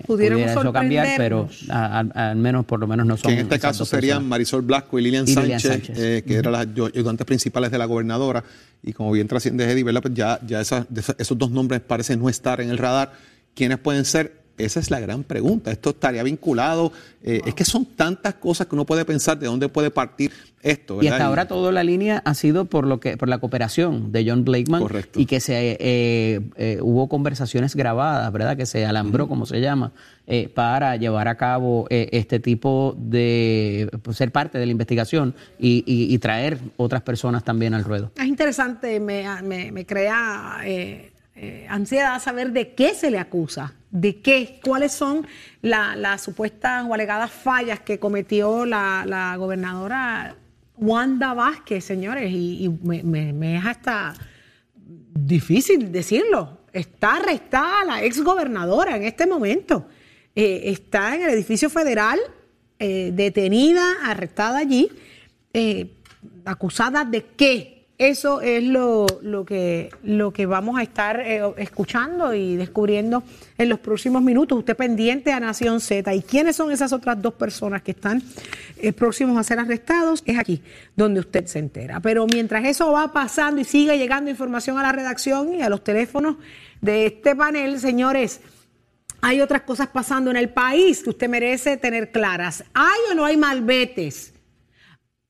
pudiera 0.07 0.39
eso 0.39 0.73
cambiar, 0.73 1.09
pero 1.19 1.49
al 1.69 2.37
menos 2.37 2.65
por 2.65 2.81
lo 2.81 2.87
menos 2.87 3.07
no 3.07 3.19
son. 3.19 3.33
Que 3.33 3.41
en 3.41 3.41
este 3.41 3.59
caso 3.59 3.85
serían 3.85 4.27
Marisol 4.27 4.63
Blasco 4.63 4.94
y 4.99 5.03
Lilian, 5.03 5.27
Sánchez, 5.27 5.91
eh, 5.97 6.23
que 6.27 6.35
eran 6.35 6.53
las 6.53 6.67
ayudantes 6.67 7.27
principales 7.27 7.71
de 7.71 7.79
la 7.79 7.87
gobernadora. 7.87 8.45
Y 8.83 8.93
como 8.93 9.13
bien 9.13 9.29
trasciende 9.29 9.71
Eddie, 9.71 9.85
¿verdad? 9.85 10.03
Pues 10.03 10.15
ya, 10.15 10.39
ya 10.47 10.61
esos 10.61 11.39
dos 11.39 11.51
nombres 11.51 11.81
parecen 11.81 12.21
no 12.21 12.29
estar 12.29 12.61
en 12.61 12.71
el 12.71 12.79
radar. 12.79 13.13
¿Quiénes 13.55 13.79
pueden 13.79 14.05
ser? 14.05 14.44
Esa 14.57 14.81
es 14.81 14.91
la 14.91 15.01
gran 15.01 15.25
pregunta. 15.25 15.71
Esto 15.73 15.91
estaría 15.91 16.23
vinculado. 16.23 16.93
Eh, 17.23 17.41
es 17.47 17.55
que 17.55 17.65
son 17.65 17.87
tantas 17.87 18.35
cosas 18.35 18.67
que 18.67 18.75
uno 18.75 18.85
puede 18.85 19.05
pensar 19.05 19.39
de 19.39 19.47
dónde 19.47 19.69
puede 19.69 19.91
partir 19.91 20.31
esto. 20.63 21.03
Y 21.03 21.09
hasta 21.09 21.27
ahora 21.27 21.49
toda 21.49 21.73
la 21.73 21.83
línea 21.83 22.23
ha 22.25 22.35
sido 22.35 22.67
por 22.67 22.87
lo 22.87 23.01
que 23.01 23.17
por 23.17 23.29
la 23.29 23.39
cooperación 23.39 24.13
de 24.13 24.29
John 24.29 24.45
Blakeman 24.45 24.83
Correcto. 24.83 25.21
y 25.21 25.27
que 25.27 25.41
se 25.41 25.73
eh, 25.81 26.41
eh, 26.57 26.79
hubo 26.83 27.09
conversaciones 27.09 27.75
grabadas, 27.75 28.33
¿verdad? 28.33 28.57
Que 28.57 28.67
se 28.67 28.87
alambró, 28.87 29.29
como 29.29 29.47
se 29.47 29.61
llama, 29.61 29.93
para 30.55 30.97
llevar 30.97 31.29
a 31.29 31.37
cabo 31.37 31.87
este 31.91 32.41
tipo 32.41 32.97
de 32.99 33.91
pues, 34.03 34.17
ser 34.17 34.33
parte 34.33 34.59
de 34.59 34.67
la 34.67 34.73
investigación 34.73 35.35
y, 35.59 36.19
traer 36.19 36.59
otras 36.77 37.03
personas 37.03 37.45
también 37.45 37.75
al 37.75 37.85
ruedo. 37.85 38.11
Es 38.17 38.27
interesante, 38.27 39.01
me, 39.01 39.27
me, 39.43 39.73
me 39.73 39.85
crea 39.85 40.61
eh, 41.37 41.67
ansiedad 41.69 42.23
saber 42.23 42.53
de 42.53 42.75
qué 42.75 42.95
se 42.95 43.11
le 43.11 43.19
acusa, 43.19 43.75
de 43.95 44.21
qué, 44.21 44.59
cuáles 44.63 44.93
son 44.93 45.25
las 45.63 46.21
supuestas 46.21 46.85
o 46.87 46.93
alegadas 46.93 47.31
fallas 47.31 47.79
que 47.79 48.01
cometió 48.01 48.67
la, 48.67 49.37
gobernadora 49.39 50.37
Wanda 50.77 51.33
Vázquez, 51.33 51.85
señores, 51.85 52.29
y, 52.33 52.69
me, 52.83 53.57
es 53.57 53.65
hasta 53.65 54.15
difícil 54.75 55.93
decirlo. 55.93 56.59
Está 56.73 57.17
arrestada 57.17 57.85
la 57.85 58.03
ex 58.03 58.21
gobernadora 58.21 58.97
en 58.97 59.05
este 59.05 59.29
momento. 59.29 59.87
Eh, 60.35 60.63
está 60.65 61.15
en 61.15 61.23
el 61.23 61.31
edificio 61.31 61.71
federal, 61.71 62.19
eh, 62.81 63.13
detenida, 63.15 63.85
arrestada 64.03 64.59
allí, 64.59 64.91
acusada 66.45 67.05
de 67.05 67.25
qué? 67.37 67.84
Eso 67.97 68.41
es 68.41 68.65
lo, 68.65 69.07
que, 69.47 69.91
lo 70.03 70.33
que 70.33 70.47
vamos 70.47 70.77
a 70.79 70.83
estar 70.83 71.21
eh, 71.21 71.43
escuchando 71.59 72.35
y 72.35 72.57
descubriendo 72.57 73.23
en 73.57 73.69
los 73.69 73.79
próximos 73.79 74.21
minutos. 74.21 74.59
Usted 74.59 74.77
pendiente 74.77 75.31
a 75.31 75.39
Nación 75.39 75.81
Z. 75.81 76.13
¿Y 76.13 76.23
quiénes 76.23 76.57
son 76.57 76.73
esas 76.73 76.93
otras 76.93 77.23
dos 77.23 77.35
personas 77.35 77.83
que 77.83 77.93
están 77.93 78.21
eh, 78.79 78.93
próximos 78.93 79.39
a 79.39 79.45
ser 79.45 79.61
arrestados? 79.61 80.25
Es 80.27 80.37
aquí 80.37 80.61
donde 80.97 81.21
usted 81.21 81.47
se 81.47 81.61
entera. 81.61 82.01
Pero 82.01 82.27
mientras 82.27 82.65
eso 82.65 82.91
va 82.91 83.13
pasando 83.13 83.61
y 83.61 83.65
sigue 83.65 83.97
llegando 83.97 84.29
información 84.29 84.77
a 84.77 84.83
la 84.83 84.91
redacción 84.91 85.55
y 85.55 85.63
a 85.63 85.69
los 85.69 85.85
teléfonos 85.85 86.37
de 86.81 87.07
este 87.07 87.37
panel, 87.37 87.79
señores, 87.79 88.41
hay 89.21 89.41
otras 89.41 89.63
cosas 89.63 89.87
pasando 89.87 90.33
en 90.33 90.37
el 90.37 90.49
país 90.49 91.05
que 91.05 91.11
usted 91.11 91.29
merece 91.29 91.77
tener 91.77 92.11
claras. 92.11 92.65
¿Hay 92.75 93.13
o 93.13 93.15
no 93.15 93.25
hay 93.25 93.37
malbetes? 93.37 94.34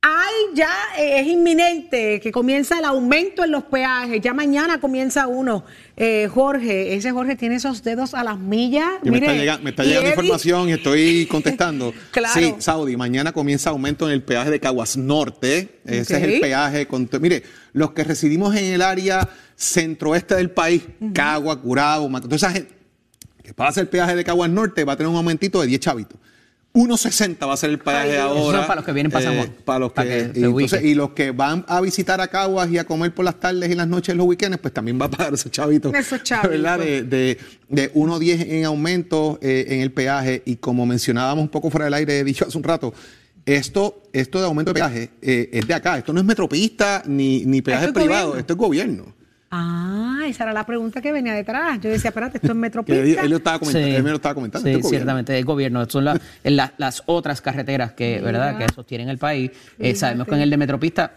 Hay 0.06 0.54
ya, 0.54 0.70
eh, 0.98 1.20
es 1.20 1.26
inminente 1.28 2.20
que 2.20 2.30
comienza 2.30 2.78
el 2.78 2.84
aumento 2.84 3.42
en 3.42 3.52
los 3.52 3.64
peajes. 3.64 4.20
Ya 4.20 4.34
mañana 4.34 4.78
comienza 4.78 5.26
uno. 5.26 5.64
Eh, 5.96 6.28
Jorge, 6.30 6.94
ese 6.94 7.10
Jorge 7.10 7.36
tiene 7.36 7.54
esos 7.54 7.82
dedos 7.82 8.12
a 8.12 8.22
las 8.22 8.38
millas. 8.38 8.86
me, 9.02 9.16
está 9.16 9.32
llegando, 9.82 10.10
información 10.10 10.68
y 10.68 10.72
estoy 10.72 11.24
contestando. 11.30 11.94
claro. 12.10 12.38
Sí, 12.38 12.54
Saudi, 12.58 12.98
mañana 12.98 13.32
comienza 13.32 13.70
aumento 13.70 14.06
en 14.06 14.12
el 14.12 14.22
peaje 14.22 14.50
de 14.50 14.60
Caguas 14.60 14.98
Norte. 14.98 15.80
Ese 15.86 16.18
es 16.18 16.22
el 16.22 16.40
peaje. 16.40 16.86
Con, 16.86 17.08
mire, 17.22 17.42
los 17.72 17.92
que 17.92 18.04
residimos 18.04 18.54
en 18.56 18.66
el 18.66 18.82
área 18.82 19.26
centroeste 19.56 20.34
del 20.34 20.50
país, 20.50 20.82
Cagua, 21.14 21.58
Curabo, 21.62 22.10
toda 22.20 22.36
esa 22.36 22.50
gente 22.50 22.74
que 23.42 23.54
pasa 23.54 23.80
el 23.80 23.88
peaje 23.88 24.14
de 24.16 24.24
Caguas 24.24 24.50
Norte 24.50 24.84
va 24.84 24.92
a 24.92 24.96
tener 24.96 25.08
un 25.08 25.16
aumentito 25.16 25.62
de 25.62 25.66
10 25.68 25.80
chavitos. 25.80 26.18
1.60 26.74 27.46
va 27.46 27.52
a 27.52 27.56
ser 27.56 27.70
el 27.70 27.78
peaje 27.78 28.18
ahora. 28.18 28.58
Eso 28.58 28.66
para 28.66 28.74
los 28.76 28.84
que 28.84 28.92
vienen 28.92 29.12
pasando. 29.12 29.44
Eh, 29.44 29.50
para 29.64 29.78
los 29.78 29.92
que, 29.92 30.32
y, 30.82 30.94
los 30.94 31.10
que 31.10 31.30
van 31.30 31.64
a 31.68 31.80
visitar 31.80 32.20
a 32.20 32.26
Caguas 32.26 32.68
y 32.68 32.78
a 32.78 32.84
comer 32.84 33.14
por 33.14 33.24
las 33.24 33.38
tardes 33.38 33.70
y 33.70 33.76
las 33.76 33.87
noches 33.87 34.16
los 34.16 34.26
weekends, 34.26 34.58
pues 34.58 34.74
también 34.74 35.00
va 35.00 35.06
a 35.06 35.10
pagar 35.10 35.34
ese 35.34 35.48
chavito. 35.50 35.94
Esos 35.94 36.24
chavitos. 36.24 36.50
¿Verdad? 36.62 36.80
De, 36.80 37.02
de, 37.04 37.38
de 37.68 37.94
1.10 37.94 38.50
en 38.50 38.64
aumento 38.64 39.38
eh, 39.40 39.66
en 39.68 39.82
el 39.82 39.92
peaje. 39.92 40.42
Y 40.46 40.56
como 40.56 40.84
mencionábamos 40.84 41.42
un 41.42 41.48
poco 41.48 41.70
fuera 41.70 41.84
del 41.84 41.94
aire, 41.94 42.18
he 42.18 42.24
dicho 42.24 42.44
hace 42.44 42.58
un 42.58 42.64
rato, 42.64 42.92
esto, 43.46 44.02
esto 44.12 44.40
de 44.40 44.46
aumento 44.46 44.72
de 44.72 44.80
peaje 44.80 45.10
eh, 45.22 45.50
es 45.52 45.68
de 45.68 45.74
acá. 45.74 45.98
Esto 45.98 46.12
no 46.12 46.18
es 46.18 46.26
metropista 46.26 47.04
ni, 47.06 47.44
ni 47.44 47.62
peaje 47.62 47.92
privado, 47.92 48.37
esto 48.37 48.54
es 48.54 48.58
gobierno. 48.58 49.14
Ah, 49.56 50.24
esa 50.26 50.44
era 50.44 50.52
la 50.52 50.66
pregunta 50.66 51.00
que 51.00 51.12
venía 51.12 51.32
detrás. 51.32 51.80
Yo 51.80 51.88
decía, 51.88 52.08
espérate, 52.08 52.38
esto 52.38 52.48
es 52.48 52.54
Metropista. 52.56 53.00
él, 53.00 53.30
lo 53.30 53.36
estaba 53.36 53.60
comentando, 53.60 53.88
él 53.88 54.02
me 54.02 54.10
lo 54.10 54.16
estaba 54.16 54.34
comentando. 54.34 54.68
Sí, 54.68 54.82
ciertamente, 54.82 55.38
el 55.38 55.44
gobierno. 55.44 55.84
Son 55.88 56.04
las 56.04 57.02
otras 57.06 57.40
carreteras 57.40 57.92
que, 57.92 58.20
¿verdad? 58.20 58.58
que 58.58 58.72
sostienen 58.72 59.08
el 59.08 59.18
país. 59.18 59.52
Eh, 59.78 59.94
sabemos 59.94 60.26
que 60.26 60.34
en 60.34 60.40
el 60.40 60.50
de 60.50 60.56
Metropista 60.56 61.12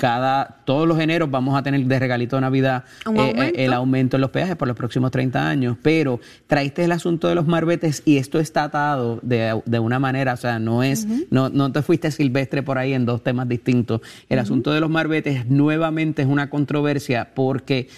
cada 0.00 0.62
todos 0.64 0.88
los 0.88 0.98
eneros 0.98 1.30
vamos 1.30 1.58
a 1.58 1.62
tener 1.62 1.84
de 1.84 1.98
regalito 1.98 2.36
de 2.36 2.40
Navidad 2.40 2.84
eh, 3.14 3.34
eh, 3.36 3.52
el 3.56 3.74
aumento 3.74 4.16
en 4.16 4.22
los 4.22 4.30
peajes 4.30 4.56
por 4.56 4.66
los 4.66 4.74
próximos 4.74 5.10
30 5.10 5.46
años, 5.46 5.76
pero 5.82 6.20
traiste 6.46 6.82
el 6.84 6.92
asunto 6.92 7.28
de 7.28 7.34
los 7.34 7.46
marbetes 7.46 8.00
y 8.06 8.16
esto 8.16 8.40
está 8.40 8.64
atado 8.64 9.18
de, 9.20 9.60
de 9.66 9.78
una 9.78 9.98
manera, 9.98 10.32
o 10.32 10.38
sea, 10.38 10.58
no 10.58 10.82
es, 10.82 11.06
no, 11.30 11.50
no 11.50 11.70
te 11.70 11.82
fuiste 11.82 12.10
silvestre 12.10 12.62
por 12.62 12.78
ahí 12.78 12.94
en 12.94 13.04
dos 13.04 13.22
temas 13.22 13.46
distintos. 13.46 14.00
El 14.30 14.38
asunto 14.38 14.72
de 14.72 14.80
los 14.80 14.88
marbetes 14.88 15.46
nuevamente 15.50 16.22
es 16.22 16.28
una 16.28 16.48
controversia 16.48 17.34
porque 17.34 17.88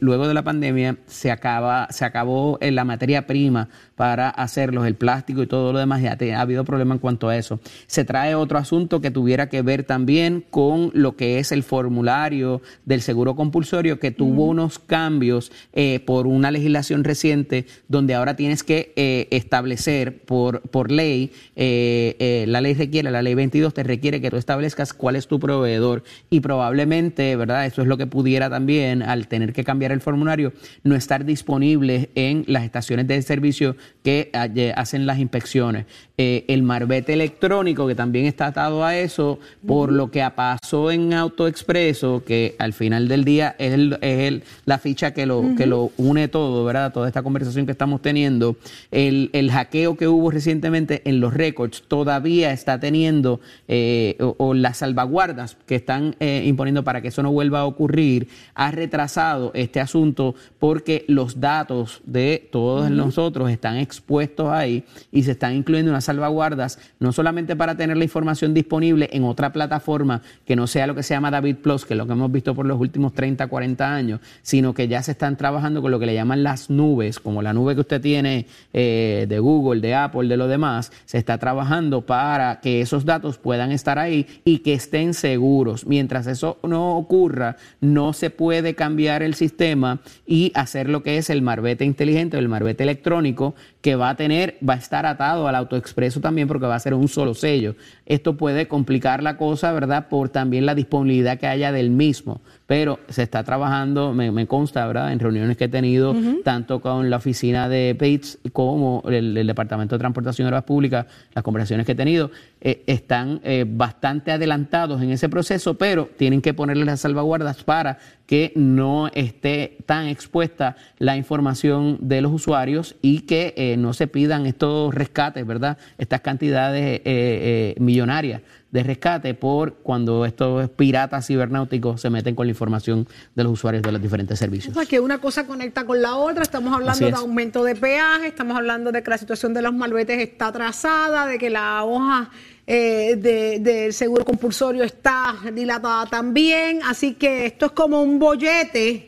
luego 0.00 0.28
de 0.28 0.34
la 0.34 0.42
pandemia 0.42 0.96
se 1.06 1.30
acaba 1.30 1.88
se 1.90 2.04
acabó 2.04 2.58
la 2.60 2.84
materia 2.84 3.26
prima 3.26 3.68
para 3.98 4.30
hacerlos, 4.30 4.86
el 4.86 4.94
plástico 4.94 5.42
y 5.42 5.48
todo 5.48 5.72
lo 5.72 5.78
demás, 5.80 6.00
ya 6.02 6.16
ha 6.36 6.40
habido 6.40 6.64
problema 6.64 6.94
en 6.94 7.00
cuanto 7.00 7.28
a 7.28 7.36
eso. 7.36 7.58
Se 7.88 8.04
trae 8.04 8.36
otro 8.36 8.56
asunto 8.56 9.00
que 9.00 9.10
tuviera 9.10 9.48
que 9.48 9.62
ver 9.62 9.82
también 9.82 10.44
con 10.50 10.92
lo 10.94 11.16
que 11.16 11.40
es 11.40 11.50
el 11.50 11.64
formulario 11.64 12.62
del 12.84 13.02
seguro 13.02 13.34
compulsorio, 13.34 13.98
que 13.98 14.12
tuvo 14.12 14.46
unos 14.46 14.78
cambios 14.78 15.50
eh, 15.72 16.00
por 16.00 16.28
una 16.28 16.52
legislación 16.52 17.02
reciente, 17.02 17.66
donde 17.88 18.14
ahora 18.14 18.36
tienes 18.36 18.62
que 18.62 18.92
eh, 18.94 19.26
establecer 19.32 20.22
por, 20.22 20.60
por 20.62 20.92
ley, 20.92 21.32
eh, 21.56 22.44
la 22.46 22.60
ley 22.60 22.74
requiere, 22.74 23.10
la 23.10 23.22
ley 23.22 23.34
22 23.34 23.74
te 23.74 23.82
requiere 23.82 24.20
que 24.20 24.30
tú 24.30 24.36
establezcas 24.36 24.92
cuál 24.92 25.16
es 25.16 25.26
tu 25.26 25.40
proveedor 25.40 26.04
y 26.30 26.38
probablemente, 26.38 27.34
¿verdad? 27.34 27.66
Eso 27.66 27.82
es 27.82 27.88
lo 27.88 27.96
que 27.96 28.06
pudiera 28.06 28.48
también, 28.48 29.02
al 29.02 29.26
tener 29.26 29.52
que 29.52 29.57
cambiar 29.64 29.92
el 29.92 30.00
formulario, 30.00 30.52
no 30.82 30.94
estar 30.94 31.24
disponible 31.24 32.10
en 32.14 32.44
las 32.46 32.64
estaciones 32.64 33.06
de 33.06 33.20
servicio 33.22 33.76
que 34.02 34.30
hacen 34.74 35.06
las 35.06 35.18
inspecciones. 35.18 35.86
Eh, 36.20 36.44
el 36.48 36.64
marbete 36.64 37.12
electrónico, 37.12 37.86
que 37.86 37.94
también 37.94 38.26
está 38.26 38.46
atado 38.46 38.84
a 38.84 38.96
eso, 38.96 39.38
por 39.64 39.92
lo 39.92 40.10
que 40.10 40.28
pasó 40.34 40.90
en 40.90 41.14
AutoExpreso, 41.14 42.24
que 42.24 42.56
al 42.58 42.72
final 42.72 43.06
del 43.06 43.24
día 43.24 43.54
es, 43.56 43.74
el, 43.74 44.42
la 44.64 44.78
ficha 44.80 45.14
que 45.14 45.26
lo, 45.26 45.54
que 45.56 45.66
lo 45.66 45.92
une 45.96 46.26
todo, 46.26 46.64
¿verdad? 46.64 46.92
Toda 46.92 47.06
esta 47.06 47.22
conversación 47.22 47.66
que 47.66 47.72
estamos 47.72 48.02
teniendo. 48.02 48.56
El, 48.90 49.48
hackeo 49.52 49.96
que 49.96 50.08
hubo 50.08 50.32
recientemente 50.32 51.02
en 51.04 51.20
los 51.20 51.34
récords 51.34 51.84
todavía 51.86 52.50
está 52.50 52.80
teniendo, 52.80 53.40
eh, 53.68 54.16
o, 54.18 54.54
las 54.54 54.78
salvaguardas 54.78 55.56
que 55.66 55.76
están 55.76 56.16
eh, 56.18 56.42
imponiendo 56.44 56.82
para 56.82 57.00
que 57.00 57.08
eso 57.08 57.22
no 57.22 57.30
vuelva 57.30 57.60
a 57.60 57.64
ocurrir, 57.64 58.26
ha 58.54 58.72
retrasado 58.72 59.52
este 59.54 59.78
asunto 59.78 60.34
porque 60.58 61.04
los 61.06 61.38
datos 61.38 62.00
de 62.04 62.48
todos 62.50 62.90
nosotros 62.90 63.52
están 63.52 63.76
expuestos 63.76 64.48
ahí 64.48 64.82
y 65.12 65.22
se 65.22 65.30
están 65.30 65.54
incluyendo 65.54 65.92
unas 65.92 66.07
salvaguardas, 66.08 66.78
no 67.00 67.12
solamente 67.12 67.54
para 67.54 67.76
tener 67.76 67.98
la 67.98 68.04
información 68.04 68.54
disponible 68.54 69.10
en 69.12 69.24
otra 69.24 69.52
plataforma 69.52 70.22
que 70.46 70.56
no 70.56 70.66
sea 70.66 70.86
lo 70.86 70.94
que 70.94 71.02
se 71.02 71.12
llama 71.12 71.30
David 71.30 71.56
Plus, 71.56 71.84
que 71.84 71.92
es 71.92 71.98
lo 71.98 72.06
que 72.06 72.14
hemos 72.14 72.32
visto 72.32 72.54
por 72.54 72.64
los 72.64 72.80
últimos 72.80 73.12
30, 73.12 73.46
40 73.46 73.94
años, 73.94 74.20
sino 74.40 74.72
que 74.72 74.88
ya 74.88 75.02
se 75.02 75.12
están 75.12 75.36
trabajando 75.36 75.82
con 75.82 75.90
lo 75.90 75.98
que 75.98 76.06
le 76.06 76.14
llaman 76.14 76.42
las 76.42 76.70
nubes, 76.70 77.20
como 77.20 77.42
la 77.42 77.52
nube 77.52 77.74
que 77.74 77.82
usted 77.82 78.00
tiene 78.00 78.46
eh, 78.72 79.26
de 79.28 79.38
Google, 79.38 79.82
de 79.82 79.94
Apple, 79.94 80.28
de 80.28 80.38
lo 80.38 80.48
demás, 80.48 80.92
se 81.04 81.18
está 81.18 81.36
trabajando 81.36 82.06
para 82.06 82.60
que 82.60 82.80
esos 82.80 83.04
datos 83.04 83.36
puedan 83.36 83.70
estar 83.70 83.98
ahí 83.98 84.26
y 84.44 84.60
que 84.60 84.72
estén 84.72 85.12
seguros. 85.12 85.86
Mientras 85.86 86.26
eso 86.26 86.58
no 86.62 86.96
ocurra, 86.96 87.56
no 87.82 88.14
se 88.14 88.30
puede 88.30 88.74
cambiar 88.74 89.22
el 89.22 89.34
sistema 89.34 90.00
y 90.26 90.52
hacer 90.54 90.88
lo 90.88 91.02
que 91.02 91.18
es 91.18 91.28
el 91.28 91.42
marbete 91.42 91.84
inteligente, 91.84 92.38
el 92.38 92.48
marbete 92.48 92.84
electrónico, 92.84 93.54
que 93.82 93.94
va 93.94 94.10
a 94.10 94.16
tener, 94.16 94.56
va 94.66 94.74
a 94.74 94.78
estar 94.78 95.04
atado 95.04 95.48
al 95.48 95.54
autoexpreso 95.98 96.20
también 96.20 96.48
porque 96.48 96.66
va 96.66 96.76
a 96.76 96.80
ser 96.80 96.94
un 96.94 97.08
solo 97.08 97.34
sello. 97.34 97.74
Esto 98.06 98.36
puede 98.36 98.68
complicar 98.68 99.22
la 99.22 99.36
cosa, 99.36 99.72
¿verdad? 99.72 100.08
Por 100.08 100.28
también 100.28 100.66
la 100.66 100.74
disponibilidad 100.74 101.38
que 101.38 101.46
haya 101.46 101.72
del 101.72 101.90
mismo. 101.90 102.40
Pero 102.66 103.00
se 103.08 103.22
está 103.22 103.44
trabajando, 103.44 104.12
me, 104.12 104.46
consta, 104.46 104.86
¿verdad? 104.86 105.12
En 105.12 105.18
reuniones 105.18 105.56
que 105.56 105.64
he 105.64 105.68
tenido, 105.68 106.14
tanto 106.44 106.80
con 106.80 107.08
la 107.08 107.16
oficina 107.16 107.68
de 107.68 107.94
Bates 107.94 108.38
como 108.52 109.02
el, 109.08 109.46
Departamento 109.46 109.94
de 109.94 110.00
Transportación 110.00 110.46
y 110.46 110.48
Obras 110.48 110.64
Públicas, 110.64 111.06
las 111.34 111.42
conversaciones 111.42 111.86
que 111.86 111.92
he 111.92 111.94
tenido, 111.94 112.30
eh, 112.60 112.82
están 112.86 113.40
eh, 113.42 113.64
bastante 113.66 114.32
adelantados 114.32 115.00
en 115.00 115.10
ese 115.10 115.28
proceso, 115.28 115.74
pero 115.74 116.10
tienen 116.16 116.42
que 116.42 116.52
ponerle 116.52 116.84
las 116.84 117.00
salvaguardas 117.00 117.64
para 117.64 117.98
que 118.26 118.52
no 118.54 119.08
esté 119.14 119.78
tan 119.86 120.06
expuesta 120.06 120.76
la 120.98 121.16
información 121.16 121.96
de 122.02 122.20
los 122.20 122.30
usuarios 122.30 122.94
y 123.00 123.20
que 123.20 123.54
eh, 123.56 123.78
no 123.78 123.94
se 123.94 124.06
pidan 124.06 124.44
estos 124.44 124.94
rescates, 124.94 125.46
¿verdad? 125.46 125.78
Estas 125.96 126.20
cantidades 126.20 126.82
eh, 126.82 127.02
eh, 127.04 127.74
millonarias 127.78 128.42
de 128.70 128.82
rescate 128.82 129.32
por 129.34 129.74
cuando 129.76 130.26
estos 130.26 130.68
piratas 130.70 131.26
cibernáuticos 131.26 132.00
se 132.00 132.10
meten 132.10 132.34
con 132.34 132.46
la 132.46 132.50
información 132.50 133.08
de 133.34 133.44
los 133.44 133.52
usuarios 133.52 133.82
de 133.82 133.92
los 133.92 134.02
diferentes 134.02 134.38
servicios. 134.38 134.76
O 134.76 134.80
sea, 134.80 134.86
que 134.86 135.00
una 135.00 135.18
cosa 135.18 135.46
conecta 135.46 135.84
con 135.86 136.02
la 136.02 136.16
otra, 136.16 136.42
estamos 136.42 136.74
hablando 136.74 137.06
de 137.06 137.12
aumento 137.12 137.64
de 137.64 137.74
peaje, 137.74 138.28
estamos 138.28 138.56
hablando 138.56 138.92
de 138.92 139.02
que 139.02 139.10
la 139.10 139.18
situación 139.18 139.54
de 139.54 139.62
los 139.62 139.72
malbetes 139.72 140.20
está 140.20 140.48
atrasada, 140.48 141.26
de 141.26 141.38
que 141.38 141.48
la 141.48 141.82
hoja 141.84 142.30
eh, 142.66 143.16
del 143.16 143.94
seguro 143.94 144.26
compulsorio 144.26 144.84
está 144.84 145.34
dilatada 145.54 146.04
también. 146.06 146.80
Así 146.84 147.14
que 147.14 147.46
esto 147.46 147.66
es 147.66 147.72
como 147.72 148.02
un 148.02 148.18
bollete, 148.18 149.06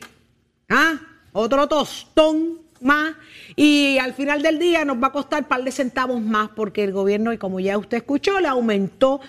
¿ah? 0.69 0.99
otro 1.33 1.67
tostón 1.67 2.61
más. 2.81 3.13
Y 3.55 3.97
al 3.97 4.13
final 4.13 4.41
del 4.41 4.59
día 4.59 4.85
nos 4.85 5.01
va 5.01 5.07
a 5.07 5.11
costar 5.11 5.43
un 5.43 5.47
par 5.47 5.63
de 5.63 5.71
centavos 5.71 6.21
más 6.21 6.49
porque 6.55 6.83
el 6.83 6.91
gobierno, 6.91 7.33
y 7.33 7.37
como 7.37 7.59
ya 7.59 7.77
usted 7.77 7.97
escuchó, 7.97 8.39
le 8.39 8.47
aumentó 8.47 9.21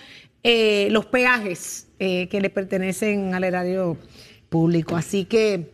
eh, 0.43 0.87
los 0.91 1.05
peajes 1.05 1.87
eh, 1.99 2.27
que 2.29 2.41
le 2.41 2.49
pertenecen 2.49 3.33
al 3.33 3.43
erario 3.43 3.97
público. 4.49 4.95
Así 4.95 5.25
que... 5.25 5.71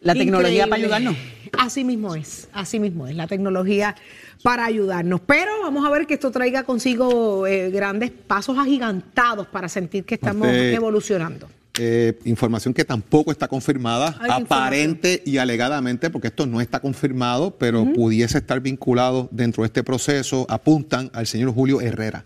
La 0.00 0.14
tecnología 0.14 0.68
para 0.68 0.80
ayudarnos. 0.80 1.16
Así 1.58 1.82
mismo 1.82 2.14
es, 2.14 2.48
así 2.52 2.78
mismo 2.78 3.08
es. 3.08 3.16
La 3.16 3.26
tecnología 3.26 3.96
para 4.44 4.64
ayudarnos. 4.64 5.20
Pero 5.26 5.60
vamos 5.60 5.84
a 5.84 5.90
ver 5.90 6.06
que 6.06 6.14
esto 6.14 6.30
traiga 6.30 6.62
consigo 6.62 7.48
eh, 7.48 7.70
grandes 7.70 8.12
pasos 8.12 8.56
agigantados 8.58 9.48
para 9.48 9.68
sentir 9.68 10.04
que 10.04 10.14
estamos 10.14 10.46
evolucionando. 10.46 11.48
Eh, 11.80 12.18
información 12.24 12.74
que 12.74 12.84
tampoco 12.84 13.30
está 13.30 13.46
confirmada, 13.46 14.18
aparente 14.28 15.22
y 15.24 15.38
alegadamente, 15.38 16.10
porque 16.10 16.26
esto 16.26 16.44
no 16.44 16.60
está 16.60 16.80
confirmado, 16.80 17.56
pero 17.56 17.92
pudiese 17.92 18.38
estar 18.38 18.60
vinculado 18.60 19.28
dentro 19.30 19.62
de 19.62 19.68
este 19.68 19.84
proceso, 19.84 20.44
apuntan 20.48 21.08
al 21.12 21.28
señor 21.28 21.54
Julio 21.54 21.80
Herrera, 21.80 22.24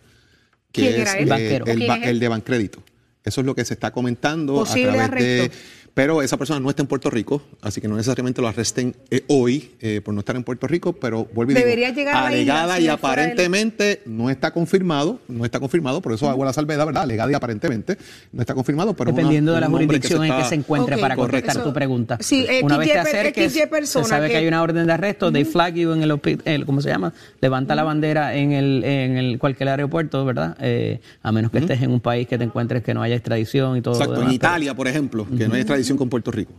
que 0.73 1.03
es, 1.03 1.15
eh, 1.15 1.61
el, 1.67 2.19
de 2.19 2.29
Bancrédito. 2.29 2.83
Eso 3.25 3.43
es 3.43 3.47
lo 3.47 3.55
que 3.55 3.65
se 3.67 3.75
está 3.75 3.91
comentando 3.91 4.63
a 4.63 4.65
través 4.65 5.11
de 5.11 5.51
pero 5.95 6.23
esa 6.23 6.37
persona 6.37 6.61
no 6.61 6.71
está 6.71 6.83
en 6.83 6.89
Puerto 6.89 7.11
Rico, 7.11 7.43
así 7.61 7.81
que 7.81 7.89
no 7.89 7.97
necesariamente 7.97 8.41
lo 8.41 8.49
arresten 8.49 8.97
eh, 9.11 9.25
hoy 9.29 9.73
eh, 9.81 10.01
por 10.03 10.15
no 10.15 10.21
estar 10.21 10.37
en 10.37 10.45
Puerto 10.45 10.67
Rico, 10.67 10.95
pero 10.95 11.27
vuelve 11.35 11.55
Debería 11.55 11.91
llegar 11.91 12.27
alegada 12.27 12.81
y 12.81 12.89
aparentemente 12.89 14.03
no 14.07 14.31
está 14.31 14.53
confirmado, 14.53 15.21
no 15.29 15.45
está 15.45 15.61
confirmado, 15.61 16.01
por 16.01 16.13
eso 16.13 16.29
hago 16.31 16.45
la 16.45 16.53
salvedad, 16.53 16.87
¿verdad? 16.87 17.03
Alegada 17.03 17.31
y 17.31 17.35
aparentemente 17.35 17.99
no 18.33 18.41
está 18.41 18.55
confirmado, 18.55 18.95
pero 18.95 19.11
dependiendo 19.11 19.53
de 19.53 19.61
la 19.61 19.69
jurisdicción 19.69 20.25
en 20.25 20.37
que 20.37 20.45
se 20.45 20.55
encuentre 20.55 20.97
para 20.99 21.17
contestar 21.17 21.63
tu 21.63 21.73
pregunta. 21.73 22.19
Sí, 22.21 22.47
una 22.63 22.79
vez 22.79 22.93
te 22.93 22.99
acerques, 22.99 23.53
se 23.53 24.05
sabe 24.05 24.29
que, 24.31 24.37
hay 24.37 24.47
una 24.47 24.63
orden 24.63 24.87
de 24.87 24.93
arresto, 24.93 25.31
de 25.31 25.45
flag 25.45 25.75
you 25.75 25.93
en 25.93 26.03
el, 26.03 26.67
¿cómo 26.67 26.81
se 26.81 26.89
llama? 26.89 27.13
Levanta 27.41 27.75
la 27.75 27.85
bandera 27.85 28.35
en 28.35 28.53
el 28.53 28.83
en 28.85 29.17
el 29.17 29.39
cualquier 29.39 29.69
aeropuerto, 29.69 30.25
¿verdad? 30.25 30.57
Eh, 30.61 31.01
a 31.23 31.33
menos 31.33 31.51
que 31.51 31.59
estés 31.59 31.83
en 31.83 31.91
un 31.91 32.01
país 32.01 32.27
que 32.27 32.39
te 32.39 32.45
encuentres 32.45 32.83
que 32.83 32.95
no 32.95 33.03
haya 33.03 33.15
extradición 33.15 33.77
y 33.77 33.83
todo. 33.83 33.95
Exacto, 33.95 34.23
en 34.23 34.33
Italia, 34.33 34.75
por 34.75 34.89
ejemplo, 34.89 35.27
que 35.27 35.49
no 35.49 35.55
hay 35.55 35.61
extradición 35.61 35.82
con 35.97 36.09
Puerto 36.09 36.31
Rico. 36.31 36.53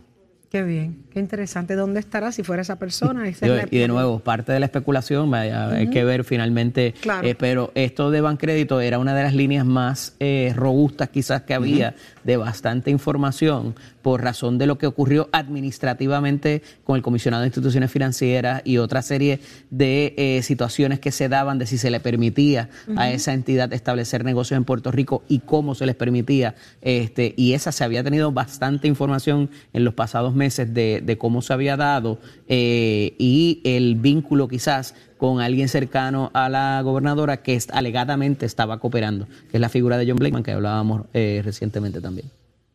Qué 0.54 0.62
bien, 0.62 1.02
qué 1.10 1.18
interesante. 1.18 1.74
¿Dónde 1.74 1.98
estará 1.98 2.30
si 2.30 2.44
fuera 2.44 2.62
esa 2.62 2.78
persona? 2.78 3.28
y 3.28 3.78
de 3.78 3.88
nuevo, 3.88 4.20
parte 4.20 4.52
de 4.52 4.60
la 4.60 4.66
especulación, 4.66 5.34
hay 5.34 5.90
que 5.90 6.04
ver 6.04 6.22
finalmente. 6.22 6.94
Eh, 7.24 7.34
pero 7.36 7.72
esto 7.74 8.12
de 8.12 8.20
Bancrédito 8.20 8.80
era 8.80 9.00
una 9.00 9.16
de 9.16 9.24
las 9.24 9.34
líneas 9.34 9.66
más 9.66 10.14
eh, 10.20 10.52
robustas 10.54 11.08
quizás 11.08 11.42
que 11.42 11.54
había 11.54 11.96
de 12.24 12.36
bastante 12.36 12.90
información 12.90 13.74
por 14.02 14.22
razón 14.22 14.58
de 14.58 14.66
lo 14.66 14.78
que 14.78 14.86
ocurrió 14.86 15.28
administrativamente 15.32 16.62
con 16.84 16.96
el 16.96 17.02
comisionado 17.02 17.42
de 17.42 17.48
instituciones 17.48 17.90
financieras 17.90 18.62
y 18.64 18.78
otra 18.78 19.02
serie 19.02 19.40
de 19.70 20.14
eh, 20.16 20.42
situaciones 20.42 21.00
que 21.00 21.12
se 21.12 21.28
daban 21.28 21.58
de 21.58 21.66
si 21.66 21.78
se 21.78 21.90
le 21.90 22.00
permitía 22.00 22.68
a 22.96 23.10
esa 23.10 23.32
entidad 23.32 23.72
establecer 23.72 24.24
negocios 24.24 24.56
en 24.56 24.64
Puerto 24.64 24.90
Rico 24.90 25.22
y 25.28 25.40
cómo 25.40 25.74
se 25.74 25.86
les 25.86 25.94
permitía. 25.94 26.54
Este, 26.82 27.34
y 27.36 27.52
esa 27.52 27.72
se 27.72 27.84
había 27.84 28.02
tenido 28.04 28.32
bastante 28.32 28.88
información 28.88 29.50
en 29.72 29.84
los 29.84 29.94
pasados 29.94 30.34
meses 30.34 30.72
de, 30.74 31.16
cómo 31.18 31.42
se 31.42 31.52
había 31.52 31.76
dado 31.76 32.18
eh, 32.48 33.14
y 33.18 33.60
el 33.64 33.94
vínculo 33.94 34.48
quizás 34.48 34.94
con 35.16 35.40
alguien 35.40 35.68
cercano 35.68 36.30
a 36.34 36.48
la 36.48 36.80
gobernadora 36.82 37.38
que 37.38 37.58
alegadamente 37.72 38.46
estaba 38.46 38.78
cooperando, 38.78 39.26
que 39.50 39.56
es 39.56 39.60
la 39.60 39.68
figura 39.68 39.96
de 39.98 40.06
John 40.06 40.16
Blakeman 40.16 40.42
que 40.42 40.52
hablábamos 40.52 41.06
eh, 41.14 41.42
recientemente 41.44 42.00
también. 42.00 42.30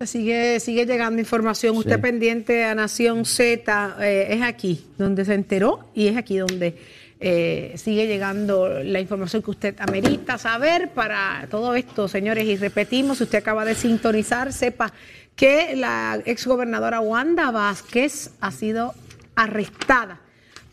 Sigue, 0.06 0.62
sigue 0.62 0.86
llegando 0.86 1.20
información. 1.20 1.76
Usted 1.76 2.00
pendiente 2.00 2.64
a 2.64 2.74
Nación 2.74 3.26
Z, 3.26 3.98
eh, 4.00 4.28
es 4.30 4.42
aquí 4.42 4.86
donde 4.98 5.26
se 5.26 5.34
enteró 5.34 5.90
y 5.94 6.08
es 6.08 6.16
aquí 6.16 6.38
donde 6.38 6.78
eh, 7.20 7.74
sigue 7.76 8.08
llegando 8.08 8.82
la 8.82 9.02
información 9.02 9.42
que 9.42 9.52
usted 9.52 9.76
amerita 9.80 10.38
saber 10.38 10.92
para 10.92 11.48
todo 11.52 11.76
esto, 11.76 12.08
señores. 12.08 12.46
Y 12.46 12.56
repetimos, 12.56 13.18
si 13.18 13.26
usted 13.26 13.40
acaba 13.40 13.66
de 13.66 13.76
sintonizar, 13.76 14.54
sepa 14.54 14.94
que 15.36 15.76
la 15.76 16.22
exgobernadora 16.26 17.02
Wanda 17.02 17.52
Vázquez 17.52 18.32
ha 18.40 18.52
sido 18.52 18.94
arrestada 19.36 20.22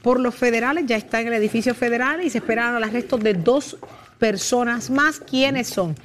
por 0.06 0.20
los 0.20 0.36
federales, 0.36 0.84
ya 0.86 0.96
está 0.96 1.20
en 1.20 1.26
el 1.26 1.32
edificio 1.32 1.74
federal 1.74 2.22
y 2.22 2.30
se 2.30 2.38
esperan 2.38 2.76
el 2.76 2.84
arresto 2.84 3.18
de 3.18 3.34
dos 3.34 3.76
personas 4.20 4.88
más. 4.88 5.18
¿Quiénes 5.18 5.66
son? 5.66 5.96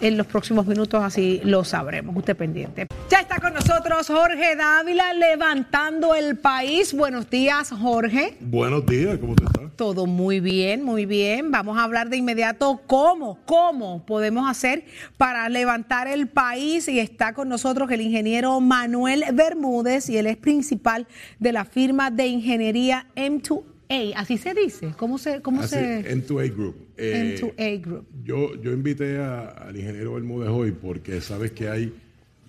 En 0.00 0.16
los 0.18 0.26
próximos 0.26 0.66
minutos 0.66 1.00
así 1.00 1.40
lo 1.44 1.62
sabremos. 1.62 2.16
Usted 2.16 2.36
pendiente. 2.36 2.88
Ya 3.10 3.20
está 3.20 3.38
con 3.38 3.52
nosotros 3.54 4.06
Jorge 4.08 4.56
Dávila 4.56 5.12
levantando 5.14 6.14
el 6.14 6.36
país. 6.36 6.92
Buenos 6.94 7.28
días, 7.30 7.70
Jorge. 7.70 8.36
Buenos 8.40 8.86
días, 8.86 9.18
¿cómo 9.18 9.36
te 9.36 9.44
estás? 9.44 9.76
Todo 9.76 10.06
muy 10.06 10.40
bien, 10.40 10.82
muy 10.82 11.04
bien. 11.06 11.50
Vamos 11.50 11.76
a 11.78 11.84
hablar 11.84 12.08
de 12.08 12.16
inmediato 12.16 12.80
cómo, 12.86 13.38
cómo 13.44 14.04
podemos 14.06 14.48
hacer 14.50 14.84
para 15.16 15.48
levantar 15.48 16.08
el 16.08 16.28
país. 16.28 16.88
Y 16.88 16.98
está 16.98 17.34
con 17.34 17.48
nosotros 17.48 17.90
el 17.90 18.00
ingeniero 18.00 18.58
Manuel 18.60 19.24
Bermúdez 19.32 20.08
y 20.08 20.16
él 20.16 20.26
es 20.26 20.36
principal 20.36 21.06
de 21.38 21.52
la 21.52 21.64
firma 21.64 22.10
de 22.10 22.26
ingeniería 22.26 23.06
M2A. 23.14 24.14
Así 24.16 24.38
se 24.38 24.54
dice. 24.54 24.92
¿Cómo 24.96 25.18
se, 25.18 25.40
cómo 25.40 25.60
Así, 25.62 25.76
se? 25.76 26.16
M2A 26.16 26.52
Group. 26.52 26.74
Eh, 26.96 27.38
M2A 27.40 27.80
Group. 27.82 28.06
Yo, 28.24 28.54
yo 28.60 28.72
invité 28.72 29.18
a- 29.18 29.48
al 29.50 29.76
ingeniero 29.76 30.14
Bermúdez 30.14 30.48
hoy 30.50 30.72
porque 30.72 31.20
sabes 31.20 31.52
que 31.52 31.68
hay 31.68 31.94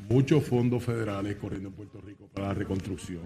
muchos 0.10 0.44
fondos 0.44 0.84
federales 0.84 1.36
corriendo 1.36 1.70
en 1.70 1.76
Puerto 1.76 2.00
Rico 2.02 2.28
para 2.34 2.50
la 2.50 2.54
reconstrucción. 2.54 3.22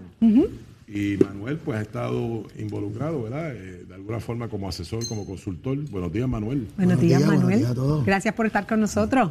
Y 0.86 1.16
Manuel 1.18 1.58
pues 1.58 1.78
ha 1.78 1.82
estado 1.82 2.44
involucrado, 2.58 3.22
¿verdad? 3.22 3.54
Eh, 3.54 3.84
de 3.86 3.94
alguna 3.94 4.18
forma 4.20 4.48
como 4.48 4.68
asesor, 4.68 5.06
como 5.06 5.24
consultor. 5.24 5.78
Buenos 5.90 6.12
días, 6.12 6.28
Manuel. 6.28 6.66
Buenos, 6.76 6.76
Buenos 6.76 7.00
días, 7.00 7.18
días, 7.18 7.26
buenos 7.26 7.44
Manuel. 7.44 7.58
días 7.60 7.70
a 7.70 7.74
todos. 7.74 8.04
Gracias 8.04 8.34
por 8.34 8.46
estar 8.46 8.66
con 8.66 8.80
nosotros. 8.80 9.30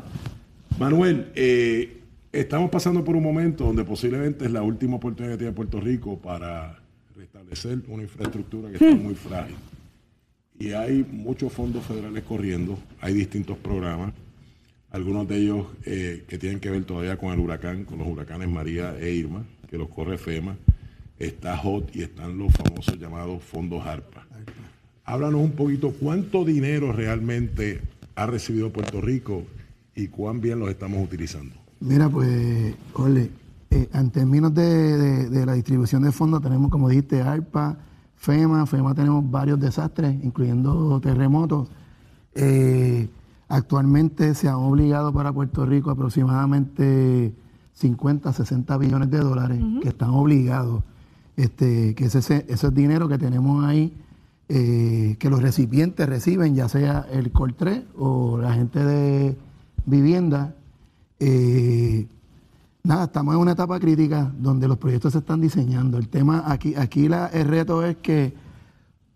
Manuel, 0.79 1.31
eh, 1.35 2.01
estamos 2.31 2.69
pasando 2.69 3.03
por 3.03 3.15
un 3.15 3.23
momento 3.23 3.65
donde 3.65 3.83
posiblemente 3.83 4.45
es 4.45 4.51
la 4.51 4.61
última 4.61 4.95
oportunidad 4.95 5.33
que 5.33 5.39
tiene 5.39 5.53
Puerto 5.53 5.81
Rico 5.81 6.17
para 6.17 6.79
restablecer 7.17 7.79
una 7.89 8.03
infraestructura 8.03 8.69
que 8.69 8.75
está 8.75 8.95
muy 8.95 9.15
frágil. 9.15 9.55
Y 10.57 10.71
hay 10.71 11.05
muchos 11.11 11.51
fondos 11.51 11.85
federales 11.85 12.23
corriendo, 12.23 12.77
hay 13.01 13.13
distintos 13.13 13.57
programas, 13.57 14.13
algunos 14.91 15.27
de 15.27 15.37
ellos 15.37 15.67
eh, 15.85 16.25
que 16.27 16.37
tienen 16.37 16.59
que 16.59 16.69
ver 16.69 16.83
todavía 16.83 17.17
con 17.17 17.31
el 17.33 17.39
huracán, 17.39 17.85
con 17.85 17.99
los 17.99 18.07
huracanes 18.07 18.49
María 18.49 18.97
e 18.99 19.11
Irma, 19.11 19.43
que 19.69 19.77
los 19.77 19.89
corre 19.89 20.17
FEMA, 20.17 20.55
está 21.17 21.59
HOT 21.61 21.95
y 21.95 22.01
están 22.01 22.37
los 22.37 22.51
famosos 22.53 22.97
llamados 22.97 23.43
fondos 23.43 23.85
ARPA. 23.85 24.25
Háblanos 25.05 25.41
un 25.41 25.51
poquito 25.51 25.91
cuánto 25.91 26.45
dinero 26.45 26.91
realmente 26.91 27.81
ha 28.15 28.25
recibido 28.25 28.71
Puerto 28.71 29.01
Rico 29.01 29.43
y 29.95 30.07
cuán 30.07 30.39
bien 30.41 30.59
los 30.59 30.69
estamos 30.69 31.03
utilizando. 31.03 31.55
Mira, 31.79 32.09
pues, 32.09 32.75
Ole, 32.93 33.29
eh, 33.71 33.89
en 33.93 34.11
términos 34.11 34.53
de, 34.53 35.45
la 35.45 35.53
distribución 35.53 36.03
de 36.03 36.11
fondos, 36.11 36.41
tenemos, 36.41 36.69
como 36.69 36.89
dijiste, 36.89 37.21
ARPA, 37.21 37.77
FEMA. 38.15 38.65
FEMA 38.65 38.93
tenemos 38.93 39.29
varios 39.29 39.59
desastres, 39.59 40.15
incluyendo 40.23 40.99
terremotos. 41.01 41.69
Eh, 42.35 43.07
actualmente 43.49 44.33
se 44.35 44.47
han 44.47 44.55
obligado 44.55 45.11
para 45.11 45.33
Puerto 45.33 45.65
Rico 45.65 45.89
aproximadamente 45.91 47.33
50, 47.73 48.31
60 48.33 48.77
billones 48.77 49.09
de 49.11 49.19
dólares 49.19 49.59
que 49.81 49.89
están 49.89 50.11
obligados. 50.11 50.83
Este, 51.35 51.95
que 51.95 52.05
ese, 52.05 52.19
ese 52.19 52.45
ese 52.49 52.67
es 52.67 52.73
dinero 52.75 53.07
que 53.07 53.17
tenemos 53.17 53.63
ahí, 53.63 53.93
eh, 54.49 55.15
que 55.19 55.29
los 55.29 55.41
recipientes 55.41 56.07
reciben, 56.07 56.53
ya 56.55 56.67
sea 56.67 57.05
el 57.11 57.31
COR3 57.31 57.83
o 57.97 58.37
la 58.39 58.53
gente 58.53 58.83
de 58.83 59.37
vivienda. 59.85 60.53
Eh, 61.19 62.07
nada, 62.83 63.05
estamos 63.05 63.35
en 63.35 63.39
una 63.41 63.53
etapa 63.53 63.79
crítica 63.79 64.31
donde 64.37 64.67
los 64.67 64.77
proyectos 64.77 65.13
se 65.13 65.19
están 65.19 65.39
diseñando. 65.39 65.97
El 65.97 66.09
tema 66.09 66.43
aquí, 66.47 66.75
aquí 66.75 67.07
la- 67.07 67.27
el 67.27 67.47
reto 67.47 67.85
es 67.85 67.95
que 67.97 68.33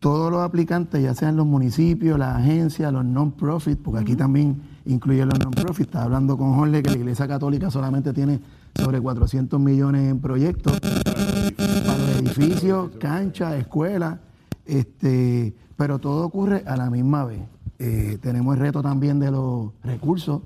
todos 0.03 0.29
los 0.29 0.41
aplicantes, 0.41 1.01
ya 1.01 1.15
sean 1.15 1.37
los 1.37 1.45
municipios, 1.45 2.19
las 2.19 2.35
agencias, 2.35 2.91
los 2.91 3.05
non-profit, 3.05 3.79
porque 3.79 4.01
aquí 4.01 4.17
también 4.17 4.61
incluye 4.85 5.25
los 5.25 5.39
non-profit. 5.39 5.85
Estaba 5.85 6.03
hablando 6.03 6.37
con 6.37 6.55
Jorge 6.55 6.83
que 6.83 6.89
la 6.89 6.97
Iglesia 6.97 7.25
Católica 7.25 7.71
solamente 7.71 8.11
tiene 8.11 8.41
sobre 8.75 8.99
400 8.99 9.57
millones 9.61 10.11
en 10.11 10.19
proyectos 10.19 10.77
para 10.77 11.97
los 11.99 12.09
edificios, 12.17 12.91
canchas, 12.99 13.53
escuelas, 13.53 14.19
este, 14.65 15.55
pero 15.77 15.99
todo 15.99 16.25
ocurre 16.25 16.65
a 16.67 16.75
la 16.75 16.89
misma 16.89 17.23
vez. 17.23 17.39
Eh, 17.79 18.17
tenemos 18.21 18.55
el 18.55 18.59
reto 18.59 18.81
también 18.81 19.21
de 19.21 19.31
los 19.31 19.71
recursos, 19.85 20.41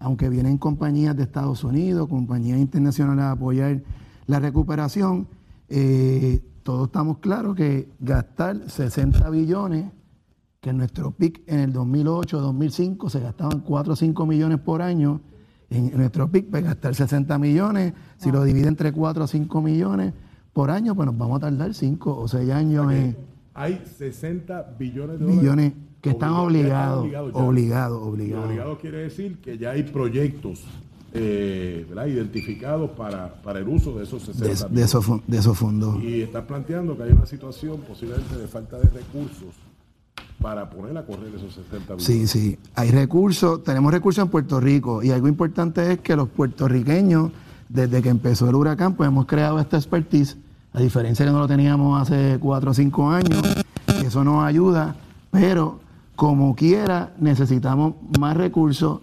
aunque 0.00 0.28
vienen 0.28 0.58
compañías 0.58 1.16
de 1.16 1.22
Estados 1.22 1.62
Unidos, 1.62 2.08
compañías 2.08 2.58
internacionales 2.58 3.26
a 3.26 3.30
apoyar 3.30 3.80
la 4.26 4.40
recuperación, 4.40 5.28
eh, 5.68 6.42
todos 6.68 6.88
estamos 6.88 7.16
claros 7.20 7.56
que 7.56 7.88
gastar 7.98 8.68
60 8.68 9.30
billones, 9.30 9.90
que 10.60 10.68
en 10.68 10.76
nuestro 10.76 11.12
PIC 11.12 11.40
en 11.46 11.60
el 11.60 11.72
2008-2005 11.72 13.08
se 13.08 13.20
gastaban 13.20 13.60
4 13.60 13.94
o 13.94 13.96
5 13.96 14.26
millones 14.26 14.58
por 14.58 14.82
año, 14.82 15.22
en 15.70 15.96
nuestro 15.96 16.30
PIC, 16.30 16.50
pues 16.50 16.62
gastar 16.62 16.94
60 16.94 17.38
millones, 17.38 17.94
si 18.18 18.30
lo 18.30 18.44
divide 18.44 18.68
entre 18.68 18.92
4 18.92 19.24
o 19.24 19.26
5 19.26 19.62
millones 19.62 20.12
por 20.52 20.70
año, 20.70 20.94
pues 20.94 21.06
nos 21.06 21.16
vamos 21.16 21.38
a 21.38 21.40
tardar 21.48 21.72
5 21.72 22.18
o 22.20 22.28
6 22.28 22.50
años 22.50 22.92
en 22.92 23.16
Hay 23.54 23.82
60 23.96 24.76
billones 24.78 25.18
de 25.20 25.24
dólares. 25.24 25.40
millones 25.42 25.72
que 26.02 26.10
están 26.10 26.34
Obligados, 26.34 27.00
obligados, 27.00 27.32
obligados, 27.34 28.02
Y 28.02 28.08
obligados. 28.10 28.44
obligado 28.46 28.78
quiere 28.78 28.98
decir 28.98 29.38
que 29.40 29.56
ya 29.56 29.70
hay 29.70 29.84
proyectos 29.84 30.66
eh, 31.12 31.86
identificados 32.06 32.90
para, 32.90 33.34
para 33.42 33.58
el 33.58 33.68
uso 33.68 33.96
de 33.96 34.04
esos 34.04 34.22
60 34.22 34.68
De, 34.68 34.74
de 34.74 34.84
esos, 34.84 35.06
de 35.26 35.38
esos 35.38 35.58
fondos. 35.58 36.02
Y 36.02 36.22
está 36.22 36.46
planteando 36.46 36.96
que 36.96 37.04
hay 37.04 37.12
una 37.12 37.26
situación 37.26 37.80
posiblemente 37.80 38.36
de 38.36 38.46
falta 38.46 38.78
de 38.78 38.88
recursos 38.88 39.54
para 40.40 40.70
poner 40.70 40.96
a 40.96 41.04
correr 41.04 41.34
esos 41.34 41.54
60 41.54 41.94
billones. 41.94 42.04
Sí, 42.04 42.26
sí. 42.26 42.58
Hay 42.74 42.90
recursos, 42.90 43.62
tenemos 43.64 43.92
recursos 43.92 44.22
en 44.22 44.30
Puerto 44.30 44.60
Rico 44.60 45.02
y 45.02 45.10
algo 45.10 45.28
importante 45.28 45.92
es 45.92 46.00
que 46.00 46.14
los 46.14 46.28
puertorriqueños, 46.28 47.32
desde 47.68 48.02
que 48.02 48.08
empezó 48.08 48.48
el 48.48 48.54
huracán, 48.54 48.94
pues 48.94 49.08
hemos 49.08 49.26
creado 49.26 49.58
esta 49.58 49.76
expertise, 49.76 50.36
a 50.72 50.80
diferencia 50.80 51.24
que 51.24 51.32
no 51.32 51.38
lo 51.40 51.48
teníamos 51.48 52.00
hace 52.00 52.38
cuatro 52.40 52.70
o 52.70 52.74
cinco 52.74 53.10
años, 53.10 53.42
y 54.00 54.06
eso 54.06 54.22
nos 54.22 54.44
ayuda, 54.44 54.94
pero 55.30 55.80
como 56.14 56.54
quiera 56.54 57.14
necesitamos 57.18 57.94
más 58.18 58.36
recursos 58.36 59.00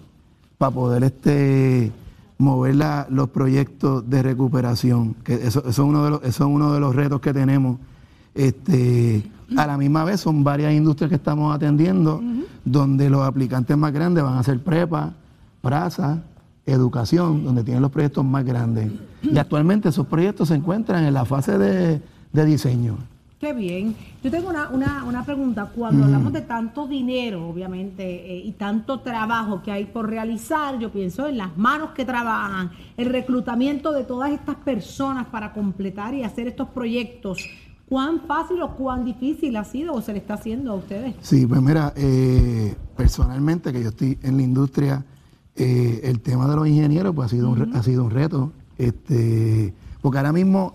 para 0.58 0.72
poder 0.72 1.04
este 1.04 1.92
mover 2.38 2.76
la- 2.76 3.08
los 3.10 3.30
proyectos 3.30 4.10
de 4.10 4.22
recuperación, 4.22 5.14
que 5.24 5.36
eso, 5.36 5.60
eso 5.60 5.70
es 5.70 5.80
uno 5.80 6.04
de 6.04 6.10
los, 6.12 6.20
eso 6.24 6.44
es 6.44 6.50
uno 6.50 6.74
de 6.74 6.80
los 6.80 6.94
retos 6.96 7.22
que 7.22 7.34
tenemos. 7.34 7.78
Este, 8.34 9.24
a 9.56 9.66
la 9.68 9.78
misma 9.78 10.04
vez 10.04 10.20
son 10.20 10.44
varias 10.44 10.74
industrias 10.74 11.10
que 11.10 11.16
estamos 11.16 11.56
atendiendo, 11.56 12.22
donde 12.66 13.10
los 13.10 13.22
aplicantes 13.26 13.78
más 13.78 13.94
grandes 13.94 14.24
van 14.24 14.38
a 14.38 14.44
ser 14.44 14.62
prepa, 14.62 15.14
praza, 15.62 16.24
educación, 16.66 17.46
donde 17.46 17.64
tienen 17.64 17.82
los 17.82 17.92
proyectos 17.92 18.26
más 18.26 18.44
grandes. 18.44 18.92
Y 19.22 19.38
actualmente 19.38 19.90
esos 19.90 20.08
proyectos 20.08 20.50
se 20.50 20.56
encuentran 20.56 21.04
en 21.06 21.14
la 21.14 21.24
fase 21.26 21.58
de, 21.58 22.02
de 22.34 22.46
diseño. 22.46 22.98
Qué 23.46 23.54
bien. 23.54 23.96
Yo 24.24 24.32
tengo 24.32 24.50
una, 24.50 24.70
una, 24.70 25.04
una 25.04 25.24
pregunta. 25.24 25.70
Cuando 25.76 26.06
hablamos 26.06 26.34
de 26.34 26.42
tanto 26.42 26.88
dinero, 26.88 27.48
obviamente, 27.48 28.04
eh, 28.04 28.42
y 28.44 28.54
tanto 28.54 29.02
trabajo 29.02 29.62
que 29.62 29.72
hay 29.72 29.86
por 29.86 30.10
realizar, 30.10 30.80
yo 30.80 30.92
pienso 30.92 31.28
en 31.28 31.38
las 31.38 31.56
manos 31.56 31.92
que 31.92 32.06
trabajan, 32.06 32.72
el 32.98 33.06
reclutamiento 33.12 33.92
de 33.92 34.04
todas 34.04 34.32
estas 34.32 34.56
personas 34.56 35.28
para 35.28 35.54
completar 35.54 36.16
y 36.16 36.24
hacer 36.24 36.48
estos 36.48 36.70
proyectos. 36.70 37.38
¿Cuán 37.88 38.22
fácil 38.22 38.64
o 38.64 38.72
cuán 38.72 39.06
difícil 39.06 39.56
ha 39.58 39.64
sido 39.64 39.94
o 39.94 40.02
se 40.02 40.14
le 40.14 40.18
está 40.18 40.34
haciendo 40.34 40.72
a 40.72 40.76
ustedes? 40.78 41.14
Sí, 41.22 41.46
pues 41.46 41.62
mira, 41.62 41.94
eh, 41.96 42.74
personalmente 42.98 43.72
que 43.72 43.84
yo 43.84 43.90
estoy 43.90 44.18
en 44.24 44.38
la 44.38 44.42
industria, 44.42 45.06
eh, 45.56 46.00
el 46.04 46.20
tema 46.22 46.48
de 46.48 46.56
los 46.56 46.68
ingenieros 46.68 47.14
pues 47.14 47.28
ha 47.28 47.30
sido, 47.30 47.50
un, 47.52 47.58
re- 47.60 47.78
ha 47.78 47.84
sido 47.84 48.06
un 48.06 48.10
reto, 48.10 48.52
este, 48.80 49.72
porque 50.02 50.18
ahora 50.18 50.34
mismo 50.34 50.74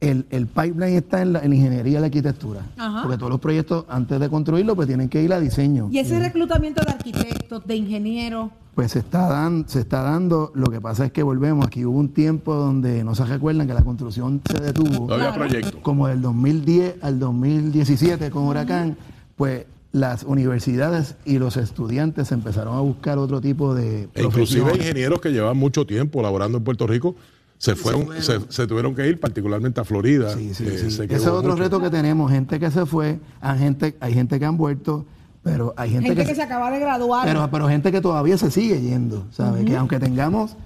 el, 0.00 0.26
el 0.30 0.46
pipeline 0.46 0.96
está 0.96 1.22
en 1.22 1.32
la, 1.32 1.40
en 1.40 1.50
la 1.50 1.56
ingeniería 1.56 1.98
y 1.98 2.00
la 2.00 2.06
arquitectura, 2.06 2.60
Ajá. 2.76 3.02
porque 3.02 3.16
todos 3.16 3.30
los 3.30 3.40
proyectos 3.40 3.84
antes 3.88 4.20
de 4.20 4.28
construirlo 4.28 4.76
pues 4.76 4.86
tienen 4.88 5.08
que 5.08 5.22
ir 5.22 5.32
a 5.32 5.40
diseño. 5.40 5.88
Y 5.90 5.98
ese 5.98 6.18
reclutamiento 6.18 6.82
de 6.84 6.92
arquitectos, 6.92 7.66
de 7.66 7.76
ingenieros, 7.76 8.50
Pues 8.74 8.92
se 8.92 8.98
está, 8.98 9.26
dan- 9.26 9.64
se 9.66 9.80
está 9.80 10.02
dando, 10.02 10.52
lo 10.54 10.66
que 10.66 10.82
pasa 10.82 11.06
es 11.06 11.12
que 11.12 11.22
volvemos, 11.22 11.66
aquí 11.66 11.84
hubo 11.86 11.98
un 11.98 12.10
tiempo 12.10 12.54
donde 12.54 13.02
no 13.04 13.14
se 13.14 13.24
recuerdan 13.24 13.66
que 13.66 13.72
la 13.72 13.82
construcción 13.82 14.42
se 14.50 14.60
detuvo. 14.60 15.06
No 15.08 15.14
había 15.14 15.32
Claro. 15.32 15.48
proyectos. 15.48 15.76
como 15.82 16.08
del 16.08 16.20
2010 16.20 16.96
al 17.02 17.18
2017 17.18 18.30
con 18.30 18.42
Huracán, 18.44 18.98
pues 19.36 19.64
las 19.92 20.24
universidades 20.24 21.16
y 21.24 21.38
los 21.38 21.56
estudiantes 21.56 22.30
empezaron 22.32 22.76
a 22.76 22.80
buscar 22.80 23.16
otro 23.16 23.40
tipo 23.40 23.74
de 23.74 24.10
E 24.14 24.22
inclusive 24.24 24.76
ingenieros 24.76 25.22
que 25.22 25.30
llevan 25.30 25.56
mucho 25.56 25.86
tiempo 25.86 26.20
laborando 26.20 26.58
en 26.58 26.64
Puerto 26.64 26.86
Rico 26.86 27.16
se 27.58 27.74
fueron, 27.74 28.08
se, 28.22 28.38
se 28.48 28.66
tuvieron 28.66 28.94
que 28.94 29.06
ir, 29.08 29.18
particularmente 29.18 29.80
a 29.80 29.84
Florida. 29.84 30.34
Sí, 30.34 30.52
sí, 30.54 30.64
Eh, 30.66 30.78
sí. 30.78 30.90
se 30.90 31.04
Ese 31.04 31.14
es 31.16 31.26
otro 31.26 31.52
mucho. 31.52 31.62
reto 31.62 31.80
que 31.80 31.90
tenemos, 31.90 32.30
gente 32.30 32.58
que 32.60 32.70
se 32.70 32.84
fue, 32.86 33.18
hay 33.40 33.58
gente, 33.58 33.96
hay 34.00 34.12
gente 34.14 34.38
que 34.38 34.44
han 34.44 34.56
vuelto, 34.56 35.06
pero 35.42 35.72
hay 35.76 35.90
gente, 35.90 36.08
gente 36.08 36.22
que, 36.22 36.28
que 36.30 36.34
se 36.34 36.42
acaba 36.42 36.70
de 36.70 36.78
graduar. 36.80 37.26
pero, 37.26 37.48
pero 37.50 37.68
gente 37.68 37.90
que 37.92 38.00
todavía 38.00 38.36
se 38.36 38.50
sigue 38.50 38.80
yendo, 38.80 39.24
¿sabes? 39.30 39.64
Que 39.64 39.76
aunque 39.76 39.98
tengamos 39.98 40.56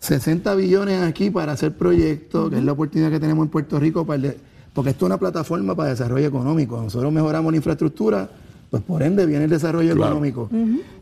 60 0.00 0.54
billones 0.54 1.02
aquí 1.02 1.28
para 1.30 1.52
hacer 1.52 1.76
proyectos, 1.76 2.50
que 2.50 2.58
es 2.58 2.64
la 2.64 2.72
oportunidad 2.72 3.10
que 3.10 3.18
tenemos 3.20 3.44
en 3.46 3.50
Puerto 3.50 3.78
Rico, 3.80 4.06
para 4.06 4.16
el 4.16 4.22
de- 4.22 4.38
porque 4.72 4.90
esto 4.90 5.06
es 5.06 5.08
una 5.08 5.18
plataforma 5.18 5.74
para 5.74 5.90
desarrollo 5.90 6.26
económico. 6.28 6.80
Nosotros 6.80 7.12
mejoramos 7.12 7.50
la 7.52 7.56
infraestructura, 7.56 8.30
pues 8.70 8.82
por 8.84 9.02
ende 9.02 9.26
viene 9.26 9.44
el 9.44 9.50
desarrollo 9.50 9.92
Claro. 9.94 10.12
económico. 10.12 10.48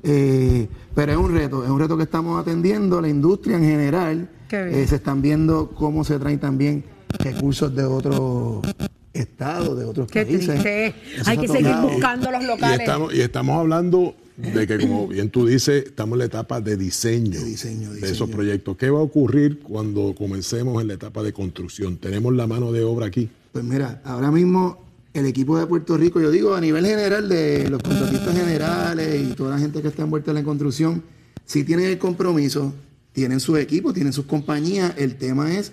Eh, 0.03 0.67
pero 0.95 1.13
es 1.13 1.19
un 1.19 1.33
reto, 1.33 1.63
es 1.63 1.69
un 1.71 1.79
reto 1.79 1.97
que 1.97 2.05
estamos 2.05 2.41
atendiendo, 2.41 3.01
la 3.03 3.09
industria 3.09 3.59
en 3.59 3.65
general. 3.65 4.29
Eh, 4.51 4.87
se 4.89 4.97
están 4.97 5.23
viendo 5.23 5.71
cómo 5.71 6.05
se 6.05 6.19
traen 6.19 6.39
también 6.39 6.85
recursos 7.19 7.75
de 7.75 7.85
otros 7.85 8.67
estados, 9.13 9.79
de 9.79 9.85
otros 9.85 10.09
Qué 10.11 10.25
países. 10.25 10.49
triste. 10.49 10.95
Eso 11.17 11.31
Hay 11.31 11.39
que 11.39 11.49
seguir 11.49 11.75
buscando 11.83 12.31
los 12.31 12.43
Y 12.43 12.47
locales. 12.47 12.81
estamos, 12.81 13.15
y 13.15 13.21
estamos 13.21 13.59
hablando 13.59 14.15
de 14.37 14.67
que, 14.67 14.79
como 14.79 15.09
bien 15.09 15.31
tú 15.31 15.47
dices, 15.47 15.87
estamos 15.87 16.15
en 16.15 16.19
la 16.21 16.25
etapa 16.27 16.61
de 16.61 16.77
diseño, 16.77 17.41
De 17.41 17.45
diseño, 17.45 17.93
de 17.93 18.11
esos 18.11 18.29
proyectos. 18.29 18.77
¿Qué 18.77 18.91
va 18.91 18.99
a 18.99 19.03
ocurrir 19.03 19.61
cuando 19.61 20.15
comencemos 20.15 20.81
en 20.83 20.89
la 20.89 20.95
etapa 20.95 21.23
de 21.23 21.33
construcción? 21.33 21.97
Tenemos 21.97 22.35
la 22.35 22.47
mano 22.47 22.73
de 22.73 22.85
obra 22.85 23.07
aquí. 23.07 23.31
Pues 23.53 23.65
mira, 23.65 24.03
ahora 24.05 24.31
mismo 24.31 24.85
el 25.15 25.25
equipo 25.25 25.59
de 25.59 25.67
Puerto 25.67 25.97
Rico, 25.97 26.21
yo 26.21 26.31
digo 26.31 26.55
a 26.55 26.61
nivel 26.61 26.85
general 26.85 27.27
de 27.27 27.71
los 27.71 27.83
contratistas 27.83 28.37
generales 28.37 29.23
y 29.23 29.33
toda 29.35 29.53
la 29.53 29.59
gente 29.59 29.81
que 29.81 29.89
está 29.89 30.03
envuelta 30.03 30.31
en 30.31 30.35
la 30.35 30.45
construcción, 30.45 31.03
sí 31.47 31.65
tienen 31.65 31.87
el 31.87 31.97
compromiso, 31.97 32.75
tienen 33.17 33.41
su 33.41 33.57
equipo, 33.57 33.95
tienen 33.95 34.13
sus 34.13 34.27
compañías. 34.27 34.93
El 34.99 35.17
tema 35.17 35.57
es 35.57 35.73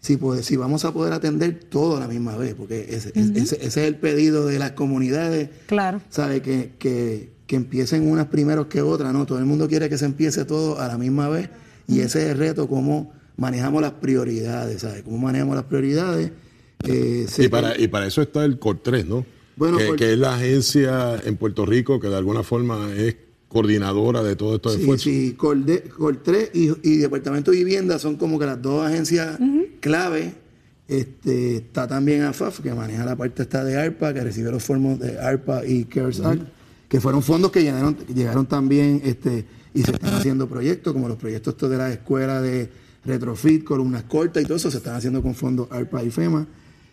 si, 0.00 0.18
si 0.42 0.56
vamos 0.56 0.84
a 0.84 0.92
poder 0.92 1.12
atender 1.12 1.54
todo 1.70 1.96
a 1.96 2.00
la 2.00 2.08
misma 2.08 2.36
vez, 2.36 2.54
porque 2.54 2.86
ese, 2.90 3.12
ese- 3.14 3.38
ese- 3.38 3.56
ese 3.56 3.66
es 3.66 3.76
el 3.76 3.94
pedido 3.94 4.46
de 4.46 4.58
las 4.58 4.72
comunidades. 4.72 5.48
Claro. 5.66 6.00
¿Sabe? 6.10 6.42
Que, 6.42 6.72
que, 6.80 7.30
que 7.46 7.54
empiecen 7.54 8.10
unas 8.10 8.26
primero 8.26 8.68
que 8.68 8.82
otras, 8.82 9.12
¿no? 9.12 9.26
Todo 9.26 9.38
el 9.38 9.44
mundo 9.44 9.68
quiere 9.68 9.88
que 9.88 9.96
se 9.96 10.06
empiece 10.06 10.44
todo 10.44 10.80
a 10.80 10.88
la 10.88 10.98
misma 10.98 11.28
vez 11.28 11.50
y 11.86 12.00
ese 12.00 12.24
es 12.24 12.30
el 12.32 12.38
reto, 12.38 12.66
cómo 12.66 13.12
manejamos 13.36 13.80
las 13.80 13.92
prioridades, 13.92 14.82
¿sabe? 14.82 15.04
Cómo 15.04 15.18
manejamos 15.18 15.54
las 15.54 15.64
prioridades. 15.66 16.32
Eh, 16.84 17.26
Y 17.38 17.46
para, 17.48 17.78
y 17.80 17.86
para 17.86 18.08
eso 18.08 18.22
está 18.22 18.44
el 18.44 18.58
COR3, 18.58 19.06
¿no? 19.06 19.24
Bueno, 19.54 19.78
que, 19.78 19.86
Cor- 19.86 19.96
que 19.96 20.12
es 20.14 20.18
la 20.18 20.34
agencia 20.34 21.14
en 21.24 21.36
Puerto 21.36 21.64
Rico 21.64 22.00
que 22.00 22.08
de 22.08 22.16
alguna 22.16 22.42
forma 22.42 22.90
es 22.92 23.14
coordinadora 23.52 24.22
de 24.22 24.34
todo 24.36 24.56
estos 24.56 24.74
Sí, 24.74 24.80
esfuerzos. 24.80 25.04
sí, 25.04 25.34
Corde- 25.38 25.84
Col3 25.90 26.50
y, 26.54 26.88
y 26.88 26.96
Departamento 26.96 27.50
de 27.50 27.58
Vivienda 27.58 27.98
son 27.98 28.16
como 28.16 28.38
que 28.38 28.46
las 28.46 28.60
dos 28.62 28.84
agencias 28.86 29.38
clave. 29.80 30.34
Este, 30.88 31.56
está 31.56 31.86
también 31.86 32.22
AFAF, 32.22 32.60
que 32.60 32.74
maneja 32.74 33.04
la 33.04 33.16
parte 33.16 33.42
esta 33.42 33.64
de 33.64 33.76
ARPA, 33.76 34.12
que 34.12 34.22
recibe 34.24 34.50
los 34.50 34.62
fondos 34.62 34.98
de 34.98 35.18
ARPA 35.18 35.64
y 35.66 35.84
CARES 35.84 36.20
Act, 36.20 36.42
que 36.88 37.00
fueron 37.00 37.22
fondos 37.22 37.50
que 37.50 37.62
llegaron, 37.62 37.96
llegaron 38.14 38.46
también 38.46 39.00
este, 39.04 39.46
y 39.72 39.82
se 39.82 39.92
están 39.92 40.14
haciendo 40.14 40.46
proyectos, 40.48 40.92
como 40.92 41.08
los 41.08 41.16
proyectos 41.16 41.54
estos 41.54 41.70
de 41.70 41.78
la 41.78 41.90
escuela 41.92 42.42
de 42.42 42.68
retrofit, 43.04 43.64
columnas 43.64 44.02
cortas 44.04 44.42
y 44.42 44.46
todo 44.46 44.56
eso, 44.56 44.70
se 44.70 44.78
están 44.78 44.94
haciendo 44.96 45.22
con 45.22 45.34
fondos 45.34 45.68
ARPA 45.70 46.02
y 46.04 46.10
FEMA. 46.10 46.46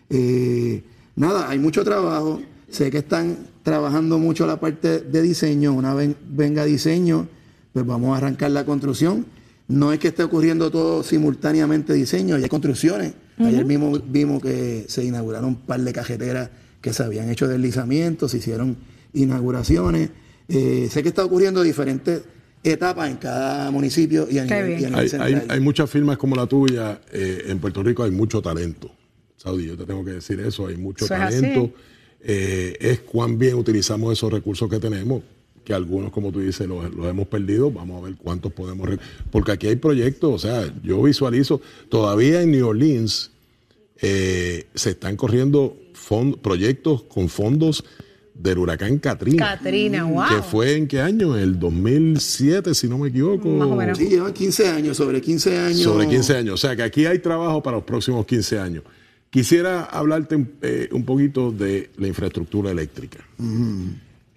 Eh, 0.10 0.82
nada, 1.16 1.50
hay 1.50 1.60
mucho 1.60 1.84
trabajo. 1.84 2.42
Sé 2.70 2.92
que 2.92 3.00
están 3.00 3.38
trabajando 3.64 4.18
mucho 4.20 4.46
la 4.46 4.60
parte 4.60 5.00
de 5.00 5.22
diseño. 5.22 5.74
Una 5.74 5.94
vez 5.94 6.16
venga 6.30 6.66
diseño, 6.66 7.28
pues 7.74 7.86
vamos 7.86 8.14
a 8.14 8.18
arrancar 8.18 8.52
la 8.52 8.66
construcción. 8.66 9.26
No 9.68 9.94
es 9.94 10.00
que 10.00 10.08
esté 10.10 10.24
ocurriendo 10.24 10.72
todo 10.72 11.04
simultáneamente 11.04 11.94
diseño, 11.94 12.36
hay 12.36 12.48
construcciones. 12.48 13.14
Ayer 13.38 13.64
mismo 13.66 13.98
vimos 14.00 14.42
que 14.42 14.86
se 14.88 15.04
inauguraron 15.06 15.50
un 15.50 15.56
par 15.56 15.80
de 15.80 15.94
cajeteras 15.94 16.50
que 16.82 16.92
se 16.92 17.04
habían 17.04 17.30
hecho 17.30 17.48
deslizamientos, 17.48 18.32
se 18.32 18.38
hicieron 18.38 18.76
inauguraciones. 19.14 20.10
Eh, 20.48 20.88
sé 20.92 21.04
que 21.04 21.10
está 21.10 21.24
ocurriendo 21.24 21.62
diferentes 21.62 22.22
etapas 22.64 23.10
en 23.10 23.18
cada 23.18 23.70
municipio 23.72 24.28
y 24.30 24.40
a 24.40 24.48
Qué 24.48 24.56
nivel, 24.56 24.82
y 24.82 24.86
a 24.86 24.90
nivel 24.90 24.96
Hay, 24.96 25.02
hay, 25.04 25.10
central. 25.10 25.46
hay 25.50 25.60
muchas 25.60 25.90
firmas 25.90 26.18
como 26.18 26.36
la 26.36 26.48
tuya. 26.48 27.00
eh, 27.12 27.44
en 27.48 27.60
Puerto 27.60 27.84
Rico 27.84 28.04
hay 28.04 28.12
mucho 28.12 28.42
talento. 28.42 28.92
Saudi, 29.38 29.68
yo 29.68 29.78
te 29.78 29.86
tengo 29.86 30.04
que 30.04 30.12
decir 30.12 30.40
eso. 30.42 30.68
Hay 30.68 30.76
mucho 30.78 31.06
Eso 31.06 31.14
es 31.14 31.20
talento. 31.22 31.62
así. 31.62 31.74
Eh, 32.22 32.78
es 32.80 33.00
cuán 33.00 33.38
bien 33.38 33.56
utilizamos 33.56 34.14
esos 34.14 34.32
recursos 34.32 34.70
que 34.70 34.80
tenemos. 34.80 35.24
Que 35.64 35.74
algunos, 35.74 36.12
como 36.12 36.32
tú 36.32 36.40
dices, 36.40 36.68
los, 36.68 36.94
los 36.94 37.08
hemos 37.08 37.28
perdido. 37.28 37.72
Vamos 37.72 38.02
a 38.02 38.06
ver 38.08 38.16
cuántos 38.16 38.52
podemos. 38.52 38.90
Porque 39.32 39.52
aquí 39.52 39.68
hay 39.68 39.76
proyectos. 39.76 40.34
O 40.34 40.40
sea, 40.40 40.74
yo 40.84 41.02
visualizo. 41.04 41.62
Todavía 41.90 42.42
en 42.42 42.52
New 42.52 42.68
Orleans 42.68 43.32
eh, 44.02 44.68
se 44.74 44.92
están 44.92 45.16
corriendo 45.16 45.78
proyectos 46.42 47.04
con 47.04 47.30
fondos 47.30 47.84
del 48.34 48.58
huracán 48.58 48.98
Katrina. 49.00 49.58
Katrina, 49.58 50.06
wow. 50.06 50.24
Que 50.30 50.42
fue 50.42 50.76
en 50.76 50.88
qué 50.88 51.02
año? 51.02 51.38
El 51.38 51.60
2007, 51.60 52.74
si 52.74 52.88
no 52.88 52.98
me 52.98 53.10
equivoco. 53.10 53.50
Más 53.50 53.68
o 53.68 53.76
menos. 53.76 53.98
Sí, 53.98 54.08
llevan 54.08 54.34
15 54.34 54.68
años, 54.70 54.98
sobre 54.98 55.22
15 55.22 55.58
años. 55.58 55.82
Sobre 55.82 56.08
15 56.08 56.38
años. 56.38 56.54
O 56.54 56.58
sea 56.58 56.76
que 56.76 56.84
aquí 56.84 57.06
hay 57.06 57.20
trabajo 57.20 57.62
para 57.62 57.78
los 57.78 57.84
próximos 57.84 58.26
15 58.26 58.60
años. 58.60 58.84
Quisiera 59.30 59.84
hablarte 59.84 60.44
eh, 60.62 60.90
un 60.92 61.06
poquito 61.06 61.52
de 61.52 61.92
la 61.98 62.08
infraestructura 62.08 62.72
eléctrica. 62.72 63.20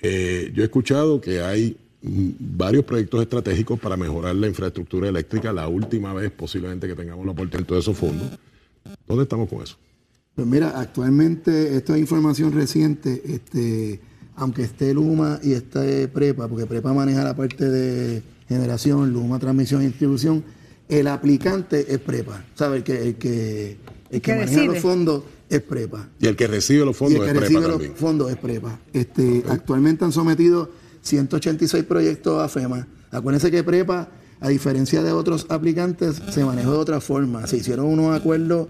Eh, 0.01 0.53
yo 0.55 0.63
he 0.63 0.67
escuchado 0.67 1.21
que 1.21 1.41
hay 1.41 1.77
varios 2.03 2.85
proyectos 2.85 3.23
estratégicos 3.23 3.79
para 3.79 3.97
mejorar 3.97 4.35
la 4.35 4.49
infraestructura 4.49 5.09
eléctrica. 5.09 5.53
La 5.53 5.69
última 5.69 6.13
vez 6.13 6.31
posiblemente 6.31 6.87
que 6.87 6.95
tengamos 6.95 7.25
la 7.25 7.33
oportunidad 7.33 7.69
de 7.69 7.79
esos 7.79 7.97
fondos. 7.97 8.39
¿Dónde 9.07 9.23
estamos 9.23 9.49
con 9.49 9.63
eso? 9.63 9.77
Pues 10.35 10.47
mira, 10.47 10.79
actualmente 10.81 11.77
esto 11.77 11.95
es 11.95 12.01
información 12.01 12.53
reciente, 12.53 13.23
este, 13.27 14.01
aunque 14.35 14.63
esté 14.63 14.95
Luma 14.95 15.39
y 15.43 15.53
esté 15.53 16.09
Prepa, 16.09 16.49
porque 16.49 16.67
Prepa 16.67 16.93
maneja 16.93 17.23
la 17.23 17.37
parte 17.37 17.69
de 17.69 18.23
generación, 18.49 19.13
Luma 19.13 19.39
transmisión 19.39 19.83
y 19.83 19.87
distribución, 19.87 20.43
el 20.99 21.07
aplicante 21.09 21.87
es 21.93 21.99
Prepa, 21.99 22.45
¿sabes? 22.55 22.79
El 22.79 22.85
que, 22.85 23.09
el 23.09 23.15
que, 23.17 23.77
el 24.11 24.21
que 24.21 24.21
que 24.21 24.33
maneja 24.33 24.51
decide. 24.51 24.67
los 24.67 24.79
fondos 24.79 25.25
es 25.49 25.61
Prepa. 25.63 26.09
Y 26.21 26.27
el 26.27 26.37
que 26.37 26.47
recibe 26.47 26.85
los 26.85 26.97
Y 26.97 26.99
fondos 26.99 27.21
el 27.21 27.25
que 27.25 27.31
es 27.31 27.41
recibe 27.41 27.61
Prepa 27.61 27.69
los 27.69 27.79
también. 27.79 27.97
fondos 27.97 28.31
es 28.31 28.37
Prepa. 28.37 28.81
Este, 28.93 29.45
Actualmente 29.49 30.05
han 30.05 30.13
sometido 30.13 30.71
186 31.03 31.85
proyectos 31.85 32.41
a 32.43 32.49
FEMA. 32.49 32.87
Acuérdense 33.11 33.51
que 33.51 33.63
Prepa, 33.65 34.09
a 34.41 34.49
diferencia 34.49 35.03
de 35.03 35.13
otros 35.13 35.47
aplicantes, 35.49 36.21
se 36.31 36.45
manejó 36.45 36.73
de 36.73 36.79
otra 36.79 37.01
forma. 37.01 37.47
Se 37.47 37.59
hicieron 37.59 37.87
unos 37.87 38.15
acuerdos 38.19 38.69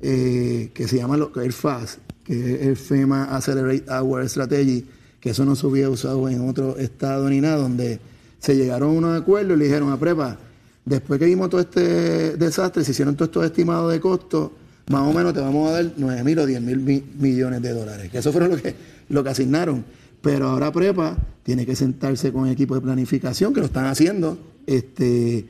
eh, 0.00 0.70
que 0.74 0.88
se 0.88 0.96
llaman 0.96 1.20
lo, 1.20 1.32
el 1.42 1.52
FAS, 1.52 1.98
que 2.24 2.54
es 2.54 2.60
el 2.62 2.76
FEMA 2.76 3.24
Accelerate 3.36 3.84
Our 3.90 4.28
Strategy, 4.28 4.86
que 5.20 5.30
eso 5.30 5.44
no 5.44 5.54
se 5.56 5.66
hubiera 5.66 5.90
usado 5.90 6.28
en 6.28 6.48
otro 6.48 6.76
estado 6.76 7.28
ni 7.30 7.40
nada, 7.40 7.56
donde 7.56 8.00
se 8.40 8.56
llegaron 8.56 8.90
a 8.90 8.92
unos 8.92 9.20
acuerdos 9.20 9.56
y 9.56 9.58
le 9.60 9.64
dijeron 9.66 9.92
a 9.92 9.98
Prepa, 9.98 10.38
después 10.84 11.18
que 11.18 11.26
vimos 11.26 11.48
todo 11.50 11.60
este 11.60 12.36
desastre, 12.36 12.84
se 12.84 12.90
hicieron 12.92 13.14
todos 13.16 13.28
estos 13.28 13.44
estimados 13.44 13.92
de 13.92 14.00
costos, 14.00 14.50
más 14.90 15.02
o 15.02 15.12
menos 15.12 15.32
te 15.32 15.40
vamos 15.40 15.68
a 15.70 15.74
dar 15.74 15.92
9 15.96 16.24
mil 16.24 16.38
o 16.40 16.46
10 16.46 16.60
mil 16.60 16.78
mi- 16.80 17.04
millones 17.18 17.62
de 17.62 17.72
dólares. 17.72 18.10
Que 18.10 18.18
eso 18.18 18.32
fueron 18.32 18.50
lo 18.50 18.56
que, 18.56 18.74
lo 19.08 19.20
asignaron. 19.28 19.84
Pero 20.20 20.48
ahora 20.48 20.72
Prepa 20.72 21.16
tiene 21.42 21.64
que 21.66 21.74
sentarse 21.76 22.32
con 22.32 22.46
el 22.46 22.52
equipo 22.52 22.74
de 22.74 22.80
planificación, 22.80 23.52
que 23.52 23.60
lo 23.60 23.66
están 23.66 23.86
haciendo, 23.86 24.38
este, 24.66 25.46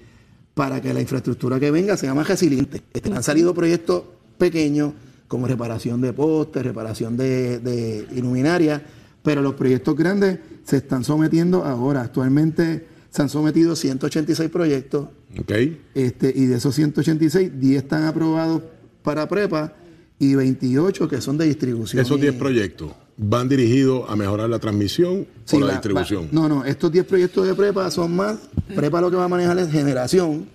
para 0.54 0.80
que 0.80 0.92
la 0.94 1.00
infraestructura 1.00 1.58
que 1.60 1.70
venga 1.70 1.96
sea 1.96 2.14
más 2.14 2.28
resiliente. 2.28 2.82
Este, 2.92 3.12
han 3.12 3.22
salido 3.22 3.54
proyectos 3.54 4.02
pequeños, 4.38 4.92
como 5.28 5.46
reparación 5.46 6.00
de 6.02 6.12
postes, 6.12 6.62
reparación 6.62 7.16
de, 7.16 7.58
de 7.58 8.06
iluminarias, 8.14 8.82
pero 9.22 9.40
los 9.40 9.54
proyectos 9.54 9.96
grandes 9.96 10.38
se 10.64 10.76
están 10.78 11.04
sometiendo 11.04 11.64
ahora. 11.64 12.02
Actualmente 12.02 12.86
se 13.12 13.22
han 13.22 13.28
sometido 13.28 13.76
186 13.76 14.50
proyectos 14.50 15.08
¿Ok? 15.38 15.52
este, 15.94 16.32
y 16.34 16.46
de 16.46 16.56
esos 16.56 16.74
186, 16.74 17.52
10 17.60 17.82
están 17.84 18.04
aprobados 18.04 18.62
para 19.02 19.28
prepa 19.28 19.74
y 20.18 20.34
28 20.34 21.08
que 21.08 21.20
son 21.20 21.36
de 21.38 21.44
distribución. 21.46 22.02
Esos 22.02 22.18
y- 22.18 22.22
10 22.22 22.34
proyectos 22.34 22.90
van 23.18 23.48
dirigidos 23.48 24.08
a 24.08 24.16
mejorar 24.16 24.48
la 24.48 24.58
transmisión 24.58 25.26
Sí, 25.44 25.56
o 25.56 25.60
la, 25.60 25.72
distribución. 25.72 26.24
va- 26.24 26.28
no, 26.32 26.48
no, 26.48 26.64
estos 26.64 26.90
10 26.90 27.04
proyectos 27.04 27.46
de 27.46 27.54
prepa 27.54 27.90
son 27.90 28.16
más. 28.16 28.38
Prepa 28.74 29.00
lo 29.00 29.10
que 29.10 29.16
va 29.16 29.24
a 29.24 29.28
manejar 29.28 29.58
es 29.58 29.70
generación, 29.70 30.46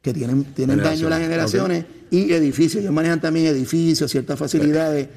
que 0.00 0.14
tienen, 0.14 0.44
tienen 0.54 0.78
daño 0.78 1.08
las 1.08 1.20
generaciones, 1.20 1.84
y 2.10 2.32
edificios. 2.32 2.82
Ellos 2.84 2.94
manejan 2.94 3.20
también 3.20 3.46
edificios, 3.46 4.08
ciertas 4.12 4.38
facilidades. 4.38 5.08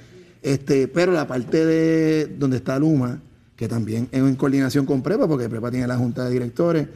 Este, 0.41 0.87
pero 0.87 1.11
la 1.11 1.27
parte 1.27 1.63
de 1.65 2.25
donde 2.39 2.57
está 2.57 2.79
Luma, 2.79 3.21
que 3.59 3.67
también 3.67 4.07
es 4.13 4.19
en 4.21 4.35
coordinación 4.37 4.85
con 4.85 5.03
Prepa, 5.03 5.27
porque 5.27 5.49
Prepa 5.49 5.69
tiene 5.69 5.85
la 5.85 5.97
junta 5.97 6.23
de 6.23 6.31
directores, 6.31 6.87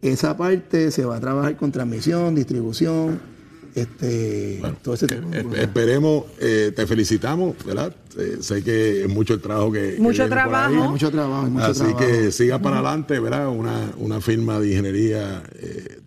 esa 0.00 0.34
parte 0.34 0.90
se 0.90 1.04
va 1.04 1.16
a 1.16 1.20
trabajar 1.20 1.54
con 1.58 1.70
transmisión, 1.70 2.34
distribución, 2.34 3.20
este, 3.74 4.62
todo 4.82 4.94
ese 4.94 5.06
tipo 5.06 5.28
de 5.28 5.40
Eh, 5.40 5.42
cosas. 5.44 5.58
esperemos, 5.60 6.24
eh, 6.40 6.72
te 6.74 6.86
felicitamos, 6.86 7.54
¿verdad? 7.66 7.94
Eh, 8.18 8.38
sé 8.40 8.62
que 8.64 9.02
es 9.04 9.08
mucho 9.10 9.34
el 9.34 9.40
trabajo 9.42 9.70
que. 9.70 9.96
que 9.96 10.00
Mucho 10.00 10.22
viene 10.26 10.28
por 10.30 10.38
ahí. 10.38 10.50
trabajo. 10.50 10.90
Mucho 10.90 11.10
trabajo, 11.10 11.42
mucho 11.50 11.66
Así 11.66 11.80
trabajo. 11.80 11.98
que 11.98 12.32
siga 12.32 12.58
para 12.62 12.76
adelante, 12.78 13.20
¿verdad? 13.20 13.48
Una, 13.48 13.92
una 13.98 14.22
firma 14.22 14.58
de 14.58 14.68
ingeniería 14.70 15.42
eh, 15.56 16.00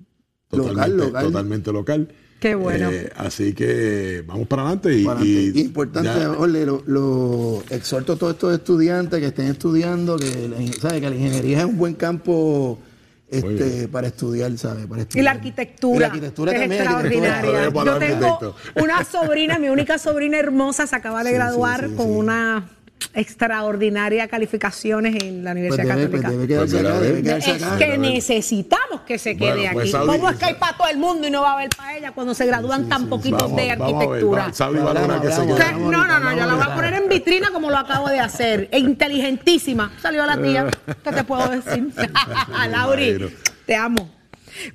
Local, 0.51 0.73
totalmente 0.73 1.05
local. 1.05 1.23
totalmente 1.25 1.71
local. 1.71 2.07
Qué 2.39 2.55
bueno. 2.55 2.89
Eh, 2.89 3.11
así 3.17 3.53
que 3.53 4.23
vamos 4.25 4.47
para 4.47 4.61
adelante 4.63 4.93
y, 4.97 5.03
Para 5.03 5.19
adelante. 5.19 5.59
y 5.59 5.61
Importante, 5.61 6.09
ya- 6.09 6.31
Ole, 6.31 6.65
lo, 6.65 6.83
lo 6.85 7.63
exhorto 7.69 8.13
a 8.13 8.15
todos 8.15 8.33
estos 8.33 8.53
estudiantes 8.53 9.19
que 9.19 9.25
estén 9.27 9.47
estudiando, 9.47 10.17
que 10.17 10.71
¿sabe? 10.79 11.01
que 11.01 11.09
la 11.09 11.15
ingeniería 11.15 11.59
es 11.59 11.65
un 11.65 11.77
buen 11.77 11.95
campo 11.95 12.79
este, 13.29 13.87
para 13.89 14.07
estudiar, 14.07 14.57
¿sabes? 14.57 14.87
Para 14.87 15.01
Y 15.01 15.03
estudiar. 15.03 15.25
la 15.25 15.31
arquitectura, 15.31 15.95
Y 15.97 15.99
la 15.99 16.07
arquitectura 16.07 16.51
que 16.53 16.57
es 16.57 16.61
también, 16.63 16.81
extraordinaria. 16.81 17.69
Yo 17.69 17.97
tengo 17.99 18.55
una 18.81 19.03
sobrina, 19.03 19.59
mi 19.59 19.69
única 19.69 19.97
sobrina 19.99 20.39
hermosa, 20.39 20.87
se 20.87 20.95
acaba 20.95 21.23
de 21.23 21.29
Sí, 21.31 21.35
graduar 21.35 21.81
sí, 21.81 21.89
sí, 21.89 21.95
con 21.95 22.05
sí. 22.07 22.11
una 22.13 22.69
extraordinarias 23.13 24.27
calificaciones 24.27 25.23
en 25.23 25.43
la 25.43 25.51
Pues 25.53 25.61
Universidad 25.73 26.09
pues 26.09 26.21
Católica. 26.21 26.29
debe 26.31 26.47
quedarse 26.47 26.75
Pues 26.77 26.85
acá, 26.85 26.99
debe 26.99 27.37
Es 27.37 27.63
acá. 27.63 27.77
que 27.77 27.97
necesitamos 27.97 29.01
que 29.07 29.17
se 29.17 29.37
quede 29.37 29.49
Bueno, 29.55 29.69
pues 29.73 29.83
aquí. 29.83 29.91
Saudi- 29.91 30.07
¿Cómo 30.07 30.29
es 30.29 30.37
que 30.37 30.45
hay 30.45 30.53
para 30.55 30.77
todo 30.77 30.87
el 30.89 30.97
mundo 30.97 31.27
y 31.27 31.31
no 31.31 31.41
va 31.41 31.51
a 31.51 31.53
haber 31.53 31.69
para 31.69 31.97
ella 31.97 32.11
cuando 32.11 32.33
se 32.33 32.45
gradúan 32.45 32.87
tan 32.89 33.07
poquitos 33.07 33.41
Vamos, 33.41 33.57
de 33.57 33.63
ver, 33.63 33.81
arquitectura? 33.81 34.47
va- 34.47 34.53
Saudi 34.53 34.79
valora 34.79 35.21
que 35.21 35.27
se 35.27 35.33
Hablamos, 35.33 35.57
Que- 35.57 35.63
quede. 35.63 35.73
hablamos. 35.73 35.91
no, 35.91 36.07
no, 36.07 36.19
no, 36.19 36.31
yo 36.37 36.45
la 36.45 36.53
voy 36.53 36.63
a 36.63 36.75
poner 36.75 36.93
en 36.93 37.09
vitrina 37.09 37.51
como 37.51 37.69
lo 37.69 37.77
acabo 37.77 38.09
de 38.09 38.19
hacer. 38.19 38.67
E 38.71 38.79
inteligentísima. 38.79 39.91
Salió 40.01 40.25
la 40.25 40.37
tía. 40.41 40.67
¿Qué 41.03 41.11
te 41.11 41.23
puedo 41.23 41.47
decir? 41.49 41.91
Lauri, 42.69 43.17
te 43.65 43.75
amo. 43.75 44.09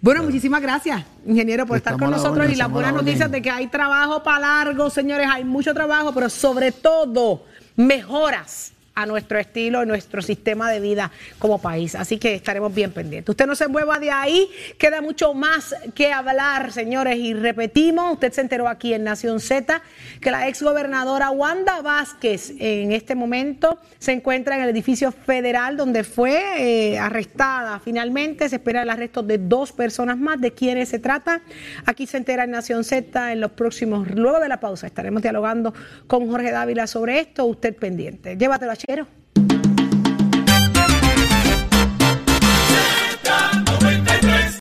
Bueno, 0.01 0.23
muchísimas 0.23 0.63
gracias, 0.63 1.03
ingeniero, 1.27 1.67
por 1.67 1.77
estar 1.77 1.95
Estamos 1.95 2.11
con 2.13 2.17
nosotros 2.23 2.45
orden, 2.45 2.53
y 2.53 2.57
las 2.57 2.71
buenas 2.71 2.93
la 2.93 2.99
noticias 3.03 3.31
de 3.31 3.43
que 3.43 3.51
hay 3.51 3.67
trabajo 3.67 4.23
para 4.23 4.39
largo, 4.65 4.89
señores, 4.89 5.27
hay 5.31 5.45
mucho 5.45 5.75
trabajo, 5.75 6.13
pero 6.15 6.31
sobre 6.31 6.71
todo 6.73 7.45
mejoras 7.77 8.74
a 8.95 9.07
nuestro 9.07 9.39
estilo, 9.39 9.81
a 9.81 9.85
nuestro 9.85 10.23
sistema 10.23 10.71
de 10.71 10.81
vida 10.81 11.11
como 11.39 11.61
país. 11.61 11.95
Así 11.95 12.19
que 12.19 12.35
estaremos 12.35 12.75
bien 12.75 12.93
pendientes. 12.93 13.31
Usted 13.31 13.47
no 13.47 13.55
se 13.55 13.69
mueva 13.69 13.99
de 13.99 14.11
ahí, 14.11 14.49
queda 14.79 15.01
mucho 15.01 15.35
más 15.35 15.75
que 15.95 16.13
hablar, 16.13 16.73
señores, 16.73 17.17
y 17.19 17.35
repetimos, 17.35 18.13
usted 18.13 18.33
se 18.33 18.41
enteró 18.41 18.69
aquí 18.69 18.95
en 18.95 19.05
Nación 19.05 19.41
Z 19.41 19.83
que 20.21 20.31
la 20.31 20.49
exgobernadora 20.49 21.31
Wanda 21.31 21.81
Vázquez 21.83 22.55
en 22.59 22.93
este 22.93 23.15
momento 23.15 23.79
se 23.99 24.13
encuentra 24.13 24.57
en 24.57 24.63
el 24.63 24.71
edificio 24.71 25.13
federal 25.13 25.77
donde 25.77 26.05
fue 26.05 26.93
eh, 26.93 26.99
arrestada. 26.99 27.81
Finalmente 27.81 28.49
se 28.49 28.57
espera 28.57 28.83
el 28.83 28.91
arresto 28.91 29.23
de 29.23 29.39
dos 29.39 29.73
personas 29.73 30.19
más. 30.19 30.41
¿De 30.41 30.53
quiénes 30.53 30.89
se 30.89 30.99
trata? 30.99 31.43
Aquí 31.87 32.07
se 32.07 32.17
entera 32.17 32.45
en 32.45 32.51
Nación 32.51 32.85
Z 32.85 33.33
en 33.33 33.41
los 33.41 33.53
próximos, 33.53 34.09
luego 34.11 34.41
de 34.41 34.49
la 34.49 34.61
pausa 34.61 34.87
estaremos 34.87 35.23
dialogando 35.23 35.73
con 36.07 36.29
Jorge 36.29 36.51
Dávila 36.51 36.87
sobre 36.87 37.21
esto. 37.21 37.47
Usted 37.47 37.75
pendiente. 37.75 38.37
Llévatelo, 38.37 38.73
Chero. 38.87 39.07